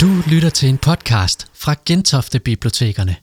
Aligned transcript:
Du 0.00 0.06
lytter 0.30 0.50
til 0.50 0.68
en 0.68 0.78
podcast 0.78 1.46
fra 1.54 1.74
Gentofte 1.86 2.38
Bibliotekerne. 2.38 3.16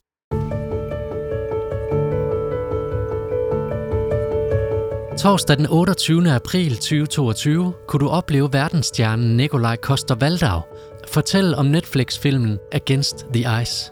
Torsdag 5.17 5.57
den 5.57 5.67
28. 5.69 6.31
april 6.31 6.75
2022 6.75 7.73
kunne 7.87 7.99
du 7.99 8.09
opleve 8.09 8.53
verdensstjernen 8.53 9.37
Nikolaj 9.37 9.75
Koster 9.75 10.15
Valdau 10.15 10.61
fortælle 11.07 11.57
om 11.57 11.65
Netflix-filmen 11.65 12.57
Against 12.71 13.25
the 13.33 13.61
Ice. 13.61 13.91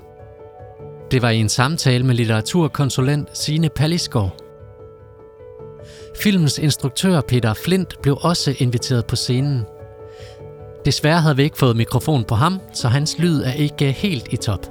Det 1.11 1.21
var 1.21 1.29
i 1.29 1.39
en 1.39 1.49
samtale 1.49 2.03
med 2.05 2.15
litteraturkonsulent 2.15 3.37
Sine 3.37 3.69
Pallisgaard. 3.69 4.35
Filmens 6.21 6.59
instruktør 6.59 7.21
Peter 7.21 7.53
Flint 7.53 8.01
blev 8.01 8.17
også 8.21 8.55
inviteret 8.59 9.05
på 9.05 9.15
scenen– 9.15 9.63
Desværre 10.85 11.21
havde 11.21 11.35
vi 11.35 11.43
ikke 11.43 11.57
fået 11.57 11.75
mikrofon 11.75 12.23
på 12.23 12.35
ham, 12.35 12.59
så 12.73 12.87
hans 12.87 13.19
lyd 13.19 13.43
er 13.43 13.53
ikke 13.53 13.91
helt 13.91 14.27
i 14.29 14.37
top. 14.37 14.65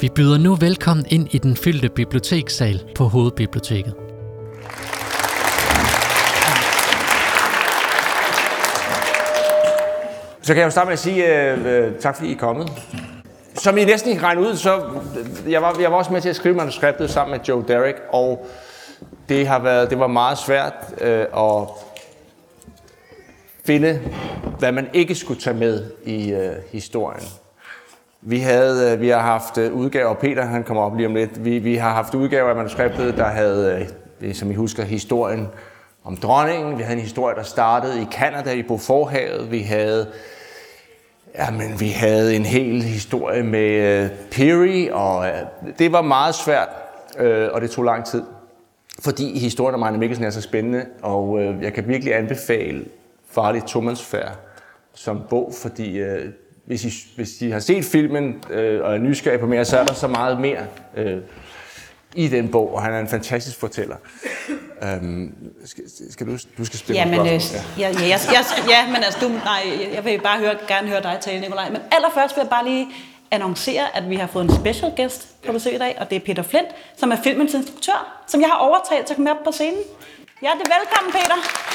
Vi 0.00 0.08
byder 0.14 0.38
nu 0.38 0.54
velkommen 0.54 1.06
ind 1.08 1.34
i 1.34 1.38
den 1.38 1.56
fyldte 1.56 1.88
bibliotekssal 1.88 2.84
på 2.94 3.04
Hovedbiblioteket. 3.04 3.94
Så 10.42 10.54
kan 10.54 10.56
jeg 10.56 10.64
jo 10.64 10.70
starte 10.70 10.86
med 10.86 10.92
at 10.92 10.98
sige 10.98 11.52
uh, 11.52 11.60
uh, 11.60 11.98
tak, 12.00 12.16
fordi 12.16 12.28
I 12.28 12.32
er 12.32 12.38
kommet. 12.38 12.72
Som 13.54 13.78
I 13.78 13.84
næsten 13.84 14.10
ikke 14.10 14.22
regne 14.22 14.40
ud, 14.40 14.56
så 14.56 14.76
øh, 14.76 15.52
jeg 15.52 15.62
var, 15.62 15.76
jeg 15.80 15.92
var 15.92 15.98
også 15.98 16.12
med 16.12 16.20
til 16.20 16.28
at 16.28 16.36
skrive 16.36 16.54
manuskriptet 16.54 17.10
sammen 17.10 17.36
med 17.36 17.44
Joe 17.48 17.64
Derek, 17.68 17.96
og 18.12 18.46
det 19.28 19.46
har 19.46 19.58
været, 19.58 19.90
det 19.90 19.98
var 19.98 20.06
meget 20.06 20.38
svært 20.38 20.74
uh, 21.00 21.52
at 21.52 21.68
finde, 23.66 24.00
hvad 24.58 24.72
man 24.72 24.88
ikke 24.92 25.14
skulle 25.14 25.40
tage 25.40 25.56
med 25.56 25.84
i 26.04 26.32
øh, 26.32 26.52
historien. 26.72 27.22
Vi, 28.20 28.38
havde, 28.38 28.92
øh, 28.92 29.00
vi 29.00 29.08
har 29.08 29.20
haft 29.20 29.58
øh, 29.58 29.72
udgaver, 29.72 30.14
Peter 30.14 30.44
han 30.44 30.64
kommer 30.64 30.82
op 30.82 30.96
lige 30.96 31.06
om 31.06 31.14
lidt, 31.14 31.44
vi, 31.44 31.58
vi 31.58 31.74
har 31.74 31.90
haft 31.90 32.14
udgaver 32.14 32.48
af 32.48 32.56
manuskriptet, 32.56 33.16
der 33.16 33.24
havde, 33.24 33.88
øh, 34.20 34.34
som 34.34 34.50
I 34.50 34.54
husker, 34.54 34.84
historien 34.84 35.48
om 36.04 36.16
dronningen. 36.16 36.78
Vi 36.78 36.82
havde 36.82 36.96
en 36.96 37.02
historie, 37.02 37.36
der 37.36 37.42
startede 37.42 38.02
i 38.02 38.06
Kanada 38.12 38.52
i 38.52 38.62
Beauforthavet. 38.62 39.50
Vi 39.50 39.58
havde, 39.58 40.06
jamen, 41.38 41.80
vi 41.80 41.88
havde 41.88 42.36
en 42.36 42.44
hel 42.44 42.82
historie 42.82 43.42
med 43.42 43.70
øh, 43.70 44.10
Peary, 44.30 44.90
og 44.90 45.26
øh, 45.26 45.34
det 45.78 45.92
var 45.92 46.02
meget 46.02 46.34
svært, 46.34 46.68
øh, 47.18 47.48
og 47.52 47.60
det 47.60 47.70
tog 47.70 47.84
lang 47.84 48.04
tid. 48.04 48.22
Fordi 49.00 49.38
historien 49.38 49.74
om 49.74 49.82
Arne 49.82 49.98
Mikkelsen 49.98 50.24
er 50.24 50.30
så 50.30 50.40
spændende, 50.40 50.86
og 51.02 51.40
øh, 51.40 51.62
jeg 51.62 51.72
kan 51.72 51.88
virkelig 51.88 52.16
anbefale 52.16 52.84
farlig 53.34 53.64
tomandsfærd 53.64 54.38
som 54.94 55.22
bog, 55.30 55.54
fordi 55.62 55.98
øh, 55.98 56.32
hvis, 56.66 56.84
I, 56.84 57.16
hvis 57.16 57.42
I 57.42 57.50
har 57.50 57.58
set 57.58 57.84
filmen 57.84 58.44
øh, 58.50 58.84
og 58.84 58.94
er 58.94 58.98
nysgerrige 58.98 59.40
på 59.40 59.46
mere, 59.46 59.64
så 59.64 59.78
er 59.78 59.84
der 59.84 59.94
så 59.94 60.08
meget 60.08 60.40
mere 60.40 60.66
øh, 60.96 61.18
i 62.14 62.28
den 62.28 62.50
bog, 62.50 62.74
og 62.74 62.82
han 62.82 62.92
er 62.92 62.98
en 62.98 63.08
fantastisk 63.08 63.58
fortæller. 63.60 63.96
Øhm, 64.82 65.34
skal, 65.64 65.84
skal 66.10 66.26
du, 66.26 66.38
du 66.58 66.64
skal 66.64 66.78
spille 66.78 67.00
ja, 67.00 67.06
men, 67.06 67.20
øh, 67.20 67.26
ja. 67.26 67.38
Ja, 67.78 67.88
ja, 67.90 68.08
jeg, 68.08 68.20
jeg, 68.32 68.44
ja, 68.68 68.86
men 68.86 68.96
altså, 68.96 69.18
du, 69.20 69.28
nej, 69.28 69.62
jeg 69.94 70.04
vil 70.04 70.20
bare 70.20 70.38
høre, 70.38 70.56
gerne 70.68 70.88
høre 70.88 71.02
dig 71.02 71.18
tale, 71.20 71.40
Nikolaj. 71.40 71.70
Men 71.70 71.80
allerførst 71.90 72.36
vil 72.36 72.40
jeg 72.42 72.50
bare 72.50 72.64
lige 72.64 72.86
annoncere, 73.30 73.96
at 73.96 74.10
vi 74.10 74.16
har 74.16 74.26
fået 74.26 74.44
en 74.44 74.54
special 74.54 74.92
guest 74.96 75.28
på 75.46 75.52
besøg 75.52 75.74
i 75.74 75.78
dag, 75.78 75.96
og 76.00 76.10
det 76.10 76.16
er 76.16 76.20
Peter 76.20 76.42
Flint, 76.42 76.68
som 76.96 77.10
er 77.10 77.16
filmens 77.24 77.54
instruktør, 77.54 78.24
som 78.26 78.40
jeg 78.40 78.48
har 78.48 78.56
overtalt 78.56 79.06
til 79.06 79.12
at 79.12 79.16
komme 79.16 79.30
op 79.30 79.44
på 79.44 79.52
scenen. 79.52 79.80
Ja, 80.42 80.50
det 80.58 80.66
er 80.66 80.72
velkommen, 80.78 81.12
Peter. 81.12 81.73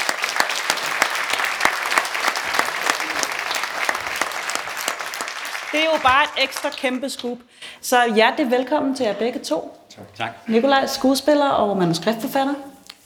Jo 6.00 6.04
bare 6.04 6.24
et 6.24 6.44
ekstra 6.44 6.70
kæmpe 6.70 7.10
scoop. 7.10 7.38
Så 7.82 8.14
hjertelig 8.16 8.52
velkommen 8.52 8.96
til 8.96 9.06
jer 9.06 9.14
begge 9.14 9.40
to. 9.40 9.78
Tak. 9.96 10.16
tak. 10.18 10.30
Nikolaj, 10.48 10.86
skuespiller 10.86 11.50
og 11.50 11.78
manuskriptforfatter, 11.78 12.54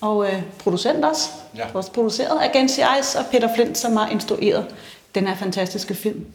og 0.01 0.27
øh, 0.27 0.41
producent 0.59 1.05
også. 1.05 1.29
Ja. 1.57 1.65
Også 1.73 1.91
produceret 1.91 2.41
af 2.41 2.51
Gensi 2.51 2.81
Ice 2.99 3.19
og 3.19 3.25
Peter 3.31 3.55
Flint, 3.55 3.77
som 3.77 3.97
har 3.97 4.09
instrueret 4.09 4.75
den 5.15 5.27
her 5.27 5.35
fantastiske 5.35 5.95
film. 5.95 6.25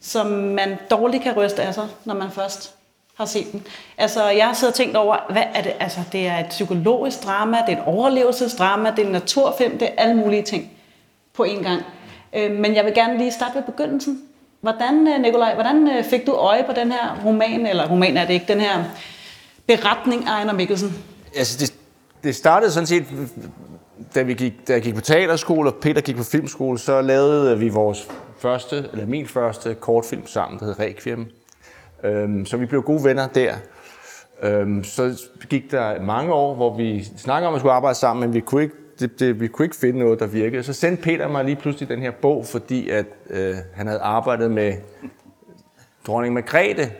Som 0.00 0.26
man 0.26 0.78
dårligt 0.90 1.22
kan 1.22 1.32
ryste 1.36 1.62
af 1.62 1.74
sig, 1.74 1.88
når 2.04 2.14
man 2.14 2.30
først 2.30 2.74
har 3.14 3.24
set 3.24 3.52
den. 3.52 3.66
Altså, 3.98 4.28
jeg 4.28 4.46
har 4.46 4.54
siddet 4.54 4.72
og 4.72 4.76
tænkt 4.76 4.96
over, 4.96 5.16
hvad 5.32 5.44
er 5.54 5.62
det? 5.62 5.72
Altså, 5.80 6.00
det 6.12 6.26
er 6.26 6.38
et 6.38 6.48
psykologisk 6.48 7.24
drama, 7.24 7.56
det 7.66 7.74
er 7.74 7.78
et 7.78 7.84
overlevelsesdrama, 7.86 8.90
det 8.90 8.98
er 8.98 9.06
en 9.06 9.12
naturfilm, 9.12 9.78
det 9.78 9.88
er 9.88 9.92
alle 10.02 10.14
mulige 10.14 10.42
ting 10.42 10.70
på 11.32 11.44
én 11.44 11.62
gang. 11.62 11.82
Øh, 12.32 12.50
men 12.50 12.74
jeg 12.74 12.84
vil 12.84 12.94
gerne 12.94 13.18
lige 13.18 13.32
starte 13.32 13.54
ved 13.54 13.62
begyndelsen. 13.62 14.22
Hvordan, 14.64 15.08
øh, 15.08 15.22
Nikolaj, 15.22 15.54
hvordan 15.54 15.88
øh, 15.88 16.04
fik 16.04 16.26
du 16.26 16.32
øje 16.32 16.64
på 16.66 16.72
den 16.72 16.92
her 16.92 17.22
roman, 17.24 17.66
eller 17.66 17.88
roman 17.90 18.16
er 18.16 18.26
det 18.26 18.34
ikke, 18.34 18.46
den 18.48 18.60
her 18.60 18.84
beretning 19.66 20.26
af 20.26 20.30
Ejner 20.30 20.52
Mikkelsen? 20.52 20.94
Altså, 21.36 21.58
det, 21.58 21.74
det 22.22 22.34
startede 22.34 22.70
sådan 22.70 22.86
set, 22.86 23.04
da, 24.14 24.22
vi 24.22 24.34
gik, 24.34 24.68
da 24.68 24.72
jeg 24.72 24.82
gik 24.82 24.94
på 24.94 25.00
teaterskole, 25.00 25.70
og 25.70 25.74
Peter 25.74 26.00
gik 26.00 26.16
på 26.16 26.22
filmskole, 26.22 26.78
så 26.78 27.00
lavede 27.00 27.58
vi 27.58 27.68
vores 27.68 28.08
første, 28.38 28.88
eller 28.92 29.06
min 29.06 29.26
første 29.26 29.74
kortfilm 29.74 30.26
sammen, 30.26 30.60
der 30.60 30.66
hed 30.66 30.80
Requiem. 30.80 31.26
Øhm, 32.04 32.46
så 32.46 32.56
vi 32.56 32.66
blev 32.66 32.82
gode 32.82 33.04
venner 33.04 33.26
der. 33.26 33.54
Øhm, 34.42 34.84
så 34.84 35.22
gik 35.50 35.70
der 35.70 36.00
mange 36.00 36.32
år, 36.32 36.54
hvor 36.54 36.76
vi 36.76 37.04
snakkede 37.16 37.48
om 37.48 37.54
at 37.54 37.60
skulle 37.60 37.72
arbejde 37.72 37.98
sammen, 37.98 38.20
men 38.20 38.34
vi 38.34 38.40
kunne 38.40 38.62
ikke 38.62 38.76
det, 39.00 39.20
det, 39.20 39.40
vi 39.40 39.48
kunne 39.48 39.64
ikke 39.64 39.76
finde 39.76 39.98
noget, 39.98 40.20
der 40.20 40.26
virkede. 40.26 40.62
Så 40.62 40.72
sendte 40.72 41.02
Peter 41.02 41.28
mig 41.28 41.44
lige 41.44 41.56
pludselig 41.56 41.88
den 41.88 42.02
her 42.02 42.10
bog, 42.10 42.46
fordi 42.46 42.90
at, 42.90 43.06
øh, 43.30 43.54
han 43.74 43.86
havde 43.86 44.00
arbejdet 44.00 44.50
med 44.50 44.74
dronning 46.06 46.34
Margrethe 46.34 46.92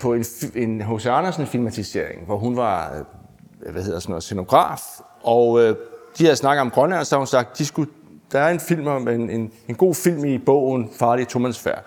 på 0.00 0.14
en, 0.14 0.24
en 0.54 0.82
H.C. 0.82 1.06
Andersen-filmatisering, 1.06 2.26
hvor 2.26 2.36
hun 2.36 2.56
var 2.56 2.92
øh, 2.94 3.72
hvad 3.72 3.82
hedder 3.82 3.98
sådan 3.98 4.10
noget, 4.10 4.22
scenograf. 4.22 4.80
Og 5.22 5.62
øh, 5.62 5.76
de 6.18 6.24
havde 6.24 6.36
snakket 6.36 6.60
om 6.60 6.70
Grønland, 6.70 7.00
og 7.00 7.06
så 7.06 7.14
har 7.14 7.18
hun 7.20 7.26
sagt, 7.26 7.58
de 7.58 7.66
skulle, 7.66 7.90
der 8.32 8.40
er 8.40 8.50
en 8.50 8.60
film 8.60 8.86
om 8.86 9.08
en, 9.08 9.30
en, 9.30 9.52
en 9.68 9.74
god 9.74 9.94
film 9.94 10.24
i 10.24 10.38
bogen 10.38 10.90
Farlig 10.98 11.28
Tomansfærd. 11.28 11.84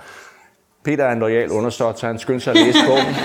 Peter 0.83 1.05
er 1.05 1.11
en 1.11 1.19
lojal 1.19 1.51
undersåt, 1.51 1.99
så 1.99 2.07
han 2.07 2.19
skyndte 2.19 2.43
sig 2.43 2.51
at 2.51 2.59
læse 2.59 2.79
bogen. 2.87 3.15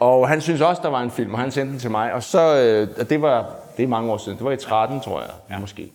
Og 0.00 0.28
han 0.28 0.40
synes 0.40 0.60
også, 0.60 0.82
der 0.82 0.88
var 0.88 1.00
en 1.00 1.10
film, 1.10 1.34
og 1.34 1.40
han 1.40 1.50
sendte 1.50 1.72
den 1.72 1.80
til 1.80 1.90
mig. 1.90 2.12
Og 2.12 2.22
så, 2.22 2.60
øh, 2.60 2.88
og 3.00 3.10
det 3.10 3.22
var 3.22 3.59
det 3.80 3.86
er 3.86 3.88
mange 3.88 4.12
år 4.12 4.18
siden. 4.18 4.38
Det 4.38 4.44
var 4.44 4.52
i 4.52 4.56
13, 4.56 5.00
tror 5.00 5.20
jeg, 5.20 5.30
ja. 5.50 5.58
måske. 5.58 5.92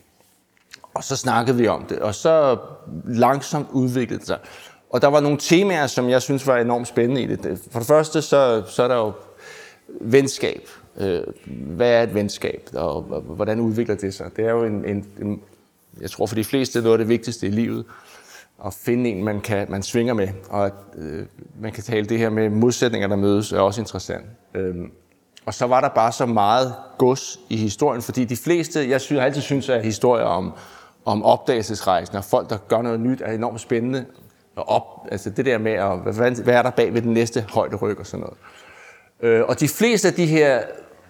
Og 0.94 1.04
så 1.04 1.16
snakkede 1.16 1.58
vi 1.58 1.68
om 1.68 1.86
det, 1.86 2.00
og 2.00 2.16
så 2.16 2.58
langsomt 3.06 3.68
udviklede 3.72 4.20
det 4.20 4.28
sig. 4.28 4.38
Og 4.90 5.02
der 5.02 5.08
var 5.08 5.20
nogle 5.20 5.38
temaer, 5.38 5.88
som 5.88 6.10
jeg 6.10 6.22
synes 6.22 6.48
var 6.48 6.58
enormt 6.58 6.88
spændende 6.88 7.22
i 7.22 7.26
det. 7.28 7.60
For 7.72 7.80
det 7.80 7.88
første, 7.88 8.22
så, 8.22 8.64
så 8.68 8.84
er 8.84 8.88
der 8.88 8.96
jo 8.96 9.12
venskab. 10.02 10.62
Øh, 10.98 11.24
hvad 11.48 11.92
er 11.92 12.04
et 12.04 12.14
venskab, 12.14 12.70
og 12.74 13.02
hvordan 13.22 13.60
udvikler 13.60 13.96
det 13.96 14.14
sig? 14.14 14.32
Det 14.36 14.46
er 14.46 14.52
jo 14.52 14.64
en, 14.64 14.86
en, 14.86 15.06
en 15.22 15.42
jeg 16.02 16.12
tror 16.12 16.26
for 16.26 16.36
de 16.36 16.44
fleste, 16.44 16.82
noget 16.82 16.94
af 16.94 16.98
det 16.98 17.10
vigtigste 17.10 17.48
i 17.48 17.52
livet. 17.52 17.86
At 18.66 18.74
finde 18.74 19.10
en, 19.10 19.24
man, 19.24 19.42
kan, 19.42 19.68
man 19.70 19.84
svinger 19.84 20.14
med. 20.14 20.28
Og 20.50 20.66
at 20.66 20.74
øh, 20.98 21.26
man 21.60 21.72
kan 21.72 21.84
tale 21.84 22.06
det 22.06 22.18
her 22.18 22.30
med 22.30 22.50
modsætninger, 22.50 23.08
der 23.08 23.16
mødes, 23.16 23.52
er 23.52 23.60
også 23.60 23.82
interessant. 23.82 24.26
Øh, 24.54 24.76
og 25.46 25.54
så 25.54 25.66
var 25.68 25.82
der 25.82 25.90
bare 25.90 26.12
så 26.12 26.26
meget 26.26 26.76
gods 26.98 27.40
i 27.50 27.58
historien, 27.58 28.02
fordi 28.02 28.26
de 28.26 28.38
fleste, 28.38 28.90
jeg 28.90 29.02
synes, 29.02 29.18
jeg 29.18 29.26
altid 29.26 29.42
synes, 29.42 29.70
at 29.70 29.84
historier 29.84 30.26
om, 30.26 30.54
om 31.06 31.24
opdagelsesrejsen 31.24 32.18
og 32.18 32.24
folk, 32.24 32.50
der 32.50 32.58
gør 32.58 32.82
noget 32.82 33.00
nyt, 33.00 33.22
er 33.26 33.32
enormt 33.32 33.62
spændende. 33.62 34.06
Og 34.56 34.70
op, 34.70 35.08
altså 35.12 35.30
det 35.30 35.46
der 35.46 35.58
med, 35.58 35.72
at, 35.72 36.00
hvad, 36.00 36.44
hvad 36.44 36.54
er 36.54 36.62
der 36.62 36.70
bag 36.70 36.94
ved 36.94 37.02
den 37.02 37.14
næste 37.14 37.46
højde 37.50 37.76
ryg 37.76 38.00
og 38.00 38.06
sådan 38.06 38.20
noget. 38.20 38.38
Øh, 39.22 39.44
og 39.48 39.60
de 39.60 39.68
fleste 39.68 40.08
af 40.08 40.14
de 40.14 40.26
her 40.26 40.62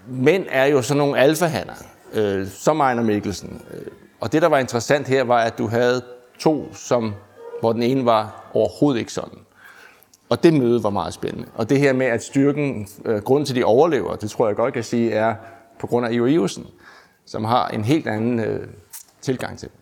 mænd 0.07 0.45
er 0.49 0.65
jo 0.65 0.81
sådan 0.81 0.97
nogle 0.97 1.17
alfahander, 1.17 1.73
øh, 2.13 2.47
som 2.47 2.79
Ejner 2.79 3.03
Mikkelsen. 3.03 3.61
Øh, 3.73 3.81
og 4.19 4.31
det, 4.31 4.41
der 4.41 4.47
var 4.47 4.59
interessant 4.59 5.07
her, 5.07 5.23
var, 5.23 5.39
at 5.39 5.57
du 5.57 5.67
havde 5.67 6.01
to, 6.39 6.73
som, 6.73 7.13
hvor 7.59 7.73
den 7.73 7.83
ene 7.83 8.05
var 8.05 8.51
overhovedet 8.53 8.99
ikke 8.99 9.13
sådan. 9.13 9.39
Og 10.29 10.43
det 10.43 10.53
møde 10.53 10.83
var 10.83 10.89
meget 10.89 11.13
spændende. 11.13 11.47
Og 11.55 11.69
det 11.69 11.79
her 11.79 11.93
med, 11.93 12.05
at 12.05 12.23
styrken, 12.23 12.87
øh, 13.05 13.21
grunden 13.21 13.45
til, 13.45 13.55
de 13.55 13.63
overlever, 13.63 14.15
det 14.15 14.29
tror 14.29 14.47
jeg 14.47 14.55
godt 14.55 14.73
kan 14.73 14.83
sige, 14.83 15.11
er 15.11 15.35
på 15.79 15.87
grund 15.87 16.05
af 16.05 16.13
Ivo 16.13 16.25
Iversen, 16.25 16.65
som 17.25 17.43
har 17.43 17.67
en 17.67 17.83
helt 17.83 18.07
anden 18.07 18.39
øh, 18.39 18.67
tilgang 19.21 19.59
til 19.59 19.69
det. 19.69 19.77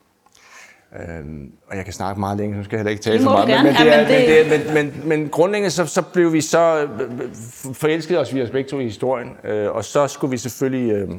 Øhm, 0.99 1.51
og 1.67 1.77
jeg 1.77 1.83
kan 1.83 1.93
snakke 1.93 2.19
meget 2.19 2.37
længe, 2.37 2.57
så 2.57 2.63
skal 2.63 2.75
jeg 2.75 2.79
heller 2.79 2.91
ikke 2.91 3.03
tale 3.03 3.23
for 3.23 3.31
meget. 3.31 3.47
Men, 3.47 3.63
men, 3.63 3.75
det 3.75 3.93
er, 3.93 4.49
men, 4.49 4.59
det, 4.59 4.73
men, 4.73 4.73
men, 4.73 5.09
men 5.09 5.29
grundlæggende 5.29 5.71
så, 5.71 5.85
så 5.85 6.01
blev 6.01 6.33
vi 6.33 6.41
så 6.41 6.83
øh, 6.83 7.35
forelskede 7.73 8.19
os 8.19 8.33
vi 8.33 8.41
os 8.41 8.49
begge 8.49 8.69
to 8.69 8.79
i 8.79 8.83
historien, 8.83 9.29
øh, 9.43 9.71
og 9.71 9.85
så 9.85 10.07
skulle 10.07 10.31
vi 10.31 10.37
selvfølgelig 10.37 10.91
øh, 10.91 11.09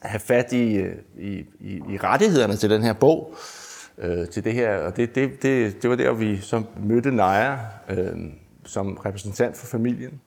have 0.00 0.20
fat 0.20 0.52
i, 0.52 0.74
øh, 0.74 0.94
i, 1.18 1.44
i, 1.60 1.82
i 1.90 1.98
rettighederne 1.98 2.56
til 2.56 2.70
den 2.70 2.82
her 2.82 2.92
bog 2.92 3.34
øh, 4.02 4.28
til 4.28 4.44
det 4.44 4.52
her. 4.52 4.76
Og 4.76 4.96
det, 4.96 5.14
det, 5.14 5.42
det, 5.42 5.82
det 5.82 5.90
var 5.90 5.96
der, 5.96 6.12
vi 6.12 6.40
så 6.40 6.62
mødte 6.82 7.10
Naja 7.10 7.56
øh, 7.88 8.16
som 8.64 8.92
repræsentant 9.06 9.56
for 9.56 9.66
familien. 9.66 10.20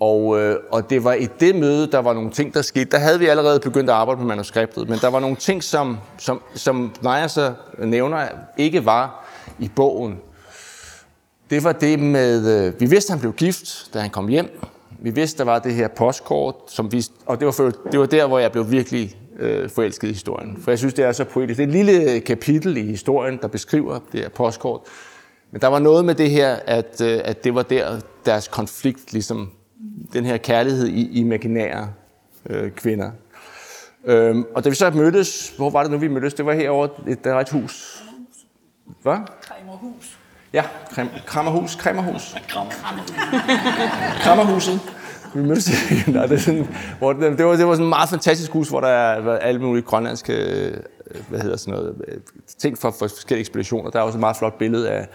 Og, 0.00 0.40
øh, 0.40 0.56
og 0.70 0.90
det 0.90 1.04
var 1.04 1.12
i 1.12 1.28
det 1.40 1.56
møde, 1.56 1.92
der 1.92 1.98
var 1.98 2.12
nogle 2.12 2.30
ting, 2.30 2.54
der 2.54 2.62
skete. 2.62 2.90
Der 2.90 2.98
havde 2.98 3.18
vi 3.18 3.26
allerede 3.26 3.60
begyndt 3.60 3.90
at 3.90 3.96
arbejde 3.96 4.20
på 4.20 4.26
manuskriptet, 4.26 4.88
men 4.88 4.98
der 4.98 5.10
var 5.10 5.20
nogle 5.20 5.36
ting, 5.36 5.62
som, 5.62 5.98
som, 6.18 6.42
som 6.54 6.94
Naja 7.02 7.28
så 7.28 7.54
nævner, 7.78 8.28
ikke 8.56 8.84
var 8.84 9.28
i 9.58 9.70
bogen. 9.76 10.18
det 11.50 11.64
var 11.64 11.72
det 11.72 11.98
med, 11.98 12.66
øh, 12.66 12.80
vi 12.80 12.86
vidste, 12.86 13.10
han 13.10 13.20
blev 13.20 13.32
gift, 13.32 13.94
da 13.94 13.98
han 13.98 14.10
kom 14.10 14.28
hjem. 14.28 14.60
Vi 15.00 15.10
vidste, 15.10 15.38
der 15.38 15.44
var 15.44 15.58
det 15.58 15.74
her 15.74 15.88
postkort, 15.88 16.54
som 16.68 16.92
vi, 16.92 17.04
og 17.26 17.38
det 17.38 17.46
var, 17.46 17.52
for, 17.52 17.72
det 17.92 18.00
var 18.00 18.06
der, 18.06 18.26
hvor 18.26 18.38
jeg 18.38 18.52
blev 18.52 18.70
virkelig 18.70 19.16
øh, 19.38 19.70
forelsket 19.70 20.08
i 20.08 20.12
historien. 20.12 20.56
For 20.60 20.70
jeg 20.70 20.78
synes, 20.78 20.94
det 20.94 21.04
er 21.04 21.12
så 21.12 21.24
poetisk. 21.24 21.58
Det 21.58 21.64
er 21.64 21.68
et 21.68 21.86
lille 21.86 22.20
kapitel 22.20 22.76
i 22.76 22.82
historien, 22.82 23.38
der 23.42 23.48
beskriver 23.48 23.98
det 24.12 24.20
her 24.20 24.28
postkort. 24.28 24.80
Men 25.50 25.60
der 25.60 25.66
var 25.66 25.78
noget 25.78 26.04
med 26.04 26.14
det 26.14 26.30
her, 26.30 26.56
at, 26.66 27.00
øh, 27.00 27.20
at 27.24 27.44
det 27.44 27.54
var 27.54 27.62
der, 27.62 28.00
deres 28.26 28.48
konflikt, 28.48 29.12
ligesom 29.12 29.50
den 30.12 30.24
her 30.24 30.36
kærlighed 30.36 30.88
i 30.88 31.18
imaginære 31.18 31.88
øh, 32.50 32.70
kvinder. 32.70 33.10
Øhm, 34.04 34.44
og 34.54 34.64
da 34.64 34.68
vi 34.68 34.74
så 34.74 34.90
mødtes, 34.90 35.52
hvor 35.56 35.70
var 35.70 35.82
det 35.82 35.92
nu, 35.92 35.98
vi 35.98 36.08
mødtes? 36.08 36.34
Det 36.34 36.46
var 36.46 36.52
herovre, 36.52 36.88
der 37.24 37.32
var 37.32 37.40
et 37.40 37.48
hus. 37.48 38.02
Hvad? 39.02 39.16
Kræmerhus. 39.42 40.18
Ja, 40.52 40.64
Krammerhus. 41.26 41.74
Krammerhus. 41.74 42.36
Krammerhuset. 44.22 44.80
Vi 45.34 45.42
mødtes 45.42 45.70
Nej, 46.06 46.26
det, 46.26 46.42
sådan, 46.42 46.66
hvor 46.98 47.12
det, 47.12 47.38
det, 47.38 47.46
var, 47.46 47.56
det 47.56 47.66
var 47.66 47.74
sådan 47.74 47.84
et 47.84 47.88
meget 47.88 48.08
fantastisk 48.08 48.52
hus, 48.52 48.68
hvor 48.68 48.80
der 48.80 49.20
var 49.20 49.36
alle 49.36 49.60
mulige 49.60 49.82
grønlandske 49.82 50.32
øh, 50.32 50.74
hvad 51.28 51.40
hedder 51.40 51.56
sådan 51.56 51.74
noget, 51.74 51.94
øh, 52.08 52.14
ting 52.58 52.78
fra, 52.78 52.88
for 52.90 53.08
forskellige 53.08 53.40
ekspeditioner. 53.40 53.90
Der 53.90 53.98
er 53.98 54.02
også 54.02 54.16
et 54.16 54.20
meget 54.20 54.36
flot 54.36 54.58
billede 54.58 54.90
af 54.90 55.06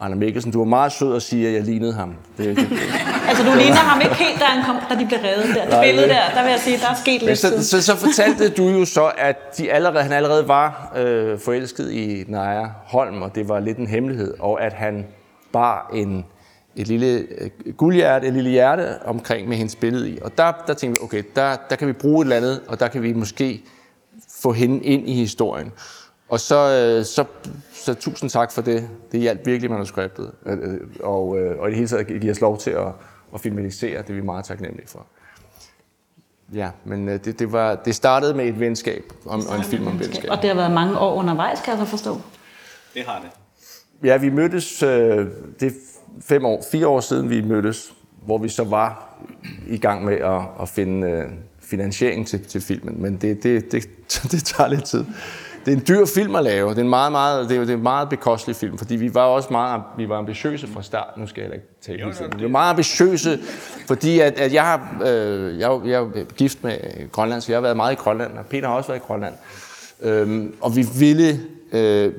Arne 0.00 0.16
Mikkelsen. 0.16 0.52
Du 0.52 0.58
var 0.58 0.64
meget 0.64 0.92
sød 0.92 1.16
at 1.16 1.22
sige, 1.22 1.48
at 1.48 1.54
jeg 1.54 1.62
lignede 1.62 1.92
ham. 1.92 2.14
Det, 2.38 2.56
det, 2.56 2.68
Altså, 3.28 3.44
du 3.44 3.50
ligner 3.58 3.76
ham 3.76 4.00
ikke 4.00 4.14
helt, 4.14 4.40
da, 4.40 4.44
han 4.44 4.64
kom, 4.64 4.76
da 4.90 4.94
de 5.02 5.06
blev 5.06 5.18
reddet 5.18 5.54
der. 5.54 5.60
Det 5.62 5.70
Nej, 5.70 5.86
billede 5.86 6.08
der, 6.08 6.20
der 6.34 6.42
vil 6.42 6.50
jeg 6.50 6.60
sige, 6.60 6.78
der 6.78 6.90
er 6.90 6.94
sket 6.94 7.22
lidt 7.22 7.38
så, 7.38 7.68
så, 7.68 7.82
så 7.82 7.96
fortalte 7.96 8.48
du 8.48 8.68
jo 8.68 8.84
så, 8.84 9.10
at 9.18 9.58
de 9.58 9.72
allerede, 9.72 10.02
han 10.02 10.12
allerede 10.12 10.48
var 10.48 10.92
øh, 10.96 11.38
forelsket 11.38 11.92
i 11.92 12.24
Naja 12.28 12.66
Holm, 12.84 13.22
og 13.22 13.34
det 13.34 13.48
var 13.48 13.60
lidt 13.60 13.78
en 13.78 13.86
hemmelighed, 13.86 14.34
og 14.38 14.62
at 14.62 14.72
han 14.72 15.06
bar 15.52 15.90
en, 15.94 16.24
et 16.76 16.88
lille 16.88 17.26
øh, 17.38 17.74
guldhjerte, 17.76 18.26
et 18.26 18.32
lille 18.32 18.50
hjerte 18.50 19.02
omkring 19.04 19.48
med 19.48 19.56
hendes 19.56 19.76
billede 19.76 20.10
i. 20.10 20.18
Og 20.22 20.38
der, 20.38 20.52
der 20.66 20.74
tænkte 20.74 21.00
vi, 21.00 21.04
okay, 21.04 21.22
der, 21.36 21.56
der 21.70 21.76
kan 21.76 21.88
vi 21.88 21.92
bruge 21.92 22.22
et 22.22 22.24
eller 22.24 22.36
andet, 22.36 22.60
og 22.68 22.80
der 22.80 22.88
kan 22.88 23.02
vi 23.02 23.12
måske 23.12 23.64
få 24.30 24.52
hende 24.52 24.84
ind 24.84 25.08
i 25.08 25.14
historien. 25.14 25.72
Og 26.28 26.40
så, 26.40 26.56
øh, 26.56 27.04
så, 27.04 27.24
så 27.72 27.94
tusind 27.94 28.30
tak 28.30 28.52
for 28.52 28.62
det. 28.62 28.88
Det 29.12 29.20
hjalp 29.20 29.46
virkelig 29.46 29.70
manuskriptet, 29.70 30.32
øh, 30.46 30.80
og, 31.00 31.28
og 31.28 31.68
i 31.68 31.70
det 31.70 31.74
hele 31.74 31.88
taget 31.88 32.06
give 32.06 32.30
os 32.30 32.40
lov 32.40 32.58
til 32.58 32.70
at, 32.70 32.86
at 33.34 33.40
filmatisere. 33.40 34.02
Det 34.02 34.10
er 34.10 34.14
vi 34.14 34.20
meget 34.20 34.44
taknemmelige 34.44 34.88
for. 34.88 35.06
Ja, 36.54 36.70
men 36.84 37.08
det, 37.08 37.38
det, 37.38 37.52
var, 37.52 37.74
det 37.74 37.94
startede 37.94 38.34
med 38.34 38.44
et 38.46 38.60
venskab, 38.60 39.12
om, 39.26 39.46
og 39.48 39.56
en 39.56 39.64
film 39.64 39.86
om 39.86 40.00
venskab. 40.00 40.30
Og 40.30 40.36
det 40.42 40.48
har 40.50 40.56
været 40.56 40.70
mange 40.70 40.98
år 40.98 41.14
undervejs, 41.14 41.60
kan 41.60 41.70
jeg 41.70 41.78
så 41.78 41.90
forstå. 41.90 42.20
Det 42.94 43.04
har 43.04 43.20
det. 43.20 43.30
Ja, 44.08 44.16
vi 44.16 44.30
mødtes, 44.30 44.82
øh, 44.82 45.26
det 45.60 45.72
fem 46.20 46.44
år, 46.44 46.64
fire 46.72 46.86
år 46.88 47.00
siden 47.00 47.30
vi 47.30 47.42
mødtes, 47.42 47.92
hvor 48.24 48.38
vi 48.38 48.48
så 48.48 48.64
var 48.64 49.16
i 49.68 49.78
gang 49.78 50.04
med 50.04 50.14
at, 50.16 50.40
at 50.62 50.68
finde 50.68 51.10
øh, 51.10 51.24
finansiering 51.60 52.26
til, 52.26 52.44
til 52.44 52.60
filmen, 52.60 53.02
men 53.02 53.16
det, 53.16 53.42
det, 53.42 53.72
det, 53.72 53.88
det 54.32 54.44
tager 54.44 54.68
lidt 54.70 54.84
tid. 54.84 55.04
Det 55.66 55.72
er 55.72 55.76
en 55.76 55.84
dyr 55.88 56.04
film 56.14 56.36
at 56.36 56.44
lave. 56.44 56.70
Det 56.70 56.78
er 56.78 56.82
en 56.82 56.88
meget, 56.88 57.12
meget, 57.12 57.48
det 57.48 57.56
er, 57.56 57.60
det 57.60 57.70
er 57.70 57.74
en 57.76 57.82
meget 57.82 58.08
bekostelig 58.08 58.56
film, 58.56 58.78
fordi 58.78 58.96
vi 58.96 59.14
var 59.14 59.22
også 59.24 59.48
meget 59.50 59.82
vi 59.96 60.08
var 60.08 60.18
ambitiøse 60.18 60.66
fra 60.66 60.82
start. 60.82 61.16
Nu 61.16 61.26
skal 61.26 61.42
jeg 61.44 61.54
ikke 61.54 61.66
tale 61.82 61.98
hele 61.98 62.14
tiden. 62.14 62.32
Vi 62.38 62.42
var 62.42 62.48
meget 62.48 62.70
ambitiøse, 62.70 63.38
fordi 63.86 64.20
at, 64.20 64.38
at 64.40 64.52
jeg, 64.54 64.62
har, 64.62 64.96
øh, 65.06 65.58
jeg, 65.58 65.66
er 65.70 65.74
jo- 65.74 65.84
jeg 65.84 65.92
er 65.92 65.98
jo 65.98 66.10
gift 66.36 66.64
med 66.64 66.76
Grønland, 67.12 67.40
så 67.40 67.52
jeg 67.52 67.56
har 67.56 67.62
været 67.62 67.76
meget 67.76 67.92
i 67.92 67.96
Grønland, 67.96 68.38
og 68.38 68.46
Peter 68.46 68.68
har 68.68 68.74
også 68.74 68.88
været 68.88 69.00
i 69.00 69.04
Grønland. 69.06 69.34
Øhm, 70.02 70.54
og 70.60 70.76
vi 70.76 70.86
ville 70.98 71.40
øh, 71.72 72.12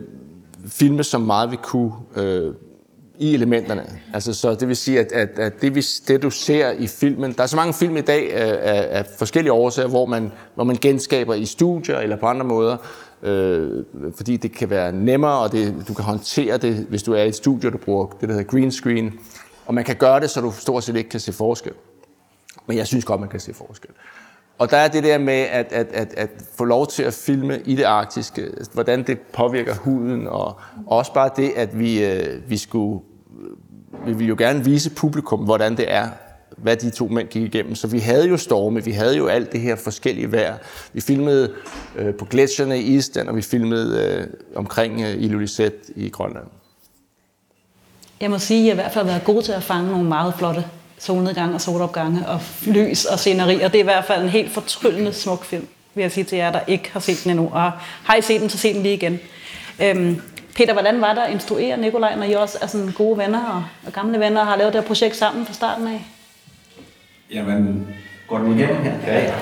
filme 0.68 1.04
så 1.04 1.18
meget 1.18 1.52
vi 1.52 1.56
kunne 1.64 1.92
øh, 2.16 2.54
i 3.20 3.34
elementerne. 3.34 3.86
Altså, 4.14 4.34
så 4.34 4.56
det 4.56 4.68
vil 4.68 4.76
sige, 4.76 5.00
at, 5.00 5.12
at, 5.12 5.40
at 5.40 5.62
det, 5.62 5.76
vi, 5.76 5.86
det, 6.08 6.22
du 6.22 6.30
ser 6.30 6.72
i 6.72 6.88
filmen... 6.88 7.34
Der 7.34 7.44
er 7.44 7.48
så 7.48 7.56
mange 7.56 7.74
film 7.74 7.98
i 7.98 8.02
dag 8.02 8.34
af, 8.34 9.00
af 9.00 9.06
forskellige 9.18 9.52
årsager, 9.52 9.88
hvor 9.88 10.06
man, 10.06 10.32
hvor 10.56 10.64
man 10.64 10.76
genskaber 10.76 11.34
i 11.34 11.46
studier 11.46 11.98
eller 11.98 12.16
på 12.16 12.26
andre 12.26 12.46
måder, 12.46 12.78
øh, 13.24 13.84
fordi 14.16 14.38
det 14.38 14.52
kan 14.52 14.70
være 14.70 14.92
nemmere, 14.92 15.40
og 15.40 15.52
det, 15.52 15.86
du 15.88 15.94
kan 15.94 16.06
håndtere 16.06 16.58
det, 16.58 16.76
hvis 16.90 17.04
du 17.04 17.14
er 17.14 17.24
i 17.24 17.28
et 17.28 17.36
studie, 17.36 17.70
du 17.70 17.78
bruger 17.78 18.06
det, 18.06 18.30
der 18.30 18.36
hedder 18.36 18.52
green 18.52 18.72
screen. 18.72 19.14
Og 19.66 19.74
man 19.74 19.84
kan 19.84 19.96
gøre 19.96 20.20
det, 20.20 20.30
så 20.30 20.42
du 20.42 20.52
stort 20.52 20.84
set 20.84 20.96
ikke 20.96 21.10
kan 21.10 21.20
se 21.20 21.34
forskel. 21.34 21.74
Men 22.68 22.78
jeg 22.78 22.88
synes 22.88 23.06
godt, 23.06 23.20
man 23.20 23.30
kan 23.30 23.40
se 23.40 23.54
forskel. 23.54 23.90
Og 24.58 24.72
der 24.72 24.78
er 24.78 24.88
det 24.88 25.04
der 25.04 25.18
med 25.18 25.34
at, 25.34 25.72
at, 25.72 25.88
at, 25.94 26.14
at 26.18 26.30
få 26.56 26.66
lov 26.66 26.88
til 26.88 27.04
at 27.04 27.14
filme 27.14 27.62
i 27.66 27.76
det 27.76 27.84
arktiske, 27.84 28.42
altså, 28.42 28.72
hvordan 28.74 29.04
det 29.04 29.20
påvirker 29.20 29.76
huden, 29.76 30.28
og 30.28 30.60
også 30.88 31.14
bare 31.14 31.30
det, 31.36 31.52
at 31.56 31.80
vi, 31.80 32.04
øh, 32.06 32.50
vi 32.50 32.58
skulle, 32.58 33.02
vi 34.06 34.14
ville 34.14 34.28
jo 34.28 34.36
gerne 34.38 34.64
vise 34.64 34.90
publikum, 34.90 35.40
hvordan 35.40 35.78
det 35.78 35.92
er, 35.94 36.10
hvad 36.58 36.76
de 36.76 36.90
to 36.90 37.08
mænd 37.08 37.28
gik 37.28 37.44
igennem. 37.44 37.76
Så 37.76 37.88
vi 37.88 38.00
havde 38.00 38.28
jo 38.28 38.38
storme, 38.38 38.84
vi 38.84 38.92
havde 38.92 39.18
jo 39.18 39.28
alt 39.28 39.52
det 39.52 39.62
her 39.62 39.76
forskellige 39.76 40.32
vejr. 40.32 40.58
Vi 40.94 41.02
filmede 41.02 41.54
øh, 41.96 42.14
på 42.14 42.26
gletsjerne 42.26 42.80
i 42.80 42.96
Island, 42.96 43.28
og 43.28 43.36
vi 43.36 43.42
filmede 43.42 44.04
øh, 44.04 44.28
omkring 44.56 45.02
øh, 45.02 45.24
Ilulissat 45.24 45.74
i 45.96 46.10
Grønland. 46.10 46.46
Jeg 48.22 48.30
må 48.30 48.40
sige, 48.40 48.60
at 48.60 48.66
jeg 48.66 48.74
i 48.74 48.76
hvert 48.76 48.92
fald 48.92 49.06
har 49.06 49.12
været 49.12 49.26
god 49.26 49.42
til 49.42 49.52
at 49.52 49.64
fange 49.64 49.92
nogle 49.92 50.08
meget 50.08 50.34
flotte 50.34 50.66
solnedgange 51.00 51.56
og 51.56 51.62
solopgange 51.62 52.28
og 52.28 52.42
lys 52.66 53.06
og 53.06 53.20
sceneri, 53.20 53.62
og 53.62 53.72
det 53.72 53.80
er 53.80 53.84
i 53.84 53.84
hvert 53.84 54.06
fald 54.06 54.24
en 54.24 54.30
helt 54.30 54.52
fortryllende 54.52 55.14
smuk 55.14 55.46
film, 55.46 55.68
vil 55.96 56.02
jeg 56.02 56.12
sige 56.12 56.24
til 56.24 56.38
jer, 56.38 56.52
der 56.52 56.60
ikke 56.68 56.90
har 56.94 57.00
set 57.00 57.24
den 57.24 57.32
endnu. 57.32 57.50
Og 57.54 57.72
har 58.04 58.16
I 58.16 58.22
set 58.22 58.42
den, 58.42 58.50
så 58.50 58.58
se 58.58 58.74
den 58.74 58.84
lige 58.84 58.94
igen. 58.94 59.20
Øhm, 59.82 60.22
Peter, 60.56 60.74
hvordan 60.74 61.02
var 61.02 61.14
der 61.14 61.22
at 61.22 61.32
instruere 61.32 61.78
Nikolaj, 61.78 62.16
når 62.16 62.24
I 62.24 62.34
også 62.34 62.58
er 62.62 62.68
sådan 62.68 62.92
gode 62.92 63.18
venner 63.18 63.46
og, 63.46 63.64
og 63.86 63.94
gamle 63.94 64.20
venner 64.20 64.42
og 64.42 64.48
har 64.48 64.58
lavet 64.58 64.74
det 64.74 64.82
her 64.82 64.88
projekt 64.88 65.16
sammen 65.16 65.46
fra 65.46 65.54
starten 65.54 65.88
af? 65.88 66.06
Jamen, 67.34 67.88
går 68.28 68.38
den 68.38 68.60
igennem 68.60 68.84
her? 68.84 68.94
Ja, 69.08 69.24
ja. 69.24 69.34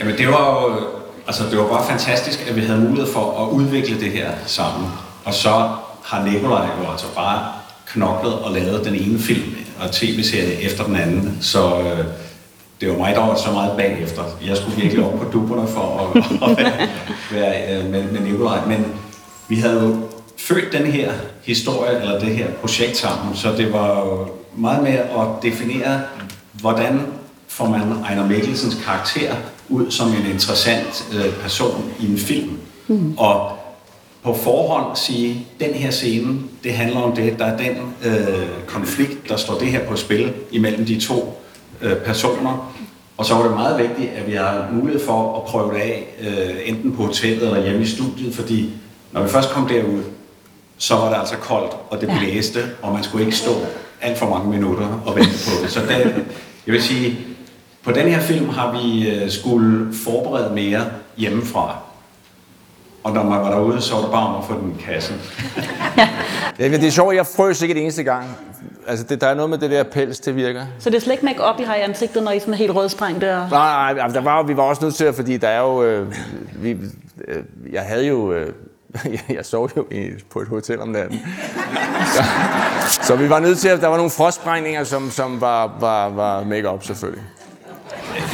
Jamen, 0.00 0.18
det 0.18 0.28
var 0.28 0.62
jo, 0.62 0.86
altså, 1.26 1.50
det 1.50 1.58
var 1.58 1.68
bare 1.68 1.86
fantastisk, 1.86 2.48
at 2.48 2.56
vi 2.56 2.60
havde 2.60 2.80
mulighed 2.80 3.12
for 3.12 3.46
at 3.46 3.50
udvikle 3.50 4.00
det 4.00 4.12
her 4.12 4.30
sammen. 4.46 4.90
Og 5.24 5.34
så 5.34 5.70
har 6.04 6.24
Nikolaj 6.24 6.66
jo 6.82 6.90
altså 6.90 7.06
bare 7.14 7.52
knoklet 7.86 8.34
og 8.34 8.52
lavet 8.52 8.84
den 8.84 8.94
ene 8.94 9.18
film 9.18 9.56
og 9.80 9.92
tv-serie 9.92 10.62
efter 10.62 10.84
den 10.84 10.96
anden. 10.96 11.38
Så 11.40 11.80
øh, 11.80 12.04
det 12.80 12.88
var 12.88 12.96
mig, 12.96 13.14
der 13.14 13.26
var 13.26 13.36
så 13.36 13.52
meget 13.52 13.76
bagefter. 13.76 14.22
Jeg 14.46 14.56
skulle 14.56 14.82
virkelig 14.82 15.04
op 15.04 15.18
på 15.18 15.24
dupperne 15.32 15.68
for 15.68 16.12
at, 16.16 16.24
at 16.50 16.58
være, 16.58 16.88
være 17.30 17.78
øh, 17.78 17.90
med, 17.90 18.02
med 18.02 18.20
Nikolaj. 18.20 18.66
Men 18.66 18.86
vi 19.48 19.56
havde 19.56 19.82
jo 19.82 19.96
født 20.36 20.72
den 20.72 20.86
her 20.86 21.12
historie, 21.44 22.00
eller 22.00 22.20
det 22.20 22.36
her 22.36 22.46
projekt 22.50 22.96
sammen, 22.96 23.36
så 23.36 23.52
det 23.56 23.72
var 23.72 23.98
jo 24.00 24.28
meget 24.56 24.82
med 24.82 24.92
at 24.92 25.42
definere, 25.42 26.00
hvordan 26.60 27.00
får 27.48 27.68
man 27.68 27.80
Ejner 28.04 28.26
Mikkelsens 28.26 28.76
karakter 28.84 29.34
ud 29.68 29.90
som 29.90 30.08
en 30.08 30.30
interessant 30.32 31.08
øh, 31.14 31.32
person 31.42 31.90
i 32.00 32.12
en 32.12 32.18
film. 32.18 32.58
Mm. 32.88 33.14
Og 33.18 33.57
på 34.22 34.34
forhånd 34.34 34.96
sige, 34.96 35.46
den 35.60 35.74
her 35.74 35.90
scene, 35.90 36.38
det 36.64 36.72
handler 36.72 37.00
om 37.00 37.16
det, 37.16 37.38
der 37.38 37.44
er 37.44 37.56
den 37.56 37.76
øh, 38.04 38.48
konflikt, 38.66 39.28
der 39.28 39.36
står 39.36 39.58
det 39.58 39.68
her 39.68 39.84
på 39.84 39.96
spil 39.96 40.32
imellem 40.52 40.86
de 40.86 41.00
to 41.00 41.42
øh, 41.82 41.96
personer. 41.96 42.74
Og 43.16 43.26
så 43.26 43.34
var 43.34 43.42
det 43.42 43.52
meget 43.52 43.78
vigtigt, 43.78 44.10
at 44.16 44.26
vi 44.26 44.32
har 44.32 44.68
mulighed 44.72 45.04
for 45.04 45.36
at 45.36 45.44
prøve 45.44 45.74
det 45.74 45.80
af, 45.80 46.06
øh, 46.20 46.56
enten 46.64 46.96
på 46.96 47.02
hotellet 47.02 47.46
eller 47.46 47.62
hjemme 47.62 47.82
i 47.82 47.86
studiet, 47.86 48.34
fordi 48.34 48.70
når 49.12 49.22
vi 49.22 49.28
først 49.28 49.50
kom 49.50 49.68
derud, 49.68 50.02
så 50.78 50.94
var 50.94 51.08
det 51.08 51.16
altså 51.16 51.36
koldt, 51.36 51.76
og 51.90 52.00
det 52.00 52.10
blæste, 52.18 52.60
og 52.82 52.92
man 52.92 53.02
skulle 53.02 53.24
ikke 53.24 53.36
stå 53.36 53.50
alt 54.00 54.18
for 54.18 54.28
mange 54.28 54.50
minutter 54.50 55.02
og 55.06 55.16
vente 55.16 55.30
på 55.30 55.62
det. 55.62 55.70
Så 55.70 55.80
det, 55.80 56.24
jeg 56.66 56.72
vil 56.72 56.82
sige, 56.82 57.18
på 57.82 57.92
den 57.92 58.08
her 58.08 58.20
film 58.20 58.48
har 58.48 58.80
vi 58.80 59.10
øh, 59.10 59.30
skulle 59.30 59.94
forberede 59.94 60.54
mere 60.54 60.84
hjemmefra. 61.16 61.76
Og 63.04 63.12
når 63.12 63.22
man 63.22 63.40
var 63.40 63.50
derude, 63.50 63.80
så 63.80 63.94
var 63.94 64.00
det 64.02 64.10
bare 64.10 64.26
om 64.26 64.36
at 64.42 64.44
få 64.44 64.54
den 64.60 64.76
i 64.78 64.82
kassen. 64.82 65.16
Ja, 66.58 66.68
det 66.68 66.84
er 66.84 66.90
sjovt, 66.90 67.14
jeg 67.14 67.26
frøs 67.26 67.62
ikke 67.62 67.74
det 67.74 67.82
eneste 67.82 68.02
gang. 68.02 68.36
Altså, 68.86 69.04
det, 69.04 69.20
der 69.20 69.26
er 69.26 69.34
noget 69.34 69.50
med 69.50 69.58
det 69.58 69.70
der 69.70 69.82
pels, 69.82 70.20
det 70.20 70.36
virker. 70.36 70.66
Så 70.78 70.90
det 70.90 70.96
er 70.96 71.00
slet 71.00 71.12
ikke 71.12 71.24
make-up, 71.24 71.60
I 71.60 71.62
har 71.62 71.74
i 71.74 71.80
ansigtet, 71.80 72.22
når 72.22 72.30
I 72.30 72.36
er 72.36 72.40
sådan 72.40 72.54
helt 72.54 72.74
rødsprængte? 72.74 73.36
Og... 73.36 73.48
Nej, 73.50 73.94
nej, 73.94 74.06
der 74.06 74.20
var, 74.20 74.42
vi 74.42 74.56
var 74.56 74.62
også 74.62 74.84
nødt 74.84 74.94
til 74.94 75.04
at, 75.04 75.14
fordi 75.14 75.36
der 75.36 75.48
er 75.48 75.60
jo... 75.60 75.82
Øh, 75.82 76.14
vi, 76.56 76.70
øh, 77.28 77.42
jeg 77.72 77.82
havde 77.82 78.06
jo... 78.06 78.32
Øh, 78.32 78.52
jeg 79.36 79.46
sov 79.46 79.70
jo 79.76 79.86
i, 79.90 80.10
på 80.30 80.40
et 80.40 80.48
hotel 80.48 80.80
om 80.80 80.88
natten. 80.88 81.20
Så, 82.06 82.22
så 83.02 83.16
vi 83.16 83.30
var 83.30 83.40
nødt 83.40 83.58
til 83.58 83.68
at... 83.68 83.80
Der 83.80 83.86
var 83.86 83.96
nogle 83.96 84.10
frostsprængninger, 84.10 84.84
som, 84.84 85.10
som 85.10 85.40
var, 85.40 85.76
var, 85.80 86.08
var 86.08 86.44
make-up 86.44 86.84
selvfølgelig. 86.84 87.22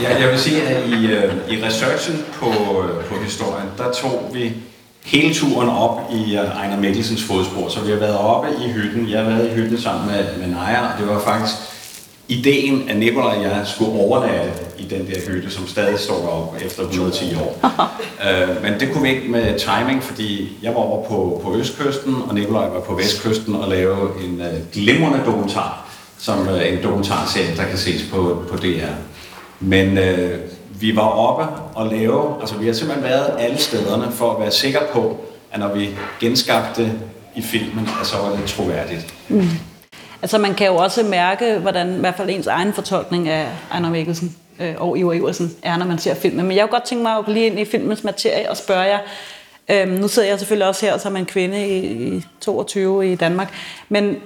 Jeg, 0.03 0.21
jeg 0.21 0.31
vil 0.31 0.39
sige, 0.39 0.63
at 0.63 0.89
i, 0.89 1.07
øh, 1.07 1.35
i 1.51 1.65
researchen 1.65 2.25
på, 2.33 2.47
øh, 2.49 3.05
på 3.05 3.15
historien, 3.25 3.69
der 3.79 3.93
tog 3.93 4.31
vi 4.33 4.53
hele 5.05 5.35
turen 5.35 5.69
op 5.69 6.01
i 6.13 6.37
øh, 6.37 6.45
Ejner 6.45 6.77
Mikkelsens 6.77 7.23
fodspor. 7.23 7.69
Så 7.69 7.81
vi 7.81 7.91
har 7.91 7.99
været 7.99 8.19
oppe 8.19 8.49
i 8.65 8.73
hytten. 8.73 9.11
Jeg 9.11 9.25
har 9.25 9.31
været 9.31 9.51
i 9.51 9.55
hytten 9.55 9.81
sammen 9.81 10.07
med, 10.07 10.25
med 10.39 10.47
Naja, 10.47 10.81
og 10.81 10.99
det 10.99 11.09
var 11.09 11.21
faktisk 11.21 11.55
ideen, 12.29 12.89
at 12.89 12.97
Nikolaj 12.97 13.37
og 13.37 13.43
jeg 13.43 13.63
skulle 13.65 13.93
overnatte 14.01 14.53
i 14.79 14.85
den 14.85 15.07
der 15.07 15.21
hytte, 15.31 15.51
som 15.51 15.67
stadig 15.67 15.99
står 15.99 16.29
op 16.29 16.57
efter 16.65 16.83
110 16.83 17.35
år. 17.35 17.61
øh, 18.27 18.63
men 18.63 18.81
det 18.81 18.93
kunne 18.93 19.03
vi 19.03 19.09
ikke 19.09 19.29
med 19.29 19.59
timing, 19.59 20.03
fordi 20.03 20.59
jeg 20.63 20.75
var 20.75 20.81
over 20.81 21.09
på, 21.09 21.41
på 21.45 21.57
Østkysten, 21.57 22.17
og 22.29 22.35
Nikolaj 22.35 22.69
var 22.69 22.81
på 22.81 22.95
Vestkysten 22.95 23.55
og 23.55 23.69
lave 23.69 24.25
en 24.25 24.41
øh, 24.41 24.55
glimrende 24.73 25.21
dokumentar, 25.27 25.87
som 26.19 26.49
øh, 26.49 26.73
en 26.73 26.83
dokumentarserie, 26.83 27.57
der 27.57 27.65
kan 27.65 27.79
ses 27.79 28.03
på, 28.11 28.45
på 28.51 28.57
DR. 28.57 29.14
Men 29.65 29.99
øh, 29.99 30.41
vi 30.81 30.97
var 30.97 31.09
oppe 31.09 31.63
og 31.75 31.87
lave, 31.87 32.41
altså 32.41 32.57
vi 32.57 32.67
har 32.67 32.73
simpelthen 32.73 33.05
været 33.05 33.35
alle 33.39 33.59
stederne 33.59 34.13
for 34.13 34.33
at 34.33 34.41
være 34.41 34.51
sikre 34.51 34.81
på, 34.93 35.21
at 35.53 35.61
når 35.61 35.75
vi 35.75 35.91
genskabte 36.21 36.93
i 37.35 37.43
filmen, 37.43 37.89
at 38.01 38.07
så 38.07 38.17
var 38.17 38.37
det 38.37 38.45
troværdigt. 38.47 39.15
Mm. 39.29 39.49
Altså 40.23 40.39
man 40.39 40.55
kan 40.55 40.67
jo 40.67 40.77
også 40.77 41.03
mærke, 41.03 41.59
hvordan 41.59 41.97
i 41.97 42.01
hvert 42.01 42.15
fald 42.15 42.31
ens 42.31 42.47
egen 42.47 42.73
fortolkning 42.73 43.29
af 43.29 43.49
Ejner 43.73 43.91
Mikkelsen 43.91 44.37
øh, 44.61 44.75
og 44.79 44.99
Ivar 44.99 45.13
Iversen 45.13 45.53
er, 45.63 45.77
når 45.77 45.87
man 45.87 45.99
ser 45.99 46.15
filmen. 46.15 46.47
Men 46.47 46.57
jeg 46.57 46.63
kunne 46.63 46.71
godt 46.71 46.85
tænke 46.85 47.03
mig 47.03 47.17
at 47.17 47.25
gå 47.25 47.33
lige 47.33 47.47
ind 47.47 47.61
i 47.61 47.65
filmens 47.65 48.05
materie 48.05 48.51
og 48.51 48.57
spørge 48.57 48.83
jer, 48.83 48.99
øhm, 49.69 49.93
nu 49.93 50.09
sidder 50.09 50.29
jeg 50.29 50.39
selvfølgelig 50.39 50.69
også 50.69 50.87
her 50.87 50.99
som 50.99 51.17
en 51.17 51.27
kvinde 51.27 51.69
i, 51.69 52.17
i 52.17 52.23
22 52.41 53.13
i 53.13 53.15
Danmark, 53.15 53.55
men 53.89 54.17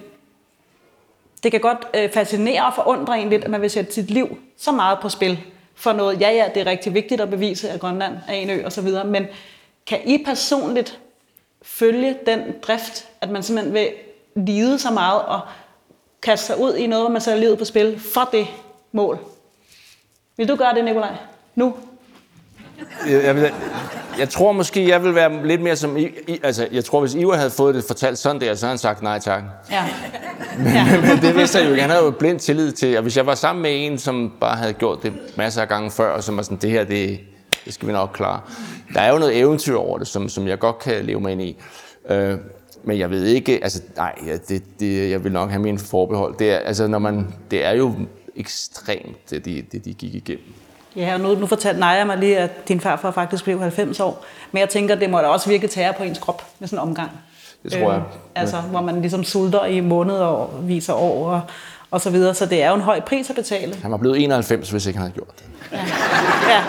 det 1.42 1.50
kan 1.50 1.60
godt 1.60 1.86
øh, 1.94 2.10
fascinere 2.10 2.66
og 2.66 2.74
forundre 2.74 3.20
en 3.20 3.30
lidt, 3.30 3.44
at 3.44 3.50
man 3.50 3.62
vil 3.62 3.70
sætte 3.70 3.92
sit 3.92 4.10
liv 4.10 4.38
så 4.56 4.72
meget 4.72 4.98
på 5.02 5.08
spil 5.08 5.38
for 5.74 5.92
noget. 5.92 6.20
Ja, 6.20 6.30
ja, 6.30 6.48
det 6.54 6.60
er 6.60 6.66
rigtig 6.66 6.94
vigtigt 6.94 7.20
at 7.20 7.30
bevise, 7.30 7.70
at 7.70 7.80
Grønland 7.80 8.16
er 8.28 8.32
en 8.32 8.50
ø 8.50 8.64
og 8.64 8.72
så 8.72 8.82
videre, 8.82 9.04
men 9.04 9.26
kan 9.86 9.98
I 10.04 10.24
personligt 10.24 11.00
følge 11.62 12.16
den 12.26 12.40
drift, 12.62 13.08
at 13.20 13.30
man 13.30 13.42
simpelthen 13.42 13.74
vil 13.74 13.88
lide 14.34 14.78
så 14.78 14.90
meget 14.90 15.22
og 15.22 15.40
kaste 16.22 16.46
sig 16.46 16.60
ud 16.60 16.74
i 16.74 16.86
noget, 16.86 17.04
hvor 17.04 17.12
man 17.12 17.20
sætter 17.20 17.40
livet 17.40 17.58
på 17.58 17.64
spil 17.64 18.00
for 18.00 18.28
det 18.32 18.46
mål. 18.92 19.18
Vil 20.36 20.48
du 20.48 20.56
gøre 20.56 20.74
det, 20.74 20.84
Nikolaj? 20.84 21.14
Nu? 21.54 21.74
Jeg, 23.08 23.24
jeg, 23.24 23.52
jeg 24.18 24.28
tror 24.28 24.52
måske, 24.52 24.88
jeg 24.88 25.04
vil 25.04 25.14
være 25.14 25.46
lidt 25.46 25.62
mere 25.62 25.76
som... 25.76 25.96
I, 25.96 26.08
I, 26.28 26.40
altså, 26.42 26.68
jeg 26.72 26.84
tror, 26.84 27.00
hvis 27.00 27.14
Ivar 27.14 27.36
havde 27.36 27.50
fået 27.50 27.74
det 27.74 27.84
fortalt 27.86 28.18
sådan 28.18 28.40
der, 28.40 28.54
så 28.54 28.66
havde 28.66 28.72
han 28.72 28.78
sagt 28.78 29.02
nej 29.02 29.18
tak. 29.18 29.42
Ja. 29.70 29.84
Men, 30.58 30.66
ja. 30.66 31.00
men 31.00 31.22
det 31.22 31.36
vidste 31.36 31.58
jeg 31.58 31.66
jo 31.66 31.70
ikke. 31.70 31.82
Han 31.82 31.90
havde 31.90 32.04
jo 32.04 32.10
blind 32.10 32.38
tillid 32.40 32.72
til, 32.72 32.96
og 32.96 33.02
hvis 33.02 33.16
jeg 33.16 33.26
var 33.26 33.34
sammen 33.34 33.62
med 33.62 33.86
en, 33.86 33.98
som 33.98 34.32
bare 34.40 34.56
havde 34.56 34.72
gjort 34.72 35.02
det 35.02 35.12
masser 35.36 35.62
af 35.62 35.68
gange 35.68 35.90
før, 35.90 36.10
og 36.10 36.24
som 36.24 36.36
var 36.36 36.42
sådan, 36.42 36.58
det 36.58 36.70
her, 36.70 36.84
det, 36.84 37.20
det 37.64 37.74
skal 37.74 37.88
vi 37.88 37.92
nok 37.92 38.10
klare. 38.14 38.40
Der 38.94 39.00
er 39.00 39.12
jo 39.12 39.18
noget 39.18 39.38
eventyr 39.38 39.76
over 39.76 39.98
det, 39.98 40.06
som, 40.06 40.28
som 40.28 40.48
jeg 40.48 40.58
godt 40.58 40.78
kan 40.78 41.04
leve 41.04 41.20
mig 41.20 41.32
ind 41.32 41.42
i. 41.42 41.56
Øh, 42.10 42.38
men 42.84 42.98
jeg 42.98 43.10
ved 43.10 43.24
ikke, 43.24 43.60
altså 43.62 43.82
nej, 43.96 44.14
det, 44.48 44.62
det, 44.80 45.10
jeg 45.10 45.24
vil 45.24 45.32
nok 45.32 45.50
have 45.50 45.62
min 45.62 45.78
forbehold. 45.78 46.34
Det 46.38 46.52
er, 46.52 46.58
altså, 46.58 46.86
når 46.86 46.98
man, 46.98 47.34
det 47.50 47.64
er 47.64 47.72
jo 47.72 47.94
ekstremt, 48.36 49.30
det 49.30 49.44
de, 49.44 49.64
det 49.72 49.84
de 49.84 49.94
gik 49.94 50.14
igennem. 50.14 50.54
Ja, 50.96 51.14
og 51.14 51.20
nu, 51.20 51.34
nu 51.34 51.46
fortalte 51.46 51.80
Naja 51.80 52.04
mig 52.04 52.18
lige, 52.18 52.38
at 52.38 52.68
din 52.68 52.80
farfar 52.80 53.10
faktisk 53.10 53.44
blev 53.44 53.60
90 53.60 54.00
år. 54.00 54.24
Men 54.52 54.60
jeg 54.60 54.68
tænker, 54.68 54.94
det 54.94 55.10
må 55.10 55.18
da 55.18 55.26
også 55.26 55.48
virke 55.48 55.66
tære 55.66 55.92
på 55.92 56.02
ens 56.02 56.18
krop 56.18 56.42
med 56.58 56.68
sådan 56.68 56.84
en 56.84 56.88
omgang. 56.88 57.10
Det 57.62 57.72
tror 57.72 57.92
jeg. 57.92 58.00
Øh, 58.00 58.04
altså, 58.34 58.56
ja. 58.56 58.62
hvor 58.62 58.80
man 58.80 59.00
ligesom 59.00 59.24
sulter 59.24 59.64
i 59.64 59.80
måneder 59.80 60.24
og 60.24 60.68
viser 60.68 60.92
år 60.92 61.30
og, 61.30 61.40
og 61.90 62.00
så 62.00 62.10
videre. 62.10 62.34
Så 62.34 62.46
det 62.46 62.62
er 62.62 62.68
jo 62.68 62.74
en 62.74 62.80
høj 62.80 63.00
pris 63.00 63.30
at 63.30 63.36
betale. 63.36 63.76
Han 63.82 63.90
var 63.90 63.96
blevet 63.96 64.22
91, 64.22 64.70
hvis 64.70 64.86
ikke 64.86 64.98
han 64.98 65.06
havde 65.06 65.14
gjort 65.14 65.38
det. 65.38 65.44
Ja. 65.72 65.78
ja. 66.54 66.62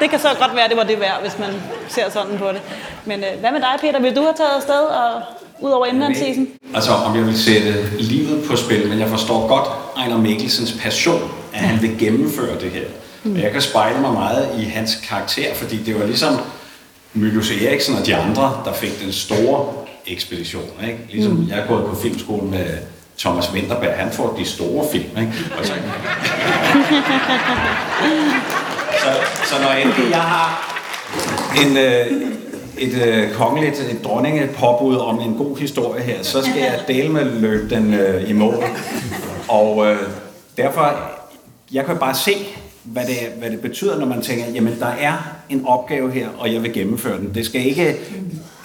Det 0.00 0.10
kan 0.10 0.18
så 0.18 0.28
godt 0.40 0.56
være, 0.56 0.68
det 0.68 0.76
var 0.76 0.82
det 0.82 1.00
værd, 1.00 1.20
hvis 1.20 1.38
man 1.38 1.48
ser 1.88 2.10
sådan 2.10 2.38
på 2.38 2.48
det. 2.48 2.62
Men 3.04 3.20
øh, 3.20 3.40
hvad 3.40 3.52
med 3.52 3.60
dig, 3.60 3.76
Peter? 3.80 4.00
Vil 4.00 4.16
du 4.16 4.20
have 4.22 4.34
taget 4.36 4.50
afsted 4.56 4.82
og 4.82 5.22
ud 5.60 5.70
over 5.70 5.86
indlandsisen? 5.86 6.48
Altså, 6.74 6.90
om 6.92 7.16
jeg 7.16 7.26
vil 7.26 7.38
sætte 7.38 7.72
livet 8.00 8.44
på 8.50 8.56
spil, 8.56 8.88
men 8.88 8.98
jeg 8.98 9.08
forstår 9.08 9.48
godt 9.48 9.68
Ejner 9.96 10.18
Mikkelsens 10.18 10.76
passion, 10.82 11.30
at 11.52 11.60
han 11.60 11.82
vil 11.82 11.98
gennemføre 11.98 12.60
det 12.60 12.70
her. 12.70 12.84
Mm. 13.24 13.36
Jeg 13.36 13.52
kan 13.52 13.60
spejle 13.60 14.00
mig 14.00 14.12
meget 14.12 14.48
i 14.58 14.64
hans 14.64 14.98
karakter, 15.08 15.54
fordi 15.54 15.76
det 15.76 16.00
var 16.00 16.06
ligesom 16.06 16.34
Mylius 17.14 17.50
Eriksen 17.50 17.94
og 17.94 18.06
de 18.06 18.16
andre, 18.16 18.62
der 18.64 18.72
fik 18.72 19.02
den 19.02 19.12
store 19.12 19.72
ekspedition. 20.06 20.64
Ikke? 20.82 20.98
Ligesom 21.10 21.32
mm. 21.32 21.48
jeg 21.48 21.58
er 21.58 21.66
gået 21.66 21.84
på 21.84 21.94
filmskolen 21.94 22.50
med 22.50 22.66
Thomas 23.18 23.52
Winterberg, 23.52 23.94
han 23.96 24.12
får 24.12 24.36
de 24.38 24.44
store 24.44 24.86
film. 24.92 25.18
Ikke? 25.18 25.32
Og 25.58 25.66
så, 25.66 25.72
så, 29.02 29.08
så 29.44 29.62
når 29.62 29.70
endelig 29.70 30.10
jeg 30.10 30.20
har 30.20 30.76
en, 31.56 31.76
øh, 31.76 32.06
et 32.78 33.06
øh, 33.06 33.32
kongeligt, 33.32 33.80
et 33.80 34.04
dronningepåbud 34.04 34.96
om 34.96 35.20
en 35.20 35.34
god 35.34 35.58
historie 35.58 36.02
her, 36.02 36.22
så 36.22 36.42
skal 36.42 36.58
jeg 36.58 36.80
dele 36.88 37.08
med 37.08 37.24
løb 37.24 37.70
den 37.70 37.94
øh, 37.94 38.30
i 38.30 38.32
mål. 38.32 38.64
Og 39.48 39.86
øh, 39.86 39.98
derfor, 40.56 40.94
jeg 41.72 41.86
kan 41.86 41.96
bare 41.96 42.14
se, 42.14 42.32
hvad 42.82 43.06
det, 43.06 43.16
hvad 43.38 43.50
det 43.50 43.60
betyder, 43.60 43.98
når 43.98 44.06
man 44.06 44.22
tænker, 44.22 44.46
jamen 44.46 44.80
der 44.80 44.86
er 44.86 45.16
en 45.48 45.66
opgave 45.66 46.10
her, 46.10 46.28
og 46.38 46.52
jeg 46.54 46.62
vil 46.62 46.72
gennemføre 46.72 47.18
den. 47.18 47.34
Det 47.34 47.46
skal 47.46 47.66
ikke 47.66 47.96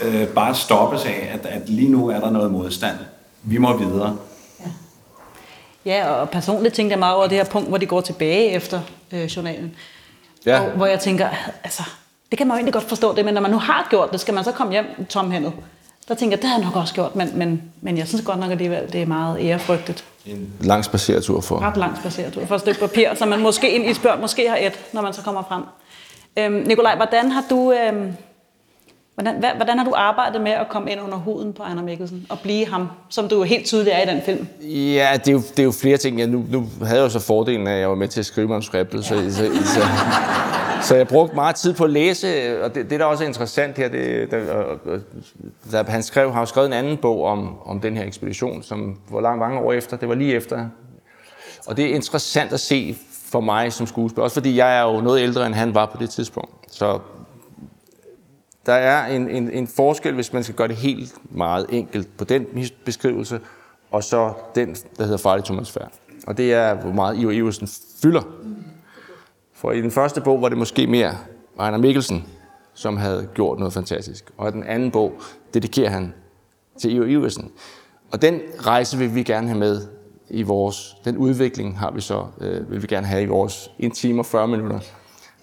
øh, 0.03 0.27
bare 0.27 0.55
stoppes 0.55 1.05
af, 1.05 1.29
at, 1.34 1.45
at 1.45 1.69
lige 1.69 1.91
nu 1.91 2.07
er 2.07 2.19
der 2.19 2.31
noget 2.31 2.51
modstand. 2.51 2.98
Vi 3.43 3.57
må 3.57 3.77
videre. 3.77 4.17
Ja, 5.86 5.91
ja 5.95 6.10
og 6.10 6.29
personligt 6.29 6.75
tænkte 6.75 6.91
jeg 6.91 7.00
meget 7.00 7.15
over 7.15 7.27
det 7.27 7.38
her 7.38 7.45
punkt, 7.45 7.69
hvor 7.69 7.77
de 7.77 7.86
går 7.86 8.01
tilbage 8.01 8.51
efter 8.51 8.81
øh, 9.12 9.24
journalen. 9.24 9.75
Ja. 10.45 10.60
Og, 10.60 10.72
hvor 10.72 10.86
jeg 10.86 11.00
tænker, 11.00 11.29
altså, 11.63 11.84
det 12.31 12.38
kan 12.38 12.48
man 12.48 12.55
jo 12.55 12.57
egentlig 12.57 12.74
godt 12.74 12.89
forstå 12.89 13.15
det, 13.15 13.25
men 13.25 13.34
når 13.34 13.41
man 13.41 13.51
nu 13.51 13.57
har 13.57 13.88
gjort 13.89 14.12
det, 14.12 14.19
skal 14.19 14.34
man 14.34 14.43
så 14.43 14.51
komme 14.51 14.74
hjem 14.74 15.05
tomhændet. 15.10 15.53
Der 16.08 16.16
tænker 16.16 16.38
jeg, 16.38 16.42
det 16.42 16.50
har 16.50 16.58
jeg 16.58 16.66
nok 16.66 16.76
også 16.76 16.94
gjort, 16.94 17.16
men, 17.16 17.30
men, 17.36 17.62
men 17.82 17.98
jeg 17.98 18.08
synes 18.08 18.26
godt 18.26 18.40
nok, 18.40 18.52
at 18.52 18.60
det 18.60 18.96
er 18.96 19.06
meget 19.06 19.38
ærefrygtet. 19.42 20.04
En 20.26 20.50
lang 20.62 20.86
spacertur 20.86 21.42
for. 21.42 21.60
Ret 21.60 21.78
lang 21.78 21.98
spacertur 21.98 22.46
for 22.46 22.56
et 22.56 22.62
stykke 22.62 22.80
papir, 22.80 23.14
så 23.16 23.26
man 23.26 23.40
måske 23.40 23.76
en 23.76 23.90
isbjørn 23.90 24.22
måske 24.22 24.50
har 24.50 24.58
et, 24.58 24.80
når 24.94 25.02
man 25.02 25.14
så 25.14 25.22
kommer 25.22 25.44
frem. 25.48 25.64
Øhm, 26.38 26.68
Nikolaj, 26.68 26.96
hvordan 26.96 27.32
har 27.32 27.44
du... 27.50 27.72
Øhm, 27.72 28.14
Hvordan, 29.16 29.36
hvad, 29.40 29.50
hvordan 29.56 29.78
har 29.78 29.86
du 29.86 29.94
arbejdet 29.96 30.42
med 30.42 30.52
at 30.52 30.70
komme 30.70 30.92
ind 30.92 31.02
under 31.02 31.18
huden 31.18 31.54
på 31.54 31.64
Ejner 31.64 31.84
Mikkelsen 31.84 32.26
og 32.30 32.40
blive 32.40 32.68
ham, 32.68 32.88
som 33.10 33.28
du 33.28 33.36
jo 33.36 33.44
helt 33.44 33.66
tydeligt 33.66 33.96
er 33.96 34.02
i 34.02 34.16
den 34.16 34.22
film? 34.26 34.48
Ja, 34.62 35.12
det 35.18 35.28
er 35.28 35.32
jo, 35.32 35.38
det 35.38 35.60
er 35.60 35.64
jo 35.64 35.72
flere 35.72 35.98
ting. 35.98 36.20
Ja, 36.20 36.26
nu, 36.26 36.46
nu 36.50 36.70
havde 36.82 37.00
jeg 37.00 37.04
jo 37.04 37.10
så 37.10 37.20
fordelen 37.20 37.68
af, 37.68 37.74
at 37.74 37.80
jeg 37.80 37.90
var 37.90 37.96
med 37.96 38.08
til 38.08 38.20
at 38.20 38.26
skrive 38.26 38.48
manuskriptet, 38.48 39.12
ja. 39.12 39.30
så, 39.30 39.32
så, 39.36 39.46
så, 39.74 39.82
så 40.86 40.96
jeg 40.96 41.08
brugte 41.08 41.36
meget 41.36 41.56
tid 41.56 41.74
på 41.74 41.84
at 41.84 41.89
læse, 41.89 42.62
og 42.63 42.75
det, 42.75 42.89
det 42.89 43.00
der 43.00 43.06
også 43.06 43.24
er 43.24 43.27
interessant 43.27 43.77
her, 43.77 43.89
det, 43.89 44.32
der, 44.32 44.70
der, 45.72 45.84
han 45.84 46.04
skrev, 46.04 46.32
har 46.32 46.39
jo 46.39 46.46
skrevet 46.46 46.68
en 46.68 46.74
anden 46.74 46.98
bog 46.98 47.24
om, 47.24 47.60
om 47.65 47.80
den 47.80 47.98
her 47.98 48.06
ekspedition, 48.06 48.63
som 48.63 49.00
var 49.10 49.22
lang 49.22 49.39
mange 49.39 49.60
år 49.60 49.74
efter, 49.74 49.98
det 49.98 50.10
var 50.10 50.15
lige 50.15 50.34
efter. 50.34 50.65
Og 51.68 51.77
det 51.77 51.86
er 51.86 51.96
interessant 51.96 52.54
at 52.54 52.60
se 52.60 52.98
for 53.32 53.42
mig 53.42 53.74
som 53.74 53.88
skuespiller, 53.88 54.24
også 54.24 54.34
fordi 54.34 54.58
jeg 54.58 54.77
er 54.77 54.82
jo 54.82 55.01
noget 55.01 55.22
ældre, 55.22 55.46
end 55.46 55.56
han 55.56 55.75
var 55.75 55.86
på 55.86 55.98
det 56.00 56.10
tidspunkt. 56.10 56.51
Så 56.68 57.00
der 58.65 58.74
er 58.74 59.15
en, 59.15 59.30
en, 59.30 59.51
en 59.51 59.68
forskel, 59.68 60.13
hvis 60.13 60.34
man 60.34 60.44
skal 60.44 60.56
gøre 60.56 60.68
det 60.68 60.75
helt 60.75 61.13
meget 61.32 61.65
enkelt 61.70 62.18
på 62.18 62.24
den 62.24 62.46
beskrivelse, 62.86 63.39
og 63.92 64.04
så 64.04 64.34
den, 64.56 64.75
der 64.98 65.04
hedder 65.04 65.18
farlig 65.18 65.46
tomatsfærd. 65.46 65.92
Og 66.27 66.38
det 66.38 66.54
er, 66.54 66.74
hvor 66.74 66.92
meget 66.92 67.18
Ivo 67.20 67.30
Iversen 67.30 67.68
fylder. 68.01 68.22
For 69.65 69.72
i 69.72 69.81
den 69.81 69.91
første 69.91 70.22
bog 70.22 70.41
var 70.41 70.50
det 70.50 70.57
måske 70.57 70.88
mere 70.88 71.17
Ejner 71.60 71.77
Mikkelsen, 71.77 72.25
som 72.74 72.98
havde 72.98 73.27
gjort 73.34 73.60
noget 73.60 73.74
fantastisk. 73.74 74.31
Og 74.38 74.50
i 74.50 74.51
den 74.51 74.63
anden 74.63 74.91
bog 74.91 75.13
dedikerer 75.53 75.89
han 75.89 76.13
til 76.79 76.95
Ivo 76.95 77.03
Iversen. 77.03 77.51
Og 78.12 78.22
den 78.22 78.41
rejse 78.60 78.98
vil 78.98 79.15
vi 79.15 79.24
gerne 79.24 79.48
have 79.48 79.60
med 79.60 79.81
i 80.29 80.43
vores, 80.43 80.98
den 81.05 81.17
udvikling 81.17 81.79
har 81.79 81.91
vi 81.91 82.01
så, 82.01 82.25
øh, 82.41 82.72
vil 82.72 82.81
vi 82.81 82.88
gerne 82.88 83.07
have 83.07 83.24
i 83.24 83.25
vores 83.25 83.72
1 83.79 83.93
time 83.93 84.22
og 84.22 84.25
40 84.25 84.48
minutter 84.48 84.79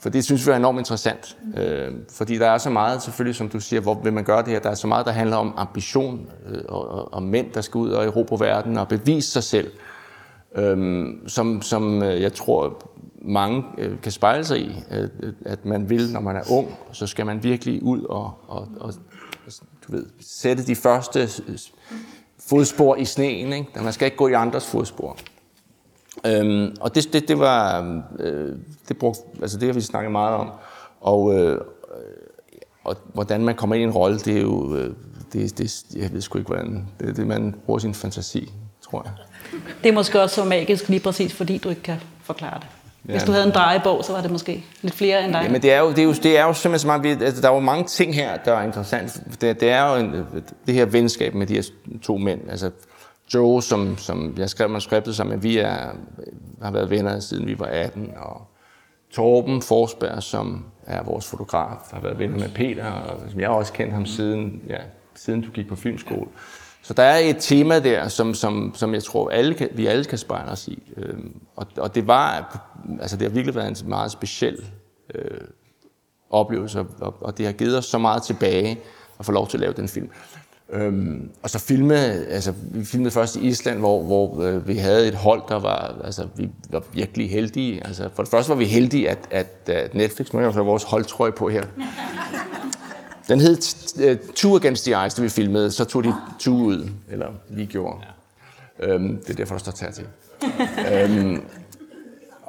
for 0.00 0.08
det 0.08 0.24
synes 0.24 0.46
vi 0.46 0.52
er 0.52 0.56
enormt 0.56 0.78
interessant. 0.78 1.36
Øh, 1.56 1.92
fordi 2.10 2.38
der 2.38 2.46
er 2.46 2.58
så 2.58 2.70
meget, 2.70 3.02
selvfølgelig 3.02 3.36
som 3.36 3.48
du 3.48 3.60
siger, 3.60 3.80
hvor 3.80 4.00
vil 4.02 4.12
man 4.12 4.24
gøre 4.24 4.42
det 4.42 4.48
her? 4.48 4.60
Der 4.60 4.70
er 4.70 4.74
så 4.74 4.86
meget, 4.86 5.06
der 5.06 5.12
handler 5.12 5.36
om 5.36 5.54
ambition 5.56 6.30
øh, 6.48 6.60
og, 6.68 6.88
og, 6.88 7.14
og 7.14 7.22
mænd, 7.22 7.52
der 7.52 7.60
skal 7.60 7.78
ud 7.78 7.90
og 7.90 8.04
erobre 8.04 8.40
verden 8.40 8.78
og 8.78 8.88
bevise 8.88 9.30
sig 9.30 9.42
selv. 9.42 9.70
Øh, 10.56 11.06
som, 11.26 11.62
som 11.62 12.02
øh, 12.02 12.22
jeg 12.22 12.32
tror, 12.32 12.82
mange 13.24 13.64
øh, 13.78 14.00
kan 14.00 14.12
spejle 14.12 14.44
sig 14.44 14.60
i, 14.60 14.82
at, 14.88 15.10
at 15.44 15.64
man 15.64 15.90
vil, 15.90 16.12
når 16.12 16.20
man 16.20 16.36
er 16.36 16.42
ung, 16.50 16.74
så 16.92 17.06
skal 17.06 17.26
man 17.26 17.42
virkelig 17.42 17.82
ud 17.82 18.02
og, 18.02 18.34
og, 18.48 18.68
og 18.80 18.94
du 19.86 19.92
ved, 19.92 20.06
sætte 20.20 20.66
de 20.66 20.74
første 20.76 21.28
fodspor 22.48 22.96
i 22.96 23.04
sneen. 23.04 23.52
Ikke? 23.52 23.82
Man 23.82 23.92
skal 23.92 24.06
ikke 24.06 24.16
gå 24.16 24.28
i 24.28 24.32
andres 24.32 24.66
fodspor. 24.66 25.16
Øhm, 26.26 26.76
og 26.80 26.94
det, 26.94 27.12
det, 27.12 27.28
det 27.28 27.38
var, 27.38 27.82
øh, 28.18 28.56
det, 28.88 28.98
brugte, 28.98 29.20
altså 29.42 29.58
det 29.58 29.68
har 29.68 29.74
vi 29.74 29.80
snakket 29.80 30.12
meget 30.12 30.34
om. 30.34 30.50
Og, 31.00 31.34
øh, 31.34 31.60
og 32.84 32.96
hvordan 33.14 33.44
man 33.44 33.54
kommer 33.54 33.76
ind 33.76 33.82
i 33.82 33.84
en 33.84 33.92
rolle, 33.92 34.18
det 34.18 34.36
er 34.36 34.40
jo, 34.40 34.76
øh, 34.76 34.94
det, 35.32 35.58
det, 35.58 35.84
jeg 35.96 36.12
ved 36.12 36.20
sgu 36.20 36.38
ikke 36.38 36.48
hvordan, 36.48 36.88
det 37.00 37.08
er 37.08 37.12
det, 37.12 37.26
man 37.26 37.54
bruger 37.66 37.78
sin 37.78 37.94
fantasi, 37.94 38.52
tror 38.82 39.02
jeg. 39.04 39.12
Det 39.82 39.88
er 39.88 39.92
måske 39.92 40.22
også 40.22 40.34
så 40.34 40.44
magisk 40.44 40.88
lige 40.88 41.00
præcis, 41.00 41.32
fordi 41.32 41.58
du 41.58 41.68
ikke 41.68 41.82
kan 41.82 42.00
forklare 42.22 42.60
det. 42.60 42.66
Hvis 43.02 43.22
du 43.22 43.32
havde 43.32 43.46
en 43.46 43.52
drejebog, 43.52 44.04
så 44.04 44.12
var 44.12 44.20
det 44.20 44.30
måske 44.30 44.64
lidt 44.82 44.94
flere 44.94 45.24
end 45.24 45.32
dig. 45.32 45.42
Ja, 45.42 45.50
men 45.50 45.62
det 45.62 45.72
er 45.72 45.80
jo, 45.80 45.90
det 45.90 45.98
er 45.98 46.02
jo, 46.02 46.12
det 46.12 46.38
er 46.38 46.44
jo 46.44 46.52
simpelthen 46.52 46.78
så 46.78 46.86
meget, 46.86 47.22
altså, 47.22 47.42
der 47.42 47.50
er 47.50 47.54
jo 47.54 47.60
mange 47.60 47.84
ting 47.84 48.14
her, 48.14 48.36
der 48.36 48.52
er 48.52 48.62
interessant. 48.62 49.22
Det, 49.40 49.60
det 49.60 49.70
er 49.70 49.90
jo 49.90 49.96
en, 49.96 50.26
det 50.66 50.74
her 50.74 50.84
venskab 50.84 51.34
med 51.34 51.46
de 51.46 51.54
her 51.54 51.62
to 52.02 52.16
mænd, 52.16 52.40
altså 52.50 52.70
Joe, 53.34 53.62
som, 53.62 53.98
som 53.98 54.34
jeg 54.38 54.50
skrev 54.50 54.68
manuskriptet 54.68 55.16
sammen 55.16 55.34
med, 55.34 55.42
vi 55.42 55.58
er, 55.58 55.76
har 56.62 56.70
været 56.70 56.90
venner 56.90 57.20
siden 57.20 57.46
vi 57.46 57.58
var 57.58 57.66
18, 57.66 58.12
og 58.16 58.42
Torben 59.10 59.62
Forsberg, 59.62 60.22
som 60.22 60.64
er 60.86 61.02
vores 61.02 61.26
fotograf, 61.26 61.76
har 61.92 62.00
været 62.00 62.18
venner 62.18 62.38
med 62.38 62.48
Peter, 62.48 62.90
og 62.90 63.30
som 63.30 63.40
jeg 63.40 63.48
har 63.48 63.54
også 63.54 63.72
kendt 63.72 63.92
ham 63.92 64.06
siden, 64.06 64.62
ja, 64.68 64.78
siden 65.14 65.40
du 65.40 65.50
gik 65.50 65.68
på 65.68 65.76
filmskole. 65.76 66.26
Så 66.82 66.94
der 66.94 67.02
er 67.02 67.18
et 67.18 67.36
tema 67.40 67.78
der, 67.78 68.08
som, 68.08 68.34
som, 68.34 68.72
som 68.74 68.94
jeg 68.94 69.04
tror, 69.04 69.30
alle 69.30 69.54
kan, 69.54 69.68
vi 69.72 69.86
alle 69.86 70.04
kan 70.04 70.18
spejle 70.18 70.50
os 70.50 70.68
i. 70.68 70.92
Øhm, 70.96 71.36
og, 71.56 71.66
og 71.76 71.94
det 71.94 72.06
var, 72.06 72.58
altså 73.00 73.16
det 73.16 73.26
har 73.28 73.34
virkelig 73.34 73.54
været 73.54 73.82
en 73.82 73.88
meget 73.88 74.12
speciel 74.12 74.64
øh, 75.14 75.40
oplevelse, 76.30 76.84
og, 77.00 77.14
og 77.20 77.38
det 77.38 77.46
har 77.46 77.52
givet 77.52 77.78
os 77.78 77.84
så 77.84 77.98
meget 77.98 78.22
tilbage 78.22 78.80
at 79.18 79.26
få 79.26 79.32
lov 79.32 79.48
til 79.48 79.56
at 79.56 79.60
lave 79.60 79.72
den 79.72 79.88
film. 79.88 80.10
Øhm, 80.72 81.30
og 81.42 81.50
så 81.50 81.58
filme, 81.58 81.94
altså 82.28 82.54
vi 82.72 82.84
filmede 82.84 83.10
først 83.10 83.36
i 83.36 83.40
Island, 83.40 83.78
hvor, 83.78 84.02
hvor 84.02 84.42
øh, 84.42 84.68
vi 84.68 84.76
havde 84.76 85.08
et 85.08 85.14
hold, 85.14 85.42
der 85.48 85.58
var, 85.58 86.00
altså 86.04 86.28
vi 86.36 86.50
var 86.70 86.82
virkelig 86.92 87.30
heldige. 87.30 87.86
Altså 87.86 88.08
for 88.14 88.22
det 88.22 88.30
første 88.30 88.50
var 88.50 88.56
vi 88.56 88.64
heldige, 88.64 89.10
at, 89.10 89.18
at, 89.30 89.68
at 89.68 89.94
Netflix, 89.94 90.32
nu 90.32 90.38
har 90.38 90.62
vores 90.62 90.82
holdtrøje 90.82 91.32
på 91.32 91.48
her. 91.48 91.64
Den 93.32 93.40
hed 93.40 93.58
uh, 94.10 94.34
Two 94.34 94.56
Against 94.56 94.84
the 94.84 95.06
Ice, 95.06 95.16
da 95.16 95.22
vi 95.22 95.28
filmede, 95.28 95.70
så 95.70 95.84
tog 95.84 96.04
de 96.04 96.14
Two 96.38 96.54
ud, 96.54 96.88
eller 97.10 97.26
vi 97.48 97.64
gjorde. 97.64 97.96
Ja. 98.80 98.86
Øhm, 98.86 99.16
det 99.16 99.30
er 99.30 99.34
derfor, 99.34 99.54
der 99.54 99.58
står 99.58 99.72
tær 99.72 99.90
til. 99.90 100.06
øhm, 100.92 101.42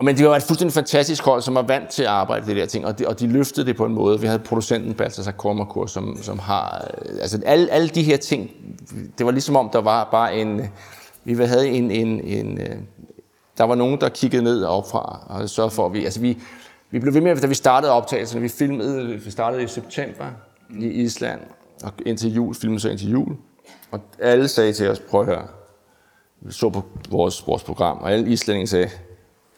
men 0.02 0.18
det 0.18 0.28
var 0.28 0.36
et 0.36 0.44
fuldstændig 0.44 0.74
fantastisk 0.74 1.24
hold, 1.24 1.42
som 1.42 1.56
var 1.56 1.62
vant 1.62 1.90
til 1.90 2.04
at 2.04 2.10
arbejde 2.10 2.46
det 2.46 2.56
der 2.56 2.66
ting, 2.66 2.86
og 2.86 3.00
de, 3.00 3.08
og 3.08 3.20
de 3.20 3.28
løftede 3.28 3.66
det 3.66 3.76
på 3.76 3.86
en 3.86 3.94
måde. 3.94 4.20
Vi 4.20 4.28
havde 4.28 4.40
producenten 4.40 4.94
Balthasar 4.94 5.32
Kormakur, 5.32 5.86
som, 5.86 6.18
som 6.22 6.40
har... 6.40 6.92
Altså 7.22 7.42
alle, 7.46 7.72
alle 7.72 7.90
de 7.90 8.04
her 8.04 8.18
ting, 8.18 8.52
det 9.18 9.26
var 9.26 9.32
ligesom 9.32 9.56
om, 9.56 9.70
der 9.74 9.82
var 9.82 10.10
bare 10.12 10.36
en... 10.36 10.62
Vi 11.24 11.46
havde 11.46 11.68
en... 11.68 11.92
en, 11.92 12.20
en 12.20 12.60
der 13.58 13.64
var 13.64 13.76
nogen, 13.76 14.02
der 14.02 14.10
kiggede 14.10 14.44
ned 14.44 14.64
opfra 14.64 15.20
og 15.30 15.50
sørgede 15.50 15.76
for, 15.76 15.86
at 15.86 15.94
vi... 15.94 16.06
Altså 16.06 16.20
vi, 16.20 16.38
vi 16.92 17.00
blev 17.00 17.14
ved 17.14 17.22
med, 17.22 17.36
da 17.36 17.48
vi 17.48 17.56
startede 17.56 17.92
optagelserne, 17.92 18.42
vi 18.42 18.50
filmede, 18.50 19.08
vi 19.08 19.32
startede 19.32 19.64
i 19.64 19.68
september 19.68 20.26
i 20.70 20.88
Island, 20.88 21.40
og 21.84 21.92
indtil 22.06 22.34
jul, 22.34 22.56
filmen 22.56 22.80
så 22.80 22.90
indtil 22.90 23.12
jul. 23.12 23.38
Og 23.92 24.02
alle 24.20 24.48
sagde 24.48 24.74
til 24.74 24.90
os, 24.90 25.00
prøv 25.00 25.22
at 25.22 25.28
høre, 25.28 25.48
vi 26.42 26.52
så 26.52 26.70
på 26.70 26.84
vores, 27.10 27.48
vores 27.48 27.64
program, 27.64 27.98
og 27.98 28.12
alle 28.12 28.32
islændinge 28.32 28.68
sagde, 28.68 28.90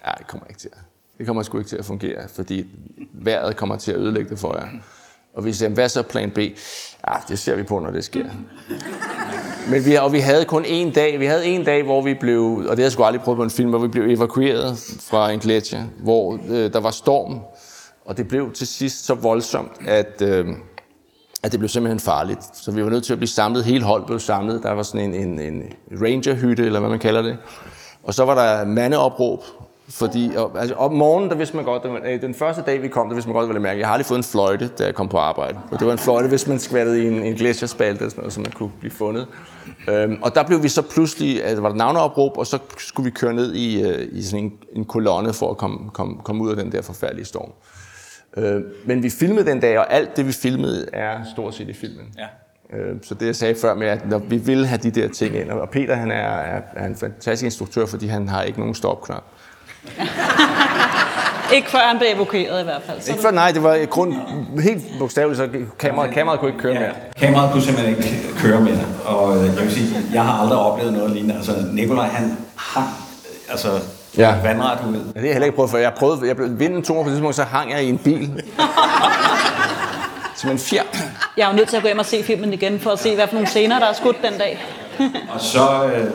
ja, 0.06 0.12
det 0.18 0.28
kommer 0.28 0.48
ikke 0.48 0.60
til 0.60 0.70
at, 0.74 0.78
det 1.18 1.26
kommer 1.26 1.44
sgu 1.44 1.58
ikke 1.58 1.70
til 1.70 1.78
at 1.78 1.86
fungere, 1.86 2.28
fordi 2.30 2.66
vejret 3.14 3.56
kommer 3.56 3.76
til 3.76 3.92
at 3.92 3.98
ødelægge 3.98 4.30
det 4.30 4.40
for 4.40 4.58
jer. 4.58 4.68
Og 5.34 5.46
vi 5.46 5.54
sagde, 5.54 5.74
hvad 5.74 5.90
så 5.90 6.02
plan 6.02 6.32
B? 6.32 6.38
Ja, 6.38 7.14
det 7.28 7.40
ser 7.40 7.56
vi 7.56 7.64
på, 7.64 7.80
når 7.80 7.92
det 7.92 8.04
sker. 8.04 8.26
Men 9.70 9.86
vi, 9.86 9.96
og 9.96 10.14
vi 10.14 10.20
havde 10.20 10.46
kun 10.46 10.66
en 10.66 10.92
dag, 10.92 11.20
vi 11.20 11.26
havde 11.26 11.46
en 11.46 11.64
dag, 11.64 11.84
hvor 11.84 12.02
vi 12.02 12.14
blev, 12.14 12.44
og 12.44 12.64
det 12.64 12.78
har 12.78 12.84
jeg 12.84 12.92
sgu 12.92 13.04
aldrig 13.04 13.22
prøvet 13.22 13.38
på 13.38 13.44
en 13.44 13.50
film, 13.50 13.70
hvor 13.70 13.80
vi 13.80 13.88
blev 13.88 14.04
evakueret 14.10 14.98
fra 15.00 15.32
en 15.32 15.40
gletsjer, 15.40 15.84
hvor 16.00 16.40
øh, 16.50 16.74
der 16.74 16.80
var 16.80 16.92
storm, 16.92 17.40
og 18.06 18.18
det 18.18 18.28
blev 18.28 18.52
til 18.52 18.68
sidst 18.68 19.06
så 19.06 19.14
voldsomt, 19.14 19.72
at, 19.88 20.22
øh, 20.22 20.48
at 21.46 21.52
det 21.52 21.60
blev 21.60 21.70
simpelthen 21.70 22.00
farligt. 22.00 22.40
Så 22.54 22.72
vi 22.72 22.84
var 22.84 22.90
nødt 22.90 23.04
til 23.04 23.14
at 23.14 23.20
blive 23.20 23.30
samlet, 23.30 23.66
hele 23.66 23.84
holdet 23.84 24.08
blev 24.08 24.20
samlet. 24.20 24.64
Der 24.64 24.72
var 24.72 24.84
sådan 24.84 25.14
en, 25.14 25.40
en, 25.40 25.40
en 25.40 25.64
rangerhytte, 26.02 26.66
eller 26.66 26.80
hvad 26.80 26.90
man 26.90 27.00
kalder 27.00 27.22
det. 27.22 27.38
Og 28.04 28.14
så 28.14 28.25
var 28.25 28.36
der 28.36 28.66
mandeopråb, 28.66 29.44
fordi 29.90 30.32
og, 30.38 30.52
altså, 30.60 30.75
om 30.75 30.94
morgenen, 30.94 31.30
der 31.30 31.36
vidste 31.36 31.56
man 31.56 31.66
godt, 31.66 31.84
den, 31.84 31.92
øh, 32.06 32.22
den 32.22 32.34
første 32.34 32.62
dag 32.62 32.82
vi 32.82 32.88
kom, 32.88 33.08
der 33.08 33.14
vidste 33.14 33.30
man 33.30 33.36
godt, 33.36 33.48
hvad 33.48 33.54
det 33.54 33.62
mærke. 33.62 33.80
Jeg 33.80 33.88
har 33.88 33.94
aldrig 33.94 34.06
fået 34.06 34.18
en 34.18 34.24
fløjte, 34.24 34.68
da 34.68 34.86
jeg 34.86 34.96
kom 34.96 35.08
på 35.08 35.18
arbejde. 35.18 35.60
Og 35.72 35.80
det 35.80 35.88
var 35.88 35.94
en 35.94 36.00
fløjte, 36.00 36.28
hvis 36.28 36.48
man 36.48 36.60
skvattede 36.60 37.04
i 37.04 37.08
en, 37.08 37.24
en 37.24 37.36
gletsjerspalte, 37.36 38.00
eller 38.00 38.10
sådan 38.10 38.22
noget, 38.22 38.34
så 38.34 38.40
man 38.40 38.52
kunne 38.52 38.72
blive 38.80 38.92
fundet. 38.92 39.28
Øhm, 39.90 40.18
og 40.22 40.36
der 40.36 40.44
blev 40.44 40.64
vi 40.64 40.70
så 40.70 40.82
pludselig, 40.82 41.44
altså, 41.44 41.62
var 41.62 41.70
der 41.70 41.75
navneopråb, 41.75 42.38
og 42.38 42.48
så 42.48 42.60
skulle 42.78 43.06
vi 43.06 43.12
køre 43.12 43.34
ned 43.34 43.54
i, 43.54 43.82
øh, 43.82 44.08
i 44.12 44.24
sådan 44.24 44.46
en, 44.46 44.54
en 44.75 44.86
kolonne 44.86 45.34
for 45.34 45.52
at 45.52 45.58
komme, 45.58 45.90
komme, 45.94 46.18
komme 46.24 46.44
ud 46.44 46.50
af 46.50 46.56
den 46.56 46.72
der 46.72 46.82
forfærdelige 46.82 47.25
storm. 47.25 47.52
Øh, 48.38 48.62
men 48.86 49.04
vi 49.04 49.10
filmede 49.10 49.46
den 49.46 49.60
dag, 49.60 49.80
og 49.80 49.94
alt 49.94 50.18
det, 50.18 50.27
vi 50.27 50.32
filmede, 50.32 50.86
er 50.94 51.18
stort 51.34 51.56
set 51.56 51.70
i 51.70 51.74
filmen. 51.74 52.06
Ja. 52.18 52.77
Øh, 52.77 52.96
så 53.04 53.13
det, 53.13 53.25
jeg 53.25 53.36
sagde 53.36 53.56
før 53.62 53.74
med, 53.74 53.88
at 53.88 54.10
når 54.10 54.20
vi 54.20 54.38
vil 54.38 54.65
have 54.65 54.77
de 54.77 54.92
der 54.92 55.08
ting 55.08 55.36
ind, 55.36 55.50
og 55.50 55.70
Peter 55.70 55.96
han 55.96 56.12
er, 56.12 56.15
er, 56.15 56.62
er 56.75 56.86
en 56.86 56.95
fantastisk 56.95 57.45
instruktør, 57.45 57.86
fordi 57.86 58.08
han 58.08 58.28
har 58.28 58.41
ikke 58.43 58.60
nogen 58.60 58.76
stopknap. 58.76 59.24
ikke 61.56 61.69
før 61.69 61.80
han 61.80 61.98
blev 61.98 62.10
evakueret 62.15 62.62
i 62.62 62.63
hvert 62.63 62.82
fald. 62.82 63.02
Så 63.02 63.12
ikke 63.12 63.21
før, 63.21 63.32
nej, 63.32 63.52
det 63.52 63.63
var 63.63 63.86
grund, 63.86 64.13
helt 64.60 64.84
bogstaveligt, 65.00 65.38
så 65.38 65.50
kameraet, 65.80 66.13
kameraet 66.13 66.39
kunne 66.39 66.52
ikke 66.52 66.62
køre 66.62 66.74
ja, 66.74 66.80
mere. 66.80 66.93
Kameraet 67.17 67.52
kunne 67.52 67.63
simpelthen 67.63 67.98
ikke 67.98 68.34
køre 68.38 68.62
mere. 68.62 68.86
Og 69.06 69.38
øh, 69.38 69.45
jeg 69.45 69.63
vil 69.63 69.71
sige, 69.71 69.88
jeg 70.13 70.24
har 70.24 70.41
aldrig 70.41 70.60
oplevet 70.60 70.93
noget 70.93 71.12
lignende. 71.12 71.36
Altså, 71.36 71.52
Nikolaj, 71.71 72.08
han 72.08 72.38
hang 72.56 72.89
altså, 73.50 73.69
ja. 74.17 74.36
vandret 74.43 74.80
ud. 74.89 74.95
Ja, 74.95 74.99
det 74.99 75.15
har 75.15 75.21
jeg 75.21 75.32
heller 75.32 75.45
ikke 75.45 75.56
prøvet 75.56 75.71
før. 75.71 75.78
Jeg 75.78 75.93
prøvede, 75.93 76.28
jeg 76.28 76.36
blev 76.36 76.60
vinden 76.60 76.84
to 76.84 76.93
på 76.93 76.99
det 76.99 77.10
tidspunkt, 77.10 77.36
så 77.36 77.43
hang 77.43 77.71
jeg 77.71 77.84
i 77.84 77.89
en 77.89 77.97
bil. 77.97 78.43
Som 80.36 80.51
en 80.51 80.60
fjer. 80.60 80.84
Jeg 81.38 81.43
er 81.43 81.49
jo 81.49 81.56
nødt 81.56 81.69
til 81.69 81.78
at 81.78 81.82
gå 81.82 81.88
hjem 81.88 81.99
og 81.99 82.06
se 82.06 82.23
filmen 82.23 82.54
igen, 82.54 82.80
for 82.80 82.91
at 82.91 82.99
se, 82.99 83.15
hvad 83.15 83.28
for 83.28 83.34
nogle 83.34 83.47
scener, 83.47 83.80
der 83.80 83.86
er 83.86 83.93
skudt 83.93 84.17
den 84.21 84.39
dag. 84.39 84.65
og 85.34 85.41
så, 85.41 85.86
øh, 85.86 86.12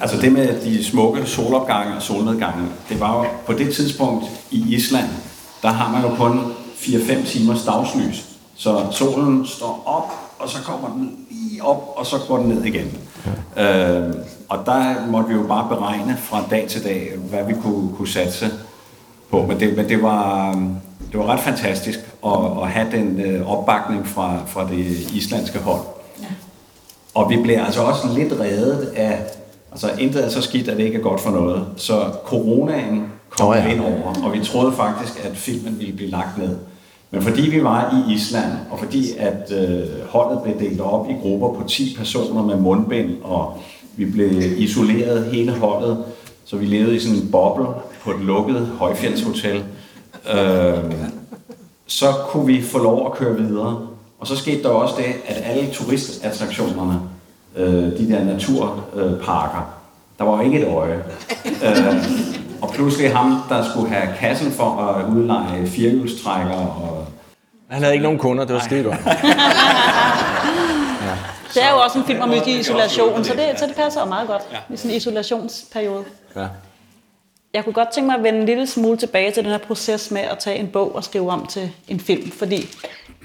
Altså 0.00 0.16
det 0.20 0.32
med 0.32 0.60
de 0.60 0.84
smukke 0.84 1.26
solopgange 1.26 1.96
og 1.96 2.02
solnedgange, 2.02 2.68
det 2.88 3.00
var 3.00 3.18
jo 3.18 3.24
på 3.46 3.52
det 3.52 3.74
tidspunkt 3.74 4.24
i 4.50 4.74
Island, 4.74 5.08
der 5.62 5.68
har 5.68 5.92
man 5.92 6.02
jo 6.02 6.16
kun 6.16 6.54
4-5 6.76 7.26
timers 7.26 7.64
dagslys. 7.64 8.24
Så 8.56 8.86
solen 8.90 9.46
står 9.46 9.82
op, 9.86 10.12
og 10.38 10.48
så 10.48 10.58
kommer 10.62 10.88
den 10.88 11.26
lige 11.30 11.64
op, 11.64 11.94
og 11.96 12.06
så 12.06 12.16
går 12.28 12.36
den 12.36 12.48
ned 12.48 12.64
igen. 12.64 12.98
Ja. 13.56 13.98
Øh, 13.98 14.14
og 14.48 14.66
der 14.66 15.06
måtte 15.10 15.28
vi 15.28 15.34
jo 15.34 15.42
bare 15.42 15.68
beregne 15.68 16.16
fra 16.16 16.44
dag 16.50 16.68
til 16.68 16.84
dag, 16.84 17.12
hvad 17.30 17.44
vi 17.44 17.54
kunne, 17.62 17.96
kunne 17.96 18.08
satse 18.08 18.50
på. 19.30 19.46
Men 19.46 19.60
det, 19.60 19.76
men 19.76 19.88
det 19.88 20.02
var, 20.02 20.52
det 21.12 21.20
var 21.20 21.26
ret 21.26 21.40
fantastisk 21.40 21.98
at, 22.26 22.62
at 22.62 22.68
have 22.68 22.90
den 22.92 23.20
øh, 23.20 23.50
opbakning 23.50 24.06
fra, 24.06 24.38
fra 24.46 24.68
det 24.68 24.86
islandske 25.14 25.58
hold. 25.58 25.80
Ja. 26.22 26.26
Og 27.14 27.30
vi 27.30 27.36
blev 27.42 27.58
altså 27.58 27.82
også 27.82 28.08
lidt 28.14 28.32
reddet 28.40 28.92
af 28.96 29.20
Altså 29.76 29.90
intet 29.98 30.24
er 30.24 30.28
så 30.28 30.42
skidt, 30.42 30.68
at 30.68 30.76
det 30.76 30.84
ikke 30.84 30.98
er 30.98 31.02
godt 31.02 31.20
for 31.20 31.30
noget. 31.30 31.66
Så 31.76 32.12
coronaen 32.24 33.04
kom 33.30 33.48
oh, 33.48 33.56
ja. 33.56 33.72
ind 33.72 33.80
over, 33.80 34.24
og 34.24 34.32
vi 34.32 34.44
troede 34.44 34.72
faktisk, 34.72 35.24
at 35.24 35.36
filmen 35.36 35.78
ville 35.78 35.92
blive 35.92 36.10
lagt 36.10 36.38
ned. 36.38 36.56
Men 37.10 37.22
fordi 37.22 37.50
vi 37.50 37.64
var 37.64 37.94
i 37.94 38.14
Island, 38.14 38.52
og 38.70 38.78
fordi 38.78 39.16
at 39.18 39.52
øh, 39.52 39.86
holdet 40.08 40.42
blev 40.42 40.58
delt 40.60 40.80
op 40.80 41.10
i 41.10 41.12
grupper 41.22 41.48
på 41.60 41.68
10 41.68 41.94
personer 41.98 42.42
med 42.42 42.56
mundbind, 42.56 43.22
og 43.22 43.58
vi 43.96 44.04
blev 44.04 44.30
isoleret 44.58 45.24
hele 45.24 45.52
holdet, 45.52 46.04
så 46.44 46.56
vi 46.56 46.66
levede 46.66 46.96
i 46.96 46.98
sådan 46.98 47.18
en 47.18 47.30
boble 47.30 47.66
på 48.02 48.10
et 48.10 48.20
lukket 48.20 48.66
højfjeldshotel, 48.78 49.64
øh, 50.34 50.92
så 51.86 52.06
kunne 52.28 52.46
vi 52.46 52.62
få 52.62 52.78
lov 52.78 53.06
at 53.06 53.18
køre 53.18 53.36
videre. 53.36 53.86
Og 54.18 54.26
så 54.26 54.36
skete 54.36 54.62
der 54.62 54.68
også 54.68 54.94
det, 54.98 55.04
at 55.26 55.42
alle 55.44 55.70
turistattraktionerne 55.72 57.00
øh, 57.56 57.98
de 57.98 58.08
der 58.08 58.24
naturparker. 58.24 59.58
Øh, 59.58 60.18
der 60.18 60.24
var 60.24 60.42
ikke 60.42 60.60
et 60.60 60.68
øje. 60.68 61.02
øh, 61.64 61.94
og 62.62 62.70
pludselig 62.70 63.16
ham, 63.16 63.42
der 63.48 63.64
skulle 63.70 63.88
have 63.88 64.08
kassen 64.18 64.52
for 64.52 64.80
at 64.80 65.14
udleje 65.16 65.66
firehjulstrækker 65.66 66.54
og... 66.54 67.06
Han 67.68 67.82
havde 67.82 67.94
ikke 67.94 68.02
nogen 68.02 68.18
kunder, 68.18 68.44
det 68.44 68.54
var 68.54 68.60
skide 68.60 68.82
godt. 68.82 68.96
Det 71.56 71.64
er 71.64 71.70
jo 71.70 71.78
også 71.80 71.98
en 71.98 72.04
film 72.04 72.20
om 72.20 72.32
i 72.32 72.58
isolation, 72.58 73.24
så 73.24 73.34
det, 73.34 73.58
så 73.58 73.66
det 73.66 73.76
passer 73.76 74.00
jo 74.00 74.06
meget 74.06 74.28
godt 74.28 74.42
ja. 74.52 74.74
i 74.74 74.76
sådan 74.76 74.90
en 74.90 74.96
isolationsperiode. 74.96 76.04
Ja. 76.36 76.46
Jeg 77.54 77.64
kunne 77.64 77.72
godt 77.72 77.88
tænke 77.88 78.06
mig 78.06 78.16
at 78.16 78.22
vende 78.22 78.40
en 78.40 78.46
lille 78.46 78.66
smule 78.66 78.96
tilbage 78.96 79.30
til 79.30 79.44
den 79.44 79.50
her 79.50 79.58
proces 79.58 80.10
med 80.10 80.20
at 80.20 80.38
tage 80.38 80.58
en 80.58 80.68
bog 80.68 80.94
og 80.94 81.04
skrive 81.04 81.30
om 81.30 81.46
til 81.46 81.70
en 81.88 82.00
film, 82.00 82.30
fordi 82.30 82.68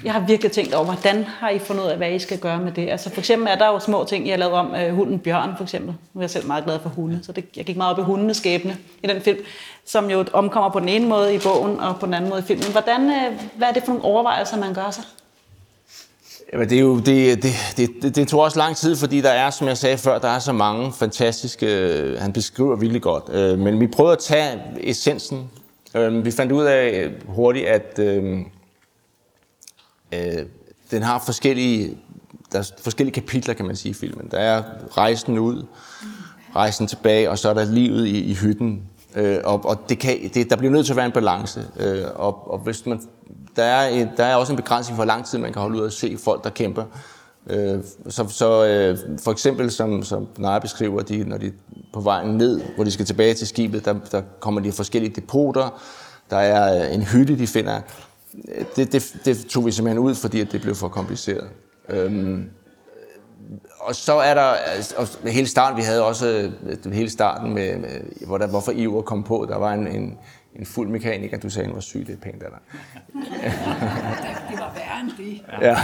jeg 0.04 0.14
har 0.14 0.20
virkelig 0.20 0.52
tænkt 0.52 0.74
over, 0.74 0.86
hvordan 0.86 1.24
har 1.24 1.50
I 1.50 1.60
fundet 1.60 1.84
ud 1.84 1.88
af, 1.88 1.98
hvad 1.98 2.12
I 2.12 2.20
skal 2.20 2.40
gøre 2.40 2.60
med 2.60 2.72
det? 2.72 2.90
Altså 2.90 3.10
for 3.10 3.20
eksempel 3.22 3.48
er 3.52 3.56
der 3.56 3.68
jo 3.68 3.80
små 3.80 4.04
ting, 4.04 4.26
jeg 4.26 4.34
har 4.34 4.38
lavet 4.38 4.54
om 4.54 4.72
uh, 4.72 4.96
hunden 4.96 5.20
Bjørn 5.20 5.54
for 5.58 5.64
eksempel. 5.64 5.96
Nu 6.14 6.20
er 6.20 6.24
jeg 6.24 6.30
selv 6.30 6.48
meget 6.48 6.64
glad 6.64 6.80
for 6.80 6.90
hunde, 6.90 7.20
så 7.24 7.32
det, 7.32 7.46
jeg 7.56 7.66
gik 7.66 7.78
meget 7.78 7.94
op 7.94 8.00
i 8.00 8.04
hundenes 8.04 8.38
skæbne 8.38 8.78
i 9.04 9.08
den 9.08 9.22
film, 9.22 9.40
som 9.86 10.10
jo 10.10 10.26
omkommer 10.34 10.70
på 10.70 10.80
den 10.80 10.90
ene 10.90 11.08
måde 11.08 11.36
i 11.36 11.40
bogen 11.40 11.80
og 11.80 12.00
på 12.00 12.06
den 12.06 12.14
anden 12.14 12.30
måde 12.30 12.42
i 12.42 12.46
filmen. 12.46 12.72
Hvordan, 12.72 13.02
uh, 13.02 13.40
hvad 13.58 13.68
er 13.68 13.72
det 13.72 13.84
for 13.84 13.92
nogle 13.92 14.06
overvejelser, 14.06 14.58
man 14.58 14.74
gør 14.74 14.92
sig? 14.92 15.04
Jamen, 16.54 16.70
det, 16.70 16.78
er 16.78 16.82
jo, 16.82 17.00
det, 17.00 17.44
det, 17.44 17.54
det, 17.78 17.90
det, 18.02 18.16
det 18.16 18.28
tog 18.28 18.40
også 18.40 18.58
lang 18.58 18.76
tid, 18.76 18.96
fordi 18.96 19.22
der 19.22 19.30
er, 19.30 19.50
som 19.50 19.68
jeg 19.68 19.78
sagde 19.78 19.98
før, 19.98 20.20
der 20.20 20.28
er 20.28 20.40
så 20.40 20.54
mange 20.54 20.94
fantastiske, 20.94 21.66
øh, 21.66 22.22
han 22.22 22.34
beskriver 22.34 22.76
virkelig 22.76 23.02
godt. 23.02 23.24
Øh, 23.30 23.60
men 23.60 23.80
vi 23.80 23.88
prøvede 23.88 24.14
at 24.14 24.20
tage 24.20 24.62
essensen. 24.78 25.50
Øh, 25.96 26.26
vi 26.26 26.32
fandt 26.32 26.52
ud 26.52 26.64
af 26.64 27.04
øh, 27.04 27.28
hurtigt, 27.28 27.66
at 27.66 28.00
øh, 28.00 28.40
øh, 30.14 30.46
den 30.92 31.02
har 31.02 31.24
forskellige, 31.26 31.98
der 32.52 32.60
er 32.60 32.72
forskellige 32.82 33.14
kapitler, 33.14 33.54
kan 33.54 33.66
man 33.66 33.76
sige, 33.76 33.90
i 33.90 33.94
filmen. 33.94 34.28
Der 34.32 34.38
er 34.38 34.64
rejsen 34.98 35.40
ud, 35.40 35.66
rejsen 36.56 36.88
tilbage, 36.88 37.30
og 37.30 37.38
så 37.38 37.50
er 37.50 37.54
der 37.54 37.66
livet 37.66 38.08
i, 38.08 38.24
i 38.24 38.34
hytten. 38.34 38.84
Øh, 39.16 39.38
og 39.44 39.66
og 39.66 39.90
det 39.90 40.00
kan, 40.00 40.30
det, 40.34 40.50
der 40.50 40.56
bliver 40.56 40.72
nødt 40.72 40.86
til 40.86 40.94
at 40.94 40.98
være 40.98 41.06
en 41.06 41.12
balance. 41.12 41.66
Øh, 41.80 42.04
og, 42.16 42.52
og 42.52 42.60
hvis 42.60 42.86
man, 42.86 43.02
der, 43.56 43.64
er, 43.64 44.08
der 44.18 44.24
er 44.24 44.36
også 44.36 44.54
en 44.54 44.58
begrænsning 44.58 44.96
for, 44.96 45.04
hvor 45.04 45.14
lang 45.14 45.26
tid 45.26 45.40
man 45.40 45.54
kan 45.54 45.62
holde 45.62 45.78
ud 45.78 45.82
og 45.82 45.92
se 45.92 46.18
folk, 46.24 46.44
der 46.44 46.50
kæmper. 46.50 46.84
Øh, 47.50 47.80
så 48.10 48.28
så 48.28 48.66
øh, 48.66 48.98
for 49.24 49.32
eksempel, 49.32 49.72
som, 49.72 50.04
som 50.04 50.28
Naja 50.38 50.60
beskriver, 50.60 51.02
de, 51.02 51.24
når 51.24 51.38
de 51.38 51.48
er 51.48 51.52
på 51.94 52.02
vejen 52.02 52.38
ned, 52.38 52.62
hvor 52.76 52.84
de 52.84 52.92
skal 52.92 53.06
tilbage 53.06 53.34
til 53.34 53.48
skibet, 53.48 53.86
der, 53.86 53.96
der 54.12 54.22
kommer 54.40 54.62
de 54.62 54.72
forskellige 54.72 55.16
depoter, 55.16 55.82
der 56.30 56.38
er 56.38 56.86
øh, 56.86 56.96
en 56.96 57.02
hytte, 57.02 57.38
de 57.38 57.48
finder. 57.48 57.82
Øh, 58.56 58.66
det, 58.76 58.92
det, 58.92 59.16
det 59.26 59.46
tog 59.50 59.66
vi 59.66 59.72
simpelthen 59.72 60.00
ud, 60.00 60.16
fordi 60.16 60.42
at 60.42 60.52
det 60.52 60.62
blev 60.62 60.76
for 60.76 60.88
kompliceret. 60.88 61.48
Øhm, 61.90 62.50
og 63.82 63.96
så 63.96 64.14
er 64.14 64.34
der 64.34 64.42
altså, 64.42 64.96
og 64.98 65.08
hele 65.32 65.48
starten, 65.48 65.78
vi 65.78 65.82
havde 65.82 66.06
også 66.06 66.52
øh, 66.86 66.94
hele 66.94 67.10
starten 67.10 67.54
med, 67.54 67.78
med 67.78 68.26
hvor 68.26 68.38
der, 68.38 68.48
hvorfor 68.48 68.72
Iver 68.72 69.02
kom 69.02 69.24
på. 69.24 69.46
Der 69.50 69.58
var 69.58 69.74
en, 69.74 69.88
en, 69.88 70.18
en 70.56 70.66
fuld 70.66 70.90
mekaniker, 70.90 71.38
du 71.38 71.50
sagde, 71.50 71.66
han 71.66 71.76
var 71.76 71.82
syg, 71.82 72.08
det 72.08 72.14
er 72.14 72.32
pænt 72.32 72.44
af 72.44 72.50
dig. 72.50 72.60
Det 74.52 74.60
var 74.60 74.74
værre 74.76 75.02
end 75.02 75.12
det. 75.18 75.42
Ja. 75.62 75.78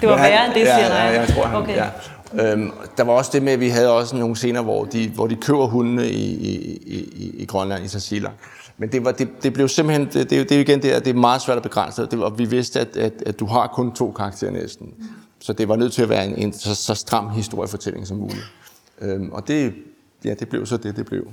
Det 0.00 0.08
var 0.08 0.16
værre 0.16 0.46
end 0.46 0.54
det, 0.54 0.62
siger 0.62 0.78
ja, 0.78 0.94
jeg. 0.94 1.14
ja, 1.14 1.20
jeg 1.20 1.28
tror, 1.28 1.44
han, 1.44 1.56
Okay. 1.56 1.76
ja. 1.76 2.52
Øhm, 2.52 2.72
der 2.96 3.04
var 3.04 3.12
også 3.12 3.30
det 3.34 3.42
med, 3.42 3.52
at 3.52 3.60
vi 3.60 3.68
havde 3.68 3.92
også 3.92 4.16
nogle 4.16 4.36
scener, 4.36 4.62
hvor 4.62 4.84
de, 4.84 5.08
hvor 5.08 5.26
de 5.26 5.36
køber 5.36 5.66
hundene 5.66 6.08
i, 6.08 6.34
i, 6.34 6.76
i, 6.86 7.34
i 7.38 7.44
Grønland, 7.44 7.84
i 7.84 7.88
Sasila. 7.88 8.30
Men 8.78 8.92
det, 8.92 9.04
var, 9.04 9.12
det, 9.12 9.28
det 9.42 9.52
blev 9.52 9.68
simpelthen, 9.68 10.08
det, 10.12 10.30
det, 10.30 10.40
er 10.40 10.44
det 10.44 10.56
er 10.56 10.60
igen 10.60 10.82
det, 10.82 10.90
at 10.90 11.04
det 11.04 11.10
er 11.10 11.14
meget 11.14 11.42
svært 11.42 11.56
at 11.56 11.62
begrænse. 11.62 12.02
Det, 12.02 12.22
og 12.22 12.38
vi 12.38 12.44
vidste, 12.44 12.80
at, 12.80 12.96
at, 12.96 13.12
at 13.26 13.40
du 13.40 13.46
har 13.46 13.66
kun 13.66 13.92
to 13.92 14.12
karakterer 14.12 14.50
næsten. 14.50 14.94
Så 15.40 15.52
det 15.52 15.68
var 15.68 15.76
nødt 15.76 15.92
til 15.92 16.02
at 16.02 16.08
være 16.08 16.26
en, 16.26 16.34
en 16.38 16.52
så, 16.52 16.74
så 16.74 16.94
stram 16.94 17.30
historiefortælling 17.30 18.06
som 18.06 18.16
muligt. 18.16 18.46
Øhm, 19.00 19.32
og 19.32 19.48
det, 19.48 19.74
ja, 20.24 20.34
det 20.34 20.48
blev 20.48 20.66
så 20.66 20.76
det, 20.76 20.96
det 20.96 21.06
blev. 21.06 21.26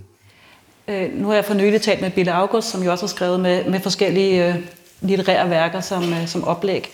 Øh, 0.87 1.13
nu 1.13 1.27
har 1.27 1.35
jeg 1.35 1.45
for 1.45 1.53
nylig 1.53 1.81
talt 1.81 2.01
med 2.01 2.11
Bille 2.11 2.33
August, 2.33 2.69
som 2.69 2.83
jo 2.83 2.91
også 2.91 3.03
har 3.05 3.09
skrevet 3.09 3.39
med, 3.39 3.65
med 3.65 3.79
forskellige 3.79 4.47
øh, 4.47 4.55
litterære 5.01 5.49
værker 5.49 5.81
som, 5.81 6.13
øh, 6.13 6.27
som 6.27 6.43
oplæg, 6.43 6.89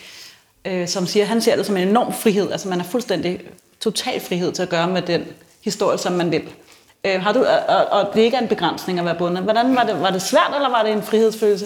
øh, 0.65 0.87
som 0.87 1.05
siger, 1.05 1.25
han 1.25 1.41
ser 1.41 1.55
det 1.55 1.65
som 1.65 1.77
en 1.77 1.87
enorm 1.87 2.13
frihed. 2.13 2.51
Altså 2.51 2.69
man 2.69 2.79
har 2.79 2.87
fuldstændig 2.87 3.39
total 3.79 4.19
frihed 4.19 4.51
til 4.51 4.63
at 4.63 4.69
gøre 4.69 4.87
med 4.87 5.01
den 5.01 5.23
historie, 5.63 5.97
som 5.97 6.13
man 6.13 6.31
vil. 6.31 6.43
Øh, 7.05 7.21
har 7.21 7.33
du, 7.33 7.45
og, 7.69 7.85
og 7.85 8.15
det 8.15 8.21
ikke 8.21 8.37
er 8.37 8.41
en 8.41 8.47
begrænsning 8.47 8.99
at 8.99 9.05
være 9.05 9.15
bundet. 9.17 9.43
Hvordan 9.43 9.75
var 9.75 9.83
det, 9.83 10.01
var 10.01 10.11
det 10.11 10.21
svært, 10.21 10.51
eller 10.55 10.69
var 10.69 10.83
det 10.83 10.91
en 10.91 11.03
frihedsfølelse 11.03 11.65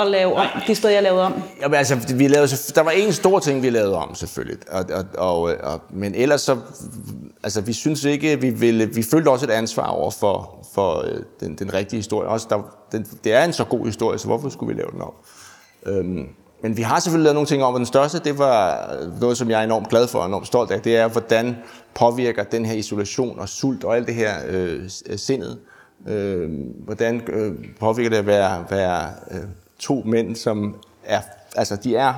at 0.00 0.06
lave 0.10 0.34
om, 0.34 0.46
de 0.66 0.74
steder, 0.74 0.94
jeg 0.94 1.02
lavede 1.02 1.22
om? 1.22 1.42
Jamen, 1.60 1.74
altså, 1.74 2.14
vi 2.14 2.28
lavede, 2.28 2.48
der 2.74 2.80
var 2.82 2.90
en 2.90 3.12
stor 3.12 3.38
ting, 3.38 3.62
vi 3.62 3.70
lavede 3.70 3.96
om, 3.96 4.14
selvfølgelig. 4.14 4.58
Og, 4.70 4.84
og, 4.92 5.04
og, 5.18 5.54
og, 5.62 5.80
men 5.90 6.14
ellers 6.14 6.40
så... 6.40 6.56
Altså, 7.42 7.60
vi 7.60 7.72
synes 7.72 8.04
ikke, 8.04 8.40
vi 8.40 8.50
ville... 8.50 8.94
Vi 8.94 9.02
følte 9.02 9.28
også 9.28 9.46
et 9.46 9.50
ansvar 9.50 9.86
over 9.86 10.10
for, 10.10 10.66
for 10.74 11.04
øh, 11.06 11.22
den, 11.40 11.54
den 11.54 11.74
rigtige 11.74 11.98
historie. 11.98 12.28
Også 12.28 12.46
der, 12.50 12.76
den, 12.92 13.06
det 13.24 13.32
er 13.32 13.44
en 13.44 13.52
så 13.52 13.64
god 13.64 13.86
historie, 13.86 14.18
så 14.18 14.26
hvorfor 14.26 14.48
skulle 14.48 14.74
vi 14.74 14.80
lave 14.80 14.90
den 14.92 15.02
om? 15.02 15.12
Øhm, 15.86 16.28
men 16.62 16.76
vi 16.76 16.82
har 16.82 17.00
selvfølgelig 17.00 17.24
lavet 17.24 17.34
nogle 17.34 17.46
ting 17.46 17.62
om, 17.62 17.74
og 17.74 17.78
den 17.78 17.86
største, 17.86 18.18
det 18.18 18.38
var 18.38 18.88
noget, 19.20 19.38
som 19.38 19.50
jeg 19.50 19.60
er 19.60 19.64
enormt 19.64 19.88
glad 19.88 20.06
for 20.06 20.18
og 20.18 20.26
enormt 20.26 20.46
stolt 20.46 20.70
af. 20.70 20.80
Det 20.80 20.96
er, 20.96 21.08
hvordan 21.08 21.56
påvirker 21.94 22.44
den 22.44 22.66
her 22.66 22.74
isolation 22.74 23.38
og 23.38 23.48
sult 23.48 23.84
og 23.84 23.96
alt 23.96 24.06
det 24.06 24.14
her 24.14 24.34
øh, 24.48 24.82
sindet. 25.16 25.58
Øh, 26.08 26.50
hvordan 26.84 27.22
øh, 27.28 27.52
påvirker 27.80 28.10
det 28.10 28.16
at 28.16 28.26
være, 28.26 28.64
være 28.70 29.10
øh, 29.30 29.40
to 29.80 30.02
mænd, 30.06 30.36
som 30.36 30.76
er, 31.04 31.20
altså 31.56 31.76
de 31.76 31.96
er 31.96 32.12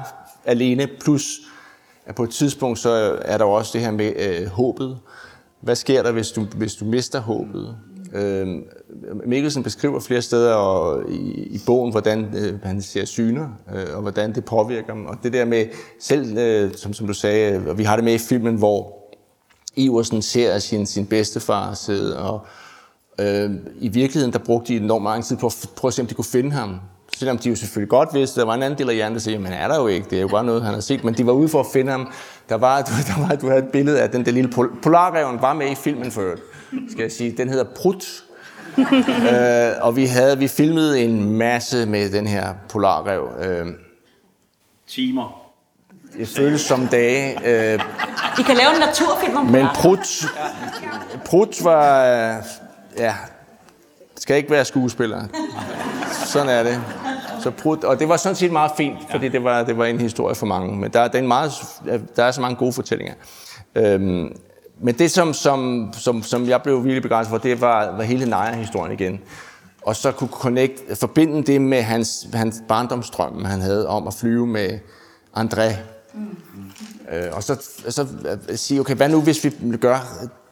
alene, 0.45 0.89
plus 1.01 1.41
at 2.07 2.15
på 2.15 2.25
et 2.25 2.31
tidspunkt, 2.31 2.79
så 2.79 3.19
er 3.25 3.39
der 3.39 3.45
jo 3.45 3.51
også 3.51 3.71
det 3.73 3.81
her 3.81 3.91
med 3.91 4.13
øh, 4.17 4.47
håbet. 4.47 4.99
Hvad 5.61 5.77
sker 5.77 6.03
der, 6.03 6.13
hvis 6.13 6.31
du, 6.31 6.41
hvis 6.41 6.75
du 6.75 6.85
mister 6.85 7.21
håbet? 7.21 7.77
Øh, 8.15 8.47
Mikkelsen 9.27 9.63
beskriver 9.63 10.01
flere 10.01 10.23
steder 10.23 10.55
og 10.55 11.11
i, 11.11 11.31
i 11.31 11.61
bogen, 11.67 11.91
hvordan 11.91 12.35
øh, 12.37 12.63
han 12.63 12.83
ser 12.83 13.05
syner, 13.05 13.49
øh, 13.75 13.97
og 13.97 14.03
hvordan 14.03 14.35
det 14.35 14.45
påvirker 14.45 14.95
dem. 14.95 15.07
Og 15.07 15.17
det 15.23 15.33
der 15.33 15.45
med, 15.45 15.67
selv 16.01 16.39
øh, 16.39 16.75
som, 16.75 16.93
som 16.93 17.07
du 17.07 17.13
sagde, 17.13 17.63
og 17.69 17.79
vi 17.79 17.85
har 17.85 17.97
det 17.97 18.05
med 18.05 18.15
i 18.15 18.19
filmen, 18.19 18.57
hvor 18.57 18.99
Iversen 19.77 20.23
ser 20.23 20.59
sin, 20.59 20.87
sin 20.87 21.07
bedstefar 21.07 21.75
sidde, 21.75 22.19
og 22.19 22.41
øh, 23.19 23.51
i 23.81 23.89
virkeligheden, 23.89 24.33
der 24.33 24.39
brugte 24.39 24.73
de 24.73 24.77
enormt 24.77 25.05
mange 25.05 25.23
tid 25.23 25.37
på 25.37 25.47
at 25.47 25.71
prøve 25.77 25.89
at 25.89 25.95
se, 25.95 26.03
om 26.03 26.09
de 26.09 26.15
kunne 26.15 26.25
finde 26.25 26.51
ham. 26.51 26.81
Selvom 27.23 27.39
de 27.39 27.49
jo 27.49 27.57
selvfølgelig 27.57 27.89
godt 27.89 28.09
vidste, 28.15 28.41
der 28.41 28.47
var 28.47 28.55
en 28.55 28.63
anden 28.63 28.79
del 28.79 28.89
af 28.89 28.95
hjernen, 28.95 29.15
der 29.15 29.21
sagde, 29.21 29.39
men 29.39 29.53
er 29.53 29.69
der 29.69 29.77
jo 29.81 29.87
ikke, 29.87 30.07
det 30.11 30.17
er 30.19 30.21
jo 30.23 30.29
bare 30.29 30.45
noget, 30.45 30.63
han 30.63 30.75
har 30.75 30.81
set. 30.81 31.05
Men 31.05 31.15
de 31.15 31.27
var 31.27 31.33
ude 31.33 31.49
for 31.49 31.61
at 31.61 31.67
finde 31.73 31.91
ham. 31.93 32.13
Der 32.49 32.55
var, 32.55 32.83
der 32.83 33.27
var, 33.29 33.35
du 33.35 33.49
havde 33.49 33.63
et 33.63 33.69
billede 33.69 34.01
af 34.03 34.11
den 34.11 34.25
der 34.25 34.33
lille 34.33 34.51
pol- 34.51 34.81
Polarreven, 34.83 35.43
var 35.43 35.55
med 35.55 35.71
i 35.71 35.75
filmen 35.75 36.11
for 36.13 36.21
øvrigt, 36.23 36.43
skal 36.91 37.03
jeg 37.03 37.13
sige. 37.13 37.35
Den 37.37 37.49
hedder 37.49 37.65
Prut. 37.65 38.05
øh, 39.33 39.71
og 39.81 39.97
vi 39.97 40.07
havde, 40.07 40.39
vi 40.39 40.49
filmede 40.49 41.01
en 41.01 41.33
masse 41.39 41.87
med 41.87 42.11
den 42.11 42.27
her 42.27 42.55
Polarrev. 42.69 43.29
Øh, 43.43 43.67
Timer. 44.89 45.43
det 46.19 46.29
føles 46.29 46.61
som 46.61 46.87
dage. 46.87 47.39
Øh, 47.75 47.81
I 48.39 48.43
kan 48.43 48.57
lave 48.57 48.75
en 48.75 48.81
naturfilm 48.81 49.37
om 49.37 49.47
Men. 49.47 49.67
Prut, 49.75 50.25
Prut 51.25 51.65
var, 51.65 52.05
øh, 52.07 52.35
ja, 52.99 53.15
skal 54.17 54.37
ikke 54.37 54.51
være 54.51 54.65
skuespiller. 54.65 55.23
Sådan 56.27 56.49
er 56.49 56.63
det. 56.63 56.81
Så 57.43 57.51
Prut, 57.51 57.85
og 57.85 57.99
det 57.99 58.09
var 58.09 58.17
sådan 58.17 58.37
set 58.37 58.53
meget 58.53 58.71
fint, 58.77 58.99
fordi 59.11 59.29
det 59.29 59.45
var, 59.45 59.63
det 59.63 59.79
var 59.79 59.85
en 59.85 60.01
historie 60.01 60.35
for 60.35 60.47
mange. 60.47 60.77
Men 60.77 60.93
der, 60.93 61.09
der, 61.09 61.19
er, 61.19 61.23
en 61.23 61.29
meget, 61.29 61.53
der 62.17 62.25
er 62.25 62.31
så 62.31 62.41
mange 62.41 62.57
gode 62.57 62.73
fortællinger. 62.73 63.15
Øhm, 63.75 64.37
men 64.81 64.99
det, 64.99 65.11
som, 65.11 65.35
som, 65.35 65.89
som, 65.93 66.23
som 66.23 66.49
jeg 66.49 66.63
blev 66.63 66.85
virkelig 66.85 67.03
begejstret 67.03 67.31
for, 67.31 67.49
det 67.49 67.61
var, 67.61 67.97
var 67.97 68.03
hele 68.03 68.27
Naja-historien 68.27 68.93
igen. 68.93 69.21
Og 69.83 69.97
så 69.97 70.13
kunne 70.13 70.29
connect, 70.29 70.99
forbinde 70.99 71.43
det 71.43 71.61
med 71.61 71.83
hans, 71.83 72.29
hans 72.35 72.63
barndomsdrømme, 72.69 73.47
han 73.47 73.61
havde 73.61 73.89
om 73.89 74.07
at 74.07 74.15
flyve 74.15 74.47
med 74.47 74.79
André. 75.37 75.75
Øh, 77.13 77.27
og 77.33 77.43
så, 77.43 77.69
så 77.89 78.07
øh, 78.49 78.57
sige, 78.57 78.81
okay, 78.81 78.95
hvad 78.95 79.09
nu 79.09 79.21
hvis 79.21 79.45
vi 79.45 79.77
gør 79.77 79.99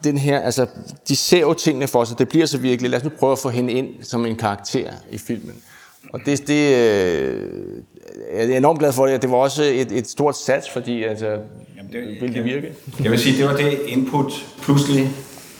den 0.05 0.18
her, 0.18 0.40
altså, 0.40 0.66
de 1.09 1.16
ser 1.16 1.40
jo 1.40 1.55
tingene 1.55 1.87
for 1.87 2.05
sig, 2.05 2.18
det 2.18 2.29
bliver 2.29 2.46
så 2.46 2.59
virkelig, 2.59 2.90
lad 2.90 2.98
os 2.98 3.05
nu 3.05 3.11
prøve 3.18 3.33
at 3.33 3.38
få 3.38 3.48
hende 3.48 3.72
ind 3.72 3.88
som 4.03 4.26
en 4.26 4.37
karakter 4.37 4.92
i 5.11 5.18
filmen. 5.18 5.62
Og 6.13 6.21
det, 6.27 6.49
det 6.49 6.77
øh, 6.77 7.49
jeg 8.35 8.51
er 8.53 8.57
enormt 8.57 8.79
glad 8.79 8.93
for 8.93 9.07
det, 9.07 9.23
det 9.23 9.31
var 9.31 9.37
også 9.37 9.63
et, 9.63 9.93
et 9.93 10.09
stort 10.09 10.37
sats, 10.37 10.71
fordi 10.71 11.05
altså, 11.05 11.27
Jamen, 11.27 11.93
det, 11.93 12.21
vil 12.21 12.35
det 12.35 12.45
virke? 12.45 12.73
Jeg 13.03 13.11
vil 13.11 13.19
sige, 13.19 13.39
det 13.39 13.45
var 13.47 13.57
det 13.57 13.79
input. 13.87 14.33
Pludselig 14.63 15.11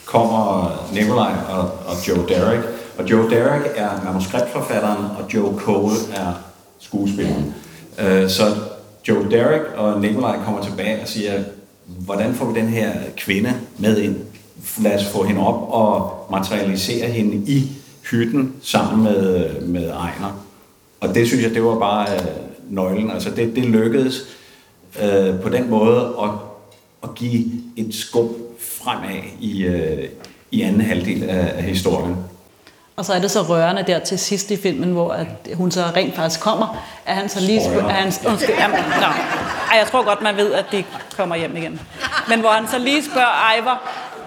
kommer 0.05 0.73
Nikolaj 0.95 1.33
og, 1.49 1.63
og 1.63 2.09
Joe 2.09 2.29
Derek. 2.29 2.61
Og 2.99 3.11
Joe 3.11 3.31
Derek 3.31 3.63
er 3.77 4.05
manuskriptforfatteren, 4.05 5.05
og 5.19 5.35
Joe 5.35 5.59
Cole 5.59 5.95
er 6.15 6.33
skuespilleren. 6.79 7.55
Øh, 8.01 8.29
Så 8.29 8.43
Joe 9.09 9.31
Derek 9.31 9.63
og 9.77 10.01
Nikolaj 10.01 10.37
kommer 10.45 10.63
tilbage 10.63 11.03
og 11.03 11.09
siger, 11.09 11.33
hvordan 11.87 12.35
får 12.35 12.47
vi 12.51 12.61
den 12.61 12.69
her 12.69 12.93
kvinde 13.17 13.53
med 13.79 13.99
ind? 13.99 14.17
Lad 14.81 14.95
os 14.95 15.05
få 15.07 15.23
hende 15.23 15.41
op 15.47 15.69
og 15.71 16.13
materialisere 16.31 17.07
hende 17.09 17.51
i 17.51 17.69
hytten 18.11 18.55
sammen 18.63 19.05
med, 19.05 19.51
med 19.61 19.91
Ejner. 19.91 20.47
Og 21.01 21.15
det 21.15 21.27
synes 21.27 21.43
jeg, 21.43 21.55
det 21.55 21.65
var 21.65 21.79
bare 21.79 22.15
øh, 22.15 22.27
nøglen. 22.71 23.11
Altså 23.11 23.31
det, 23.31 23.57
det 23.57 23.65
lykkedes 23.65 24.23
øh, 25.03 25.41
på 25.41 25.49
den 25.49 25.71
måde 25.71 26.15
at, 26.23 26.31
at 27.03 27.15
give 27.15 27.45
et 27.77 27.95
skub 27.95 28.31
fremad 28.61 29.23
i, 29.41 29.63
øh, 29.63 30.09
i 30.51 30.63
anden 30.63 30.81
halvdel 30.81 31.23
af, 31.23 31.53
af 31.57 31.63
historien. 31.63 32.17
Og 32.97 33.05
så 33.05 33.13
er 33.13 33.21
det 33.21 33.31
så 33.31 33.43
rørende 33.43 33.85
der 33.87 33.99
til 33.99 34.19
sidst 34.19 34.51
i 34.51 34.57
filmen, 34.57 34.93
hvor 34.93 35.13
at 35.13 35.27
hun 35.55 35.71
så 35.71 35.85
rent 35.97 36.17
faktisk 36.17 36.41
kommer, 36.41 36.85
at 37.07 37.17
han 37.17 37.29
så 37.29 37.41
lige 37.41 37.65
spørger... 37.65 37.89
At 37.89 37.95
han, 37.95 38.13
undskyld, 38.27 38.55
jamen, 38.59 38.77
nå. 38.77 39.07
Ej, 39.71 39.79
jeg 39.79 39.87
tror 39.91 40.05
godt, 40.05 40.23
man 40.23 40.37
ved, 40.37 40.53
at 40.53 40.65
de 40.73 40.85
kommer 41.17 41.37
hjem 41.37 41.57
igen. 41.57 41.81
Men 42.29 42.41
hvor 42.41 42.51
han 42.51 42.69
så 42.69 42.79
lige 42.79 43.05
spørger 43.05 43.53
Ejver, 43.53 43.77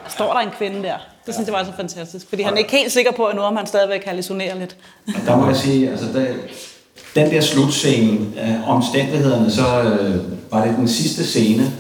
står 0.08 0.34
der 0.34 0.40
en 0.40 0.50
kvinde 0.58 0.84
der? 0.84 0.98
Det 1.26 1.34
synes 1.34 1.48
jeg 1.48 1.54
var 1.54 1.64
så 1.64 1.72
fantastisk, 1.78 2.30
fordi 2.30 2.44
han 2.44 2.54
er 2.54 2.58
ikke 2.58 2.72
helt 2.72 2.92
sikker 2.92 3.12
på 3.12 3.30
endnu, 3.30 3.44
om 3.44 3.56
han 3.56 3.68
stadigvæk 3.68 4.06
hallucinerer 4.06 4.60
lidt. 4.60 4.76
Og 5.08 5.22
der 5.26 5.38
må 5.38 5.48
jeg 5.48 5.56
sige, 5.56 5.90
altså 5.90 6.06
der, 6.14 6.26
den 7.16 7.32
der 7.32 7.42
slutscene, 7.42 8.20
øh, 8.20 8.70
omstændighederne, 8.70 9.52
så 9.52 9.82
øh, 9.82 10.16
var 10.52 10.66
det 10.66 10.76
den 10.78 10.88
sidste 10.88 11.24
scene, 11.24 11.74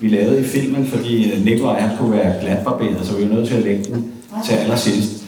vi 0.00 0.08
lavede 0.08 0.40
i 0.40 0.44
filmen, 0.44 0.86
fordi 0.86 1.32
øh, 1.32 1.44
Nikolaj 1.44 1.80
han 1.80 1.96
skulle 1.96 2.16
være 2.16 2.40
glatbarberet, 2.40 3.06
så 3.06 3.16
vi 3.16 3.28
var 3.28 3.34
nødt 3.34 3.48
til 3.48 3.54
at 3.54 3.62
lægge 3.62 3.84
den 3.84 4.12
til 4.46 4.54
allersidst. 4.54 5.24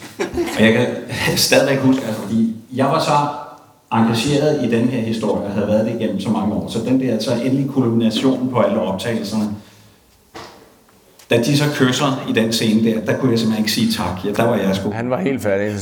Og 0.56 0.62
jeg 0.62 0.72
kan 0.72 0.86
stadigvæk 1.36 1.78
huske, 1.78 2.06
altså, 2.06 2.22
fordi 2.22 2.56
jeg 2.74 2.86
var 2.86 3.00
så 3.00 3.28
engageret 3.92 4.64
i 4.64 4.70
den 4.70 4.88
her 4.88 5.00
historie, 5.00 5.44
og 5.44 5.52
havde 5.52 5.66
været 5.68 5.86
det 5.86 6.00
igennem 6.00 6.20
så 6.20 6.28
mange 6.28 6.54
år, 6.54 6.68
så 6.68 6.78
den 6.78 7.00
der 7.00 7.18
så 7.18 7.34
endelig 7.34 7.66
kulminationen 7.68 8.48
på 8.48 8.60
alle 8.60 8.80
optagelserne, 8.80 9.48
da 11.32 11.42
de 11.42 11.58
så 11.58 11.64
kysser 11.74 12.26
i 12.28 12.32
den 12.32 12.52
scene 12.52 12.90
der, 12.90 13.00
der 13.00 13.18
kunne 13.18 13.30
jeg 13.30 13.38
simpelthen 13.38 13.64
ikke 13.64 13.72
sige 13.72 13.92
tak. 13.92 14.24
Ja, 14.24 14.32
der 14.32 14.44
var 14.44 14.56
jeg 14.56 14.76
sgu 14.76 14.90
Han 14.92 15.10
var 15.10 15.20
helt 15.20 15.42
færdig. 15.42 15.78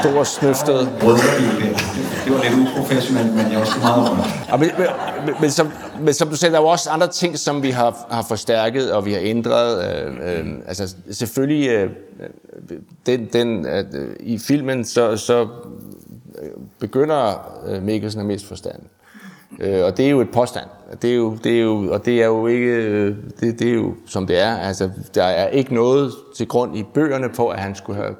Stor 0.00 0.24
snøftet. 0.24 0.88
brødrebil. 1.00 1.76
Det 2.24 2.32
var 2.32 2.42
lidt 2.42 2.68
uprofessionelt, 2.68 3.34
men 3.34 3.52
jeg 3.52 3.58
var 3.58 3.64
sgu 3.64 3.80
meget 3.80 4.10
rørt. 4.10 4.60
Men, 4.60 4.70
men, 4.78 4.86
men, 5.26 5.34
men, 5.40 5.50
som, 5.50 5.72
men 6.00 6.14
som 6.14 6.28
du 6.28 6.36
sagde, 6.36 6.52
der 6.52 6.58
er 6.58 6.62
jo 6.62 6.68
også 6.68 6.90
andre 6.90 7.08
ting, 7.08 7.38
som 7.38 7.62
vi 7.62 7.70
har, 7.70 8.06
har 8.10 8.22
forstærket, 8.22 8.92
og 8.92 9.06
vi 9.06 9.12
har 9.12 9.20
ændret. 9.22 9.96
Øh, 10.04 10.38
øh, 10.38 10.46
altså 10.66 10.94
selvfølgelig, 11.10 11.68
øh, 11.68 11.90
den, 13.06 13.28
den, 13.32 13.66
øh, 13.66 13.84
i 14.20 14.38
filmen, 14.38 14.84
så, 14.84 15.16
så 15.16 15.42
øh, 16.42 16.48
begynder 16.78 17.50
øh, 17.68 17.82
Mikkelsen 17.82 18.20
at 18.20 18.26
miste 18.26 18.48
forstand. 18.48 18.82
Øh, 19.60 19.84
og 19.84 19.96
det 19.96 20.06
er 20.06 20.10
jo 20.10 20.20
et 20.20 20.30
påstand. 20.30 20.66
Det 21.02 21.10
er 21.10 21.14
jo, 21.14 21.36
det 21.44 21.52
er 21.52 21.60
jo, 21.60 21.92
og 21.92 22.04
det 22.04 22.22
er 22.22 22.26
jo 22.26 22.46
ikke, 22.46 22.66
øh, 22.66 23.16
det, 23.40 23.58
det 23.58 23.68
er 23.68 23.74
jo 23.74 23.94
som 24.06 24.26
det 24.26 24.40
er. 24.40 24.56
Altså, 24.56 24.90
der 25.14 25.24
er 25.24 25.48
ikke 25.48 25.74
noget 25.74 26.12
til 26.36 26.48
grund 26.48 26.76
i 26.76 26.82
bøgerne 26.94 27.28
på, 27.28 27.48
at 27.48 27.58
han 27.58 27.74
skulle 27.74 28.02
have 28.02 28.14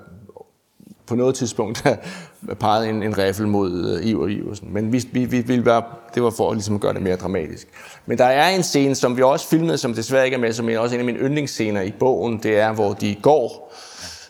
på 1.06 1.14
noget 1.14 1.34
tidspunkt 1.34 1.84
peget 2.60 2.88
en, 2.88 3.02
en 3.02 3.18
riffel 3.18 3.48
mod 3.48 3.96
uh, 3.96 4.06
Iver 4.06 4.28
Iversen. 4.28 4.72
Men 4.72 4.92
vi, 4.92 5.04
vi, 5.12 5.24
vi 5.24 5.40
ville 5.40 5.66
være, 5.66 5.82
det 6.14 6.22
var 6.22 6.30
for 6.30 6.50
at 6.50 6.56
ligesom 6.56 6.80
gøre 6.80 6.94
det 6.94 7.02
mere 7.02 7.16
dramatisk. 7.16 7.68
Men 8.06 8.18
der 8.18 8.24
er 8.24 8.48
en 8.48 8.62
scene, 8.62 8.94
som 8.94 9.16
vi 9.16 9.22
også 9.22 9.48
filmede, 9.48 9.78
som 9.78 9.94
desværre 9.94 10.24
ikke 10.24 10.34
er 10.34 10.40
med, 10.40 10.52
som 10.52 10.68
er 10.68 10.78
også 10.78 10.94
en 10.94 11.00
af 11.00 11.04
mine 11.06 11.18
yndlingsscener 11.18 11.80
i 11.80 11.92
bogen. 11.98 12.38
Det 12.42 12.58
er, 12.58 12.72
hvor 12.72 12.92
de 12.92 13.16
går, 13.22 13.74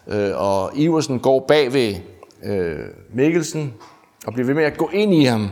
øh, 0.08 0.30
og 0.34 0.70
Iversen 0.74 1.18
går 1.18 1.44
bag 1.48 1.72
ved 1.72 1.94
øh, 2.44 2.78
Mikkelsen, 3.14 3.74
og 4.26 4.32
bliver 4.32 4.46
ved 4.46 4.54
med 4.54 4.64
at 4.64 4.76
gå 4.76 4.90
ind 4.92 5.14
i 5.14 5.24
ham. 5.24 5.48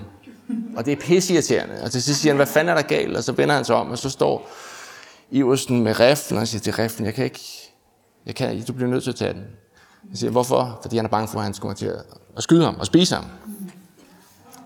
Og 0.76 0.84
det 0.84 0.92
er 0.92 0.96
pisseirriterende. 0.96 1.74
Og 1.82 1.90
til 1.90 2.02
sidst 2.02 2.20
siger 2.20 2.32
han, 2.32 2.36
hvad 2.36 2.46
fanden 2.46 2.68
er 2.68 2.74
der 2.74 2.88
galt? 2.88 3.16
Og 3.16 3.24
så 3.24 3.32
vender 3.32 3.54
han 3.54 3.64
sig 3.64 3.76
om, 3.76 3.90
og 3.90 3.98
så 3.98 4.10
står 4.10 4.48
Iversen 5.30 5.82
med 5.82 6.00
riflen, 6.00 6.40
og 6.40 6.48
siger 6.48 6.60
til 6.60 6.72
riflen, 6.72 7.06
jeg 7.06 7.14
kan 7.14 7.24
ikke, 7.24 7.72
jeg 8.26 8.34
kan, 8.34 8.62
du 8.62 8.72
bliver 8.72 8.90
nødt 8.90 9.02
til 9.04 9.10
at 9.10 9.16
tage 9.16 9.32
den. 9.32 9.44
Jeg 10.10 10.18
siger, 10.18 10.30
hvorfor? 10.30 10.78
Fordi 10.82 10.96
han 10.96 11.04
er 11.04 11.08
bange 11.10 11.28
for, 11.28 11.38
at 11.38 11.44
han 11.44 11.54
kommer 11.60 11.74
til 11.74 11.92
at, 12.36 12.42
skyde 12.42 12.64
ham 12.64 12.76
og 12.78 12.86
spise 12.86 13.14
ham. 13.14 13.24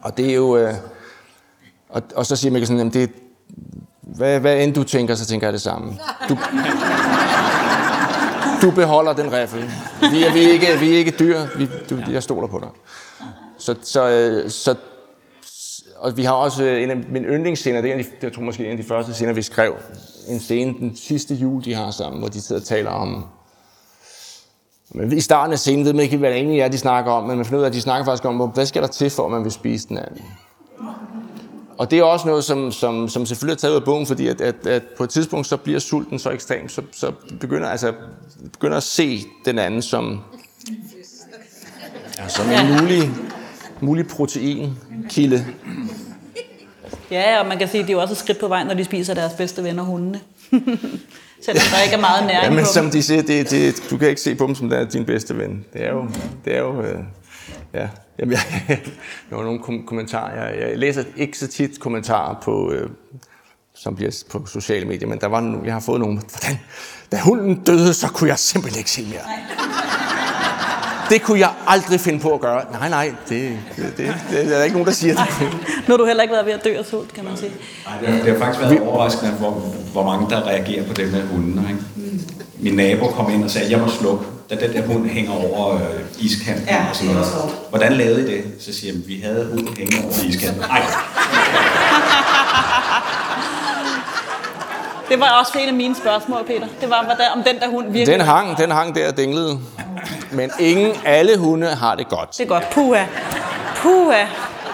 Og 0.02 0.16
det 0.16 0.30
er 0.30 0.34
jo... 0.34 0.56
Øh, 0.56 0.74
og, 1.88 2.02
og 2.16 2.26
så 2.26 2.36
siger 2.36 2.52
Mikkelsen, 2.52 2.78
jamen 2.78 2.92
det 2.92 3.10
hvad, 4.00 4.40
hvad 4.40 4.64
end 4.64 4.74
du 4.74 4.84
tænker, 4.84 5.14
så 5.14 5.26
tænker 5.26 5.46
jeg 5.46 5.52
det 5.52 5.62
samme. 5.62 5.98
Du, 6.28 6.38
du 8.62 8.70
beholder 8.70 9.12
den 9.12 9.32
riffel. 9.32 9.70
Vi 10.10 10.24
er, 10.24 10.32
vi 10.32 10.44
er, 10.44 10.52
ikke, 10.52 10.66
vi 10.80 10.94
er 10.94 10.98
ikke 10.98 11.14
dyr. 11.18 11.40
Vi, 11.56 11.68
du, 11.90 11.98
jeg 12.10 12.22
stoler 12.22 12.46
på 12.46 12.58
dig. 12.58 12.68
Så, 13.58 13.74
så, 13.82 14.08
øh, 14.08 14.50
så 14.50 14.74
og 16.04 16.16
vi 16.16 16.24
har 16.24 16.32
også 16.32 16.64
øh, 16.64 16.82
en 16.82 16.90
af 16.90 16.96
mine 16.96 17.28
yndlingsscener, 17.28 17.80
det 17.80 17.92
er 17.92 17.96
de, 17.96 18.04
jeg 18.22 18.32
tror 18.32 18.42
måske 18.42 18.64
en 18.64 18.70
af 18.70 18.76
de 18.76 18.82
første 18.82 19.14
scener, 19.14 19.32
vi 19.32 19.42
skrev. 19.42 19.76
En 20.28 20.40
scene 20.40 20.74
den 20.78 20.96
sidste 20.96 21.34
jul, 21.34 21.64
de 21.64 21.74
har 21.74 21.90
sammen, 21.90 22.18
hvor 22.18 22.28
de 22.28 22.40
sidder 22.40 22.60
og 22.60 22.66
taler 22.66 22.90
om... 22.90 23.24
Men 24.90 25.12
I 25.12 25.20
starten 25.20 25.52
af 25.52 25.58
scenen 25.58 25.84
ved 25.84 25.92
man 25.92 26.02
ikke, 26.02 26.16
hvad 26.16 26.30
det 26.30 26.36
egentlig 26.36 26.60
er, 26.60 26.68
de 26.68 26.78
snakker 26.78 27.12
om, 27.12 27.24
men 27.24 27.36
man 27.36 27.46
finder 27.46 27.58
ud 27.58 27.64
af, 27.64 27.68
at 27.68 27.74
de 27.74 27.80
snakker 27.80 28.04
faktisk 28.04 28.24
om, 28.24 28.36
hvad 28.36 28.66
skal 28.66 28.82
der 28.82 28.88
til, 28.88 29.10
for 29.10 29.26
at 29.26 29.32
man 29.32 29.44
vil 29.44 29.52
spise 29.52 29.88
den 29.88 29.98
anden. 29.98 30.22
Og 31.78 31.90
det 31.90 31.98
er 31.98 32.02
også 32.02 32.26
noget, 32.26 32.44
som, 32.44 32.72
som, 32.72 33.08
som 33.08 33.26
selvfølgelig 33.26 33.54
er 33.54 33.58
taget 33.58 33.72
ud 33.72 33.80
af 33.80 33.84
bogen, 33.84 34.06
fordi 34.06 34.28
at, 34.28 34.40
at, 34.40 34.66
at 34.66 34.82
på 34.96 35.04
et 35.04 35.10
tidspunkt, 35.10 35.46
så 35.46 35.56
bliver 35.56 35.78
sulten 35.78 36.18
så 36.18 36.30
ekstrem, 36.30 36.68
så, 36.68 36.82
så 36.92 37.12
begynder, 37.40 37.68
altså, 37.68 37.92
begynder 38.52 38.76
at 38.76 38.82
se 38.82 39.24
den 39.44 39.58
anden 39.58 39.82
som, 39.82 40.20
ja, 42.18 42.28
som 42.28 42.46
en 42.50 42.80
mulig, 42.80 43.10
mulig 43.84 44.06
proteinkilde. 44.06 45.46
Ja, 47.10 47.40
og 47.40 47.46
man 47.46 47.58
kan 47.58 47.68
sige, 47.68 47.80
at 47.80 47.86
det 47.86 47.92
er 47.92 47.96
jo 47.96 48.02
også 48.02 48.12
et 48.14 48.18
skridt 48.18 48.38
på 48.40 48.48
vejen, 48.48 48.66
når 48.66 48.74
de 48.74 48.84
spiser 48.84 49.14
deres 49.14 49.32
bedste 49.32 49.64
venner, 49.64 49.82
hundene. 49.82 50.20
Selvom 51.44 51.62
der 51.72 51.82
ikke 51.84 51.96
er 51.96 52.00
meget 52.00 52.26
næring 52.26 52.44
Ja, 52.44 52.50
men 52.50 52.64
på 52.64 52.70
som 52.72 52.90
de 52.90 53.02
siger, 53.02 53.22
det, 53.22 53.50
det, 53.50 53.82
du 53.90 53.96
kan 53.96 54.08
ikke 54.08 54.20
se 54.20 54.34
på 54.34 54.46
dem 54.46 54.54
som 54.54 54.68
der 54.70 54.76
er 54.76 54.84
din 54.84 55.04
bedste 55.04 55.38
ven. 55.38 55.64
Det 55.72 55.84
er 55.86 55.90
jo, 55.92 56.08
det 56.44 56.54
er 56.56 56.58
jo 56.58 56.82
øh, 56.82 56.98
ja. 57.74 57.88
Jamen, 58.18 58.32
jeg, 58.32 58.40
der 59.30 59.36
var 59.36 59.42
nogle 59.42 59.58
kom- 59.58 59.86
kommentarer. 59.86 60.48
Jeg, 60.48 60.60
jeg 60.70 60.78
læser 60.78 61.04
ikke 61.16 61.38
så 61.38 61.46
tit 61.46 61.80
kommentarer 61.80 62.40
på, 62.42 62.72
øh, 62.72 62.90
som 63.74 63.96
bliver 63.96 64.24
på 64.30 64.46
sociale 64.46 64.86
medier, 64.86 65.08
men 65.08 65.18
der 65.20 65.26
var 65.26 65.60
jeg 65.64 65.72
har 65.72 65.80
fået 65.80 66.00
nogle, 66.00 66.20
hvordan, 66.30 66.58
da 67.12 67.20
hunden 67.20 67.54
døde, 67.54 67.94
så 67.94 68.08
kunne 68.08 68.30
jeg 68.30 68.38
simpelthen 68.38 68.78
ikke 68.78 68.90
se 68.90 69.04
mere. 69.04 69.20
Det 71.10 71.22
kunne 71.22 71.40
jeg 71.40 71.50
aldrig 71.66 72.00
finde 72.00 72.20
på 72.20 72.30
at 72.34 72.40
gøre. 72.40 72.62
Nej, 72.72 72.88
nej, 72.88 73.12
det, 73.28 73.58
det, 73.76 73.94
det, 73.96 74.14
det 74.30 74.44
er 74.44 74.48
der 74.48 74.62
ikke 74.62 74.74
nogen, 74.74 74.86
der 74.86 74.92
siger 74.92 75.14
det. 75.14 75.24
Nu 75.88 75.92
har 75.92 75.96
du 75.96 76.06
heller 76.06 76.22
ikke 76.22 76.32
været 76.32 76.46
ved 76.46 76.52
at 76.52 76.64
dø 76.64 76.76
af 76.78 76.84
sult, 76.84 77.14
kan 77.14 77.24
man 77.24 77.36
sige. 77.36 77.52
Nej, 77.86 77.98
det, 78.00 78.08
har, 78.08 78.24
det 78.24 78.32
har 78.32 78.38
faktisk 78.38 78.60
været 78.60 78.80
overraskende, 78.80 79.32
hvor, 79.32 79.50
hvor 79.92 80.04
mange 80.04 80.30
der 80.30 80.46
reagerer 80.46 80.84
på 80.86 80.92
det 80.92 81.12
med 81.12 81.22
hunden. 81.22 81.66
Ikke? 81.68 81.80
Min 82.58 82.74
nabo 82.74 83.06
kom 83.06 83.32
ind 83.32 83.44
og 83.44 83.50
sagde, 83.50 83.64
at 83.64 83.70
jeg 83.72 83.80
må 83.80 83.88
slukke, 83.88 84.24
da 84.50 84.54
den 84.54 84.72
der 84.72 84.86
hund 84.86 85.08
hænger 85.08 85.32
over 85.32 85.74
øh, 85.74 85.80
iskanten. 86.18 86.66
Ja, 86.68 86.86
og 86.90 86.96
sådan 86.96 87.14
noget. 87.14 87.26
Hvordan 87.68 87.92
lavede 87.92 88.20
I 88.20 88.36
det? 88.36 88.44
Så 88.60 88.72
siger 88.72 88.92
jeg, 88.92 89.02
vi 89.06 89.20
havde 89.24 89.48
hunden 89.50 89.76
hængende 89.76 90.04
over 90.04 90.24
iskanten. 90.28 90.60
Nej, 90.60 90.82
Det 95.08 95.20
var 95.20 95.30
også 95.40 95.58
en 95.58 95.68
af 95.68 95.74
mine 95.74 95.96
spørgsmål, 95.96 96.44
Peter. 96.46 96.66
Det 96.80 96.90
var, 96.90 97.04
hvordan, 97.04 97.26
om 97.36 97.42
den 97.42 97.60
der 97.60 97.68
hund 97.68 97.92
virkelig... 97.92 98.18
Den 98.18 98.26
hang, 98.26 98.58
den 98.58 98.70
hang 98.70 98.94
der 98.94 99.08
og 99.08 99.16
dinglede. 99.16 99.58
Men 100.34 100.50
ingen, 100.60 100.96
alle 101.04 101.38
hunde 101.38 101.66
har 101.66 101.94
det 101.94 102.08
godt. 102.08 102.28
Det 102.38 102.44
er 102.44 102.48
godt. 102.48 102.70
Puha. 102.70 103.04
Puha. 103.76 104.26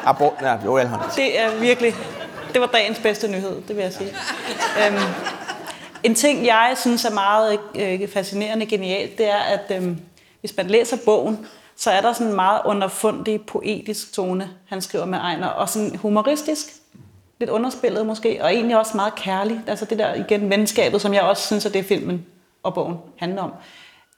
Abort, 0.05 0.33
ja, 0.43 0.57
jo, 0.65 0.79
det. 1.17 1.41
Er 1.41 1.59
virkelig... 1.61 1.95
Det 2.53 2.61
var 2.61 2.67
dagens 2.67 2.99
bedste 2.99 3.29
nyhed, 3.29 3.63
det 3.69 3.77
vil 3.77 3.83
jeg 3.83 3.93
sige. 3.93 4.11
Øhm, 4.87 5.03
en 6.03 6.15
ting, 6.15 6.47
jeg 6.47 6.73
synes 6.77 7.05
er 7.05 7.11
meget 7.11 7.59
øh, 7.75 8.09
fascinerende 8.09 8.67
genialt, 8.67 9.19
det 9.19 9.31
er, 9.31 9.39
at 9.39 9.77
øhm, 9.77 9.99
hvis 10.41 10.57
man 10.57 10.67
læser 10.67 10.97
bogen, 11.05 11.47
så 11.77 11.91
er 11.91 12.01
der 12.01 12.13
sådan 12.13 12.27
en 12.27 12.35
meget 12.35 12.61
underfundig, 12.65 13.41
poetisk 13.47 14.13
tone, 14.13 14.49
han 14.69 14.81
skriver 14.81 15.05
med 15.05 15.19
Ejner, 15.19 15.47
og 15.47 15.69
sådan 15.69 15.97
humoristisk, 15.97 16.67
lidt 17.41 17.51
underspillet 17.51 18.07
måske, 18.07 18.39
og 18.43 18.55
egentlig 18.55 18.79
også 18.79 18.97
meget 18.97 19.15
kærlig. 19.15 19.61
Altså 19.67 19.85
det 19.85 19.99
der, 19.99 20.15
igen, 20.15 20.51
venskabet, 20.51 21.01
som 21.01 21.15
jeg 21.15 21.23
også 21.23 21.47
synes, 21.47 21.67
at 21.67 21.75
det 21.75 21.85
filmen 21.85 22.27
og 22.63 22.75
bogen 22.75 22.97
handler 23.17 23.43
om. 23.43 23.53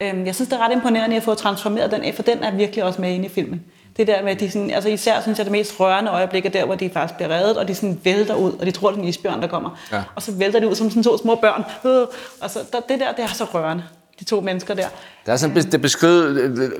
Øhm, 0.01 0.25
jeg 0.25 0.35
synes, 0.35 0.49
det 0.49 0.59
er 0.59 0.65
ret 0.65 0.71
imponerende 0.73 1.15
at 1.15 1.23
få 1.23 1.35
transformeret 1.35 1.91
den 1.91 2.03
af, 2.03 2.15
for 2.15 2.23
den 2.23 2.43
er 2.43 2.51
virkelig 2.51 2.83
også 2.83 3.01
med 3.01 3.11
inde 3.11 3.25
i 3.25 3.29
filmen. 3.29 3.63
Det 3.97 4.07
der 4.07 4.23
med, 4.23 4.31
at 4.31 4.39
de 4.39 4.51
sådan, 4.51 4.71
altså 4.71 4.89
især 4.89 5.21
synes 5.21 5.37
jeg, 5.37 5.45
det 5.45 5.51
mest 5.51 5.79
rørende 5.79 6.11
øjeblik 6.11 6.45
er 6.45 6.49
der, 6.49 6.65
hvor 6.65 6.75
de 6.75 6.89
faktisk 6.89 7.15
bliver 7.15 7.29
reddet, 7.29 7.57
og 7.57 7.67
de 7.67 7.75
sådan 7.75 7.99
vælter 8.03 8.35
ud, 8.35 8.51
og 8.51 8.65
de 8.65 8.71
tror, 8.71 8.89
det 8.89 8.97
er 8.97 9.01
en 9.01 9.07
isbjørn, 9.07 9.41
der 9.41 9.47
kommer. 9.47 9.79
Ja. 9.91 10.03
Og 10.15 10.21
så 10.21 10.31
vælter 10.31 10.59
de 10.59 10.67
ud 10.67 10.75
som 10.75 10.89
sådan 10.89 11.03
to 11.03 11.17
små 11.17 11.35
børn. 11.35 11.63
Øh, 11.85 12.07
og 12.41 12.49
så 12.49 12.59
der, 12.71 12.79
det 12.79 12.99
der, 12.99 13.11
det 13.11 13.23
er 13.23 13.27
så 13.27 13.43
rørende. 13.43 13.83
De 14.19 14.23
to 14.23 14.41
mennesker 14.41 14.73
der. 14.73 14.87
Der 15.25 15.33
er 15.33 15.37
sådan 15.37 15.55
det 15.55 15.81
beskrevet, 15.81 16.71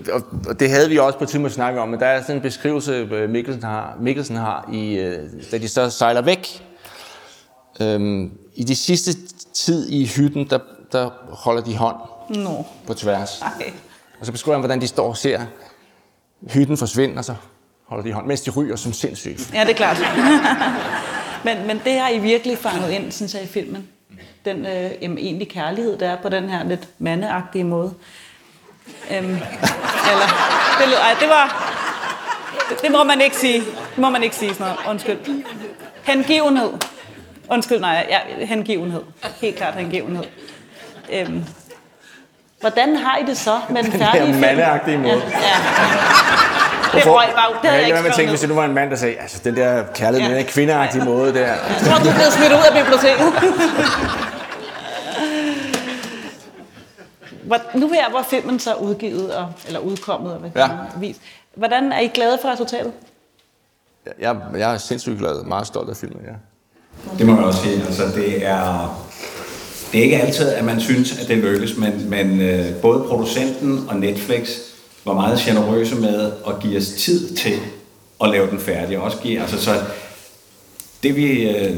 og 0.48 0.60
det 0.60 0.70
havde 0.70 0.90
vi 0.90 0.98
også 0.98 1.18
på 1.18 1.24
et 1.24 1.30
tidspunkt 1.30 1.54
snakket 1.54 1.82
om, 1.82 1.90
men 1.90 2.00
der 2.00 2.06
er 2.06 2.22
sådan 2.22 2.36
en 2.36 2.42
beskrivelse, 2.42 2.92
øh, 2.92 3.30
Mikkelsen 3.30 3.64
har, 3.64 3.98
Mikkelsen 4.02 4.36
har 4.36 4.70
i, 4.74 4.94
øh, 4.94 5.20
da 5.52 5.58
de 5.58 5.68
så 5.68 5.90
sejler 5.90 6.22
væk. 6.22 6.64
Øhm, 7.82 8.32
I 8.56 8.64
de 8.64 8.76
sidste 8.76 9.12
tid 9.54 9.90
i 9.90 10.06
hytten, 10.06 10.50
der, 10.50 10.60
der 10.92 11.10
holder 11.30 11.62
de 11.62 11.78
hånd 11.78 11.98
Nå, 12.30 12.66
på 12.88 12.94
tværs. 12.94 13.42
ej. 13.42 13.72
Og 14.20 14.26
så 14.26 14.32
beskriver 14.32 14.56
han, 14.56 14.62
hvordan 14.62 14.82
de 14.82 14.88
står 14.88 15.08
og 15.10 15.18
ser 15.18 15.42
hytten 16.54 16.78
forsvinde, 16.78 17.18
og 17.18 17.26
så 17.26 17.36
holder 17.88 18.04
de 18.04 18.14
hånd, 18.14 18.26
mens 18.28 18.42
de 18.42 18.52
ryger 18.52 18.76
som 18.76 18.94
sindssygt. 18.94 19.54
Ja, 19.54 19.62
det 19.62 19.70
er 19.70 19.74
klart. 19.74 19.98
men, 21.46 21.68
men 21.68 21.82
det 21.86 22.00
har 22.00 22.10
I 22.10 22.18
virkelig 22.20 22.58
fanget 22.58 22.92
ind, 22.92 23.12
synes 23.12 23.34
jeg, 23.34 23.44
i 23.44 23.48
filmen. 23.48 23.88
Den 24.46 24.66
øh, 24.66 24.92
egentlig 25.02 25.50
kærlighed, 25.50 25.98
der 25.98 26.10
er 26.10 26.22
på 26.22 26.30
den 26.30 26.50
her 26.50 26.64
lidt 26.64 26.88
mandeagtige 27.00 27.64
måde. 27.64 27.94
Øhm, 29.12 29.26
eller, 30.12 30.28
det, 30.80 30.88
lød- 30.88 30.98
ej, 30.98 31.16
det 31.20 31.30
var... 31.30 31.70
Det, 32.70 32.82
det, 32.82 32.92
må 32.92 33.04
man 33.04 33.22
ikke 33.22 33.36
sige. 33.38 33.60
Det 33.60 33.98
må 33.98 34.10
man 34.10 34.24
ikke 34.24 34.36
sige 34.36 34.54
sådan 34.54 34.74
noget. 34.74 34.90
Undskyld. 34.90 35.44
Hengivenhed. 36.04 36.70
Undskyld, 37.50 37.80
nej. 37.80 38.08
Ja, 38.10 38.46
hengivenhed. 38.46 39.02
Helt 39.42 39.56
klart 39.56 39.74
hengivenhed. 39.76 40.24
Øhm, 41.12 41.44
hvordan 42.64 42.96
har 42.96 43.18
I 43.18 43.24
det 43.26 43.38
så 43.38 43.60
med 43.70 43.84
den 43.84 43.92
færdige 43.92 44.26
film? 44.26 44.40
mandeagtige 44.40 44.98
måde. 44.98 45.10
Ja, 45.14 45.16
ja. 45.16 47.00
Det 47.00 47.08
røg 47.08 47.28
bare 47.36 47.50
ud. 47.52 47.56
Det 47.56 47.64
Jeg 47.64 47.72
havde 47.72 47.82
jeg 47.82 47.88
ikke 47.88 47.98
skrevet 48.00 48.16
tænke, 48.16 48.30
hvis 48.30 48.40
det 48.40 48.50
nu 48.50 48.56
var 48.56 48.66
en 48.66 48.74
mand, 48.74 48.90
der 48.90 48.96
sagde, 48.96 49.16
altså 49.20 49.42
den 49.44 49.56
der 49.56 49.84
kærlighed, 49.96 50.30
Ja. 50.30 50.36
den 50.38 50.46
der 50.46 50.52
kvindeagtige 50.52 51.06
måde 51.06 51.34
der. 51.34 51.40
Jeg 51.48 51.58
tror, 51.86 51.98
du 52.04 52.10
er 52.10 52.14
blevet 52.14 52.34
smidt 52.34 52.52
ud 52.52 52.64
af 52.72 52.84
biblioteket. 52.84 53.34
Hvor, 57.44 57.58
nu 57.74 57.90
her, 57.90 58.10
hvor 58.10 58.22
filmen 58.30 58.60
så 58.60 58.72
er 58.72 58.76
udgivet, 58.76 59.36
og, 59.36 59.52
eller 59.68 59.80
udkommet, 59.80 60.34
og 60.34 60.40
hvad 60.40 60.50
Ja. 60.56 60.62
ja. 60.62 60.70
vis. 61.00 61.16
Hvordan 61.56 61.92
er 61.92 62.00
I 62.00 62.08
glade 62.08 62.38
for 62.42 62.50
resultatet? 62.50 62.92
Jeg, 64.20 64.36
jeg 64.58 64.74
er 64.74 64.78
sindssygt 64.78 65.20
glad, 65.20 65.44
meget 65.44 65.68
stolt 65.68 65.90
af 65.90 65.98
filmen, 65.98 66.22
ja. 66.26 66.34
det 67.18 67.26
må 67.26 67.36
man 67.36 67.44
også 67.44 67.62
sige. 67.62 67.76
Altså, 67.86 68.04
det 68.16 68.46
er... 68.46 69.00
Det 69.94 70.00
er 70.00 70.04
ikke 70.04 70.22
altid, 70.22 70.50
at 70.50 70.66
man 70.66 70.82
synes, 70.82 71.20
at 71.20 71.28
det 71.28 71.38
lykkes, 71.38 71.78
men, 71.78 72.10
men 72.10 72.42
øh, 72.42 72.76
både 72.82 73.04
producenten 73.04 73.86
og 73.90 73.96
Netflix 73.96 74.50
var 75.06 75.14
meget 75.14 75.40
generøse 75.40 75.96
med 75.96 76.32
at 76.48 76.60
give 76.62 76.78
os 76.78 76.88
tid 76.88 77.36
til 77.36 77.54
at 78.24 78.30
lave 78.30 78.50
den 78.50 78.60
færdig. 78.60 78.98
Og 78.98 79.04
også 79.04 79.18
give, 79.18 79.42
altså, 79.42 79.62
så 79.62 79.72
det 81.04 81.16
vi 81.16 81.50
øh, 81.50 81.78